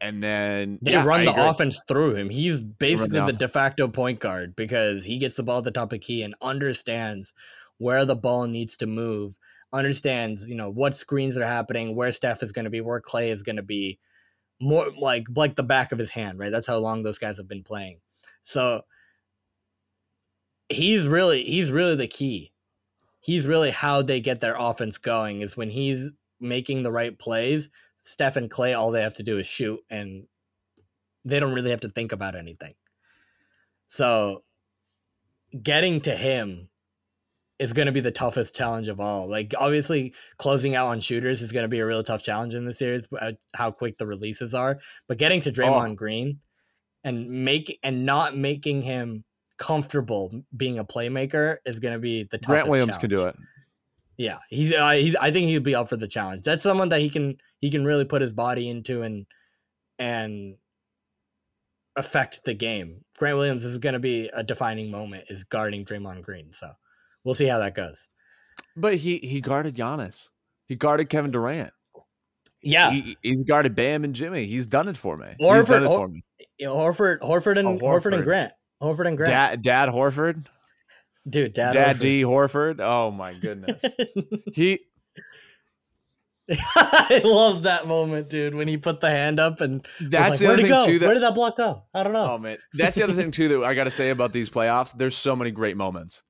[0.00, 1.42] And then they yeah, run I the agree.
[1.42, 3.38] offense through him he's basically the offense.
[3.38, 6.34] de facto point guard because he gets the ball at the top of key and
[6.42, 7.32] understands
[7.78, 9.36] where the ball needs to move
[9.72, 13.30] understands you know what screens are happening where steph is going to be where clay
[13.30, 13.98] is going to be
[14.60, 16.52] more like like the back of his hand right?
[16.52, 18.00] That's how long those guys have been playing.
[18.42, 18.82] So
[20.68, 22.52] he's really he's really the key.
[23.20, 26.10] He's really how they get their offense going is when he's
[26.40, 27.68] making the right plays
[28.02, 30.26] steph and clay all they have to do is shoot and
[31.24, 32.74] they don't really have to think about anything.
[33.88, 34.44] So
[35.60, 36.68] getting to him
[37.58, 41.40] is going to be the toughest challenge of all like obviously closing out on shooters
[41.42, 44.06] is going to be a real tough challenge in the series uh, how quick the
[44.06, 44.78] releases are
[45.08, 46.40] but getting to Draymond Green
[47.06, 49.24] and make and not making him
[49.58, 53.36] comfortable being a playmaker is going to be the toughest Grant Williams can do it.
[54.18, 55.14] Yeah, he's uh, he's.
[55.16, 56.44] I think he'd be up for the challenge.
[56.44, 59.26] That's someone that he can he can really put his body into and
[59.98, 60.56] and
[61.94, 63.04] affect the game.
[63.18, 66.52] Grant Williams is going to be a defining moment is guarding Draymond Green.
[66.52, 66.72] So
[67.26, 68.08] we'll see how that goes.
[68.76, 70.28] But he he guarded Giannis.
[70.68, 71.72] He guarded Kevin Durant.
[72.62, 74.46] Yeah, He, he's guarded Bam and Jimmy.
[74.46, 75.34] He's done it for me.
[75.38, 76.24] Or he's done it for me.
[76.60, 78.14] Horford, Horford, and Oh, Horford.
[78.14, 80.46] and Grant, Horford and Grant, Dad, Dad Horford,
[81.28, 82.00] dude, Dad, Dad, Horford.
[82.00, 82.80] D Horford.
[82.80, 83.82] Oh my goodness.
[84.54, 84.80] he
[86.48, 90.46] I love that moment, dude, when he put the hand up and that's like, the
[90.46, 90.86] other thing go?
[90.86, 90.98] too.
[91.00, 91.82] That, Where did that block go?
[91.92, 92.32] I don't know.
[92.32, 94.96] oh man, that's the other thing too that I got to say about these playoffs.
[94.96, 96.22] There's so many great moments.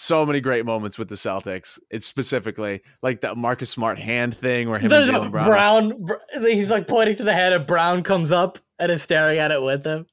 [0.00, 1.76] So many great moments with the Celtics.
[1.90, 6.04] It's specifically like that Marcus Smart hand thing where him There's and Jaylen Brown.
[6.04, 6.18] Brown.
[6.40, 9.60] He's like pointing to the head, and Brown comes up and is staring at it
[9.60, 10.06] with him.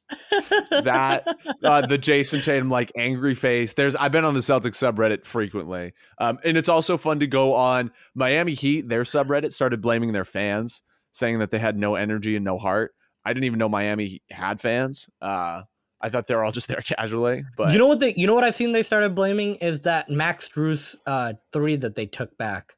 [0.71, 1.27] that
[1.63, 3.73] uh, the Jayson Tatum like angry face.
[3.73, 7.53] There's I've been on the Celtics subreddit frequently, um, and it's also fun to go
[7.53, 8.89] on Miami Heat.
[8.89, 10.81] Their subreddit started blaming their fans,
[11.11, 12.95] saying that they had no energy and no heart.
[13.23, 15.07] I didn't even know Miami had fans.
[15.21, 15.61] Uh,
[16.01, 18.13] I thought they were all just there casually, but you know what they?
[18.15, 21.95] You know what I've seen they started blaming is that Max Strus uh, three that
[21.95, 22.73] they took back.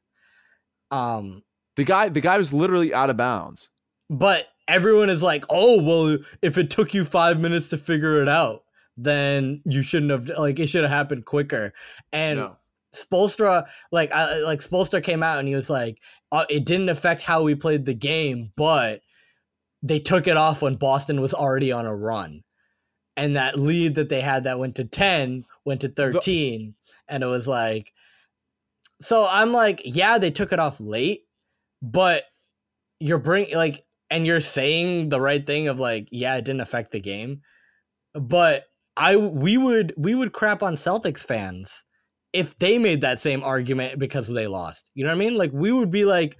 [0.90, 1.42] Um,
[1.76, 3.68] the guy the guy was literally out of bounds.
[4.08, 8.28] but everyone is like, "Oh, well, if it took you five minutes to figure it
[8.28, 8.62] out,
[8.96, 11.72] then you shouldn't have like it should have happened quicker."
[12.12, 12.56] And No.
[12.96, 15.98] Spoelstra, like, I, like Spoelstra came out and he was like,
[16.32, 19.02] uh, "It didn't affect how we played the game, but
[19.82, 22.42] they took it off when Boston was already on a run,
[23.18, 26.74] and that lead that they had that went to ten went to thirteen,
[27.08, 27.92] and it was like."
[29.00, 31.22] So I'm like, yeah, they took it off late,
[31.82, 32.24] but
[33.00, 36.92] you're bring like and you're saying the right thing of like, yeah, it didn't affect
[36.92, 37.42] the game,
[38.14, 38.64] but
[38.96, 41.84] I we would we would crap on Celtics fans
[42.32, 44.90] if they made that same argument because they lost.
[44.94, 45.36] You know what I mean?
[45.36, 46.36] Like we would be like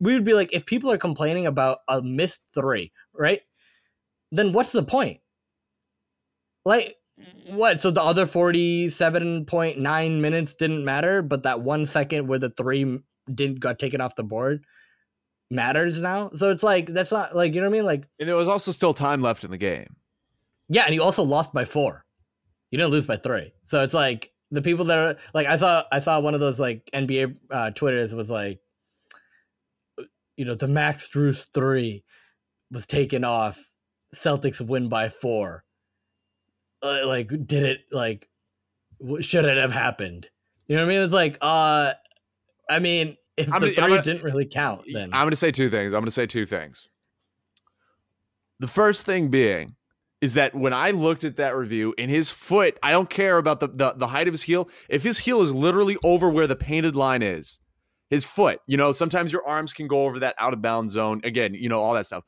[0.00, 3.40] we would be like if people are complaining about a missed 3, right?
[4.30, 5.20] Then what's the point?
[6.64, 6.96] Like
[7.46, 7.80] what?
[7.80, 12.98] So the other 47.9 minutes didn't matter, but that 1 second where the 3
[13.32, 14.64] didn't got taken off the board
[15.50, 16.30] matters now.
[16.34, 17.86] So it's like that's not like you know what I mean?
[17.86, 19.96] Like And there was also still time left in the game.
[20.68, 22.04] yeah, and you also lost by four.
[22.70, 23.52] You didn't lose by three.
[23.66, 26.58] So it's like the people that are like I saw I saw one of those
[26.60, 28.60] like NBA uh, Twitters was like,
[30.36, 32.04] you know, the Max Strus three
[32.70, 33.70] was taken off.
[34.14, 35.63] Celtics win by four.
[36.84, 38.28] Uh, like, did it like?
[39.20, 40.28] Should it have happened?
[40.68, 41.02] You know what I mean?
[41.02, 41.92] It's like, uh,
[42.70, 45.36] I mean, if I'm the gonna- 3 gonna- didn't really count, then I'm going to
[45.36, 45.92] say two things.
[45.92, 46.88] I'm going to say two things.
[48.60, 49.74] The first thing being
[50.20, 53.60] is that when I looked at that review in his foot, I don't care about
[53.60, 54.68] the, the, the height of his heel.
[54.88, 57.58] If his heel is literally over where the painted line is,
[58.08, 61.20] his foot, you know, sometimes your arms can go over that out of bounds zone.
[61.24, 62.24] Again, you know, all that stuff.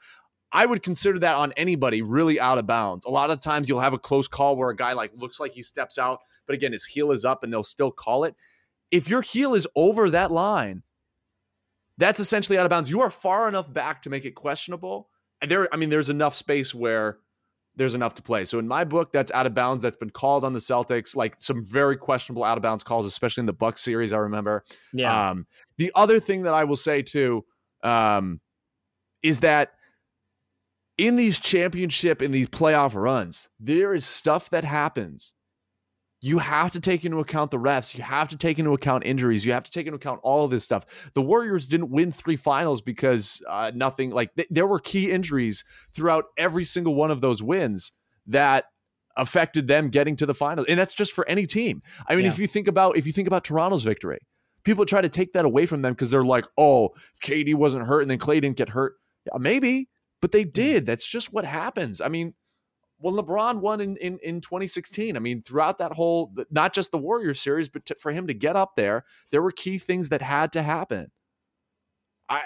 [0.53, 3.05] I would consider that on anybody really out of bounds.
[3.05, 5.53] A lot of times you'll have a close call where a guy like looks like
[5.53, 8.35] he steps out, but again, his heel is up and they'll still call it.
[8.91, 10.83] If your heel is over that line,
[11.99, 12.91] that's essentially out of bounds.
[12.91, 15.09] You are far enough back to make it questionable.
[15.41, 17.19] And there, I mean, there's enough space where
[17.75, 18.45] there's enough to play.
[18.45, 19.83] So in my book, that's out of bounds.
[19.83, 23.43] That's been called on the Celtics, like some very questionable out of bounds calls, especially
[23.43, 24.13] in the Bucks series.
[24.13, 24.65] I remember.
[24.93, 25.47] yeah, Um,
[25.77, 27.45] the other thing that I will say too
[27.83, 28.41] um,
[29.23, 29.73] is that
[30.99, 35.35] in these championship in these playoff runs, there is stuff that happens.
[36.23, 37.97] You have to take into account the refs.
[37.97, 39.45] You have to take into account injuries.
[39.45, 40.87] You have to take into account all of this stuff.
[41.15, 45.63] The Warriors didn't win three finals because uh, nothing like th- there were key injuries
[45.93, 47.93] throughout every single one of those wins
[48.27, 48.65] that
[49.17, 50.67] affected them getting to the finals.
[50.69, 51.83] And that's just for any team.
[52.09, 52.31] I mean, Yeah.
[52.33, 54.19] if you think about if you think about Toronto's victory,
[54.65, 57.87] people try to take that away from them because they're like, oh, if KD wasn't
[57.87, 58.95] hurt and then Clay didn't get hurt,
[59.27, 59.89] yeah, maybe,
[60.21, 60.51] but they mm-hmm.
[60.53, 60.87] did.
[60.87, 62.01] That's just what happens.
[62.01, 62.35] I mean,
[62.99, 66.99] when LeBron won in, in, in 2016, I mean, throughout that whole, not just the
[66.99, 70.23] Warriors series, but to, for him to get up there, there were key things that
[70.23, 71.11] had to happen.
[72.29, 72.43] I,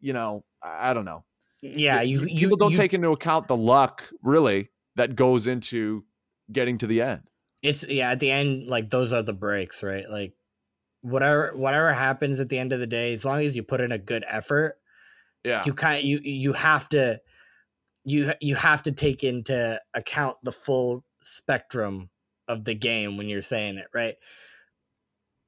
[0.00, 1.24] you know, I I don't know.
[1.60, 2.02] yeah.
[2.02, 6.04] You, you people don't you, take into account the luck really that goes into
[6.52, 7.22] getting to the end.
[7.62, 10.32] it's yeah at the end like those are the breaks right like
[11.02, 13.92] whatever whatever happens at the end of the day as long as you put in
[13.92, 14.77] a good effort
[15.48, 15.62] Yeah.
[15.64, 17.20] you kind you you have to
[18.04, 22.10] you you have to take into account the full spectrum
[22.46, 24.16] of the game when you're saying it right?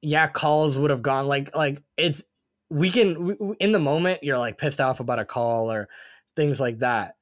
[0.01, 2.23] Yeah calls would have gone like like it's
[2.69, 5.87] we can we- in the moment you're like pissed off about a call or
[6.35, 7.15] things like that.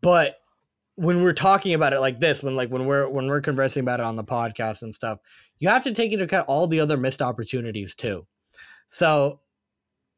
[0.00, 0.36] But
[0.96, 4.00] when we're talking about it like this when like when we're when we're conversing about
[4.00, 5.18] it on the podcast and stuff
[5.58, 8.26] you have to take into account all the other missed opportunities too.
[8.88, 9.40] So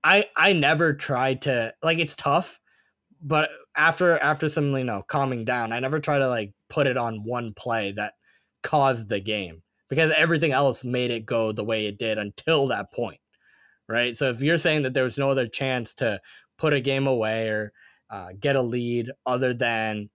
[0.07, 2.61] i i never tried to like it's tough
[3.21, 6.97] but after after some you know calming down i never try to like put it
[6.97, 8.15] on one play that
[8.63, 12.93] caused the game because everything else made it go the way it did until that
[12.93, 13.21] point
[13.89, 14.17] right?
[14.17, 16.21] So if you're saying that there was no other chance to
[16.59, 17.73] put a game away or
[18.11, 20.11] uh, get a lead other than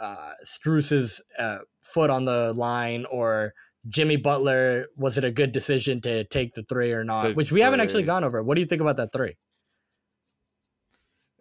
[0.00, 3.54] uh, Strus's uh, foot on the line or
[3.88, 7.22] Jimmy Butler, was it a good decision to take the three or not?
[7.22, 8.42] Take Which the we haven't actually gone over.
[8.42, 9.36] What do you think about that three?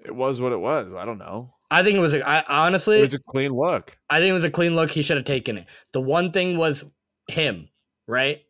[0.03, 0.93] It was what it was.
[0.93, 1.53] I don't know.
[1.71, 2.13] I think it was.
[2.13, 2.43] A, I
[2.99, 3.97] It was a clean look.
[4.09, 4.91] I think it was a clean look.
[4.91, 5.65] He should have taken it.
[5.93, 6.83] The one thing was
[7.27, 7.69] him,
[8.07, 8.41] right?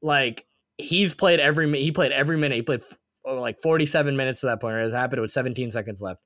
[0.00, 0.46] Like
[0.78, 2.54] he's played every he played every minute.
[2.56, 2.82] He played
[3.26, 4.76] oh, like forty seven minutes to that point.
[4.76, 6.20] It happened with seventeen seconds left.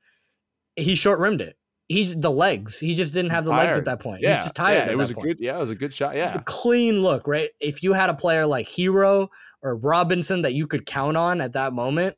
[0.76, 1.56] He short rimmed it.
[1.88, 2.78] He's the legs.
[2.78, 4.22] He just didn't have the legs at that point.
[4.22, 4.74] Yeah, He's just tired.
[4.76, 5.26] Yeah, at it that was a point.
[5.28, 5.36] good.
[5.40, 6.12] Yeah, it was a good shot.
[6.12, 7.50] the Yeah, clean look, right?
[7.60, 9.28] If you had a player like Herro
[9.62, 12.16] or Robinson that you could count on at that moment,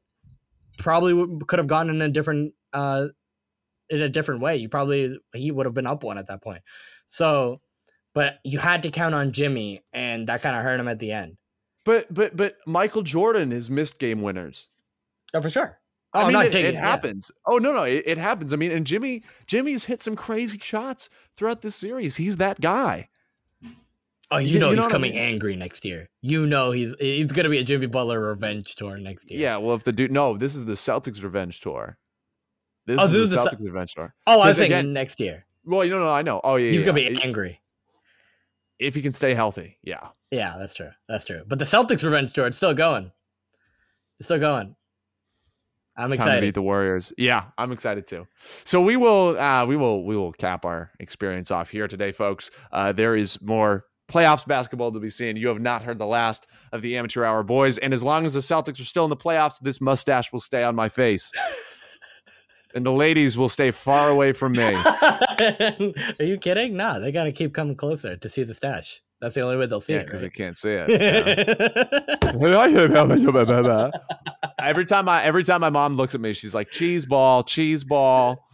[0.79, 3.09] probably would, could have gone in a different uh
[3.91, 4.57] in a different way.
[4.57, 6.63] You probably he would have been up one at that point.
[7.09, 7.61] So,
[8.15, 11.11] but you had to count on Jimmy, and that kind of hurt him at the
[11.13, 11.39] end.
[11.85, 14.69] but but but Michael Jordan has missed game winners.
[15.35, 15.79] Oh, for sure.
[16.17, 17.31] Oh, I mean, not it, it happens.
[17.47, 18.53] Oh no, no, it, it happens.
[18.53, 22.17] I mean, and Jimmy, Jimmy's hit some crazy shots throughout this series.
[22.17, 23.09] He's that guy.
[24.31, 25.21] Oh, you You- know you know he's what I coming mean?
[25.23, 26.09] angry next year.
[26.21, 29.41] You know he's he's gonna be a Jimmy Butler revenge tour next year.
[29.41, 29.57] Yeah.
[29.59, 31.99] Well, if the dude, no, this is the Celtics revenge tour.
[32.87, 34.15] This Oh, is this is the the Ce- Celtics revenge tour.
[34.27, 35.45] Oh, I was saying again- next year.
[35.65, 36.41] Well, you know, no, I know.
[36.45, 37.09] Oh yeah, He's yeah, gonna yeah.
[37.11, 37.61] be angry.
[38.79, 39.79] if he can stay healthy.
[39.83, 40.09] Yeah.
[40.31, 40.91] Yeah, that's true.
[41.09, 41.43] That's true.
[41.47, 43.11] But the Celtics revenge tour, it's still going.
[44.21, 44.77] It's still going.
[45.97, 46.31] I'm excited.
[46.31, 47.13] Time to beat the Warriors.
[47.17, 48.27] Yeah, I'm excited too.
[48.65, 52.51] So we will uh, we will we will cap our experience off here today, folks.
[52.71, 55.37] Uh, there is more playoffs basketball to be seen.
[55.37, 58.35] You have not heard the last of the amateur hour boys, and as long as
[58.35, 61.33] the Celtics are still in the playoffs, this mustache will stay on my face,
[62.75, 64.75] and the ladies will stay far away from me.
[64.75, 66.77] Are you kidding?
[66.77, 69.03] Nah, they gotta keep coming closer to see the stash.
[69.27, 70.05] That's the only way they'll see Yeah, it.
[70.07, 70.33] because right?
[70.33, 70.89] they can't see it.
[74.61, 77.83] every time I every time my mom looks at me, she's like cheese ball, cheese
[77.83, 78.47] ball.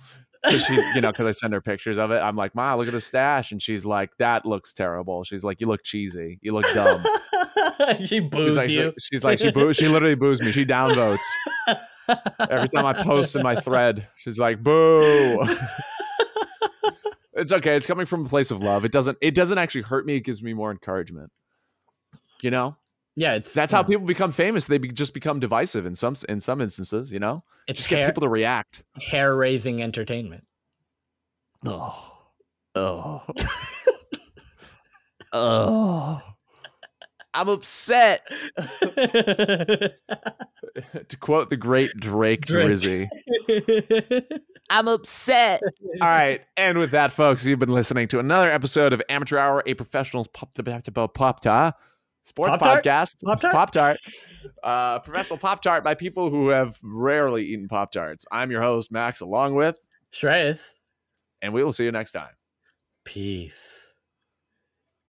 [0.43, 2.16] 'Cause she, you know, because I send her pictures of it.
[2.20, 5.23] I'm like, Ma, look at the stash, and she's like, that looks terrible.
[5.24, 7.05] She's like, you look cheesy, you look dumb.
[8.01, 8.93] she She's boos like, you.
[8.99, 10.51] she's like, she boo, she literally boos me.
[10.53, 11.19] She downvotes
[12.51, 14.09] every time I post in my thread.
[14.16, 15.39] She's like, boo.
[17.34, 17.76] it's okay.
[17.76, 18.84] It's coming from a place of love.
[18.84, 19.18] It doesn't.
[19.20, 20.16] It doesn't actually hurt me.
[20.16, 21.32] It gives me more encouragement.
[22.42, 22.76] You know,
[23.14, 24.66] yeah, it's that's how people become famous.
[24.66, 27.12] They be, just become divisive in some in some instances.
[27.12, 28.84] You know, it's just get people to react.
[29.00, 30.44] hair raising entertainment.
[31.66, 32.18] Oh,
[32.74, 33.22] oh,
[35.32, 36.20] oh.
[37.34, 38.22] I'm upset.
[38.56, 39.92] to
[41.20, 42.70] quote the great Drake, Drake.
[42.70, 43.09] Drizzy.
[44.70, 45.60] I'm upset.
[46.00, 46.42] All right.
[46.56, 50.26] And with that, folks, you've been listening to another episode of Amateur Hour, a professional
[50.32, 51.74] pop pop pop
[52.22, 52.84] sports Pop-Tart?
[52.84, 53.22] podcast.
[53.24, 53.52] Pop-Tart?
[53.52, 53.98] Pop Tart.
[54.62, 58.24] Uh, professional Pop Tart by people who have rarely eaten Pop Tarts.
[58.30, 59.78] I'm your host, Max, along with,
[60.12, 60.60] Shreyas.
[61.40, 62.32] and we will see you next time.
[63.04, 63.81] Peace.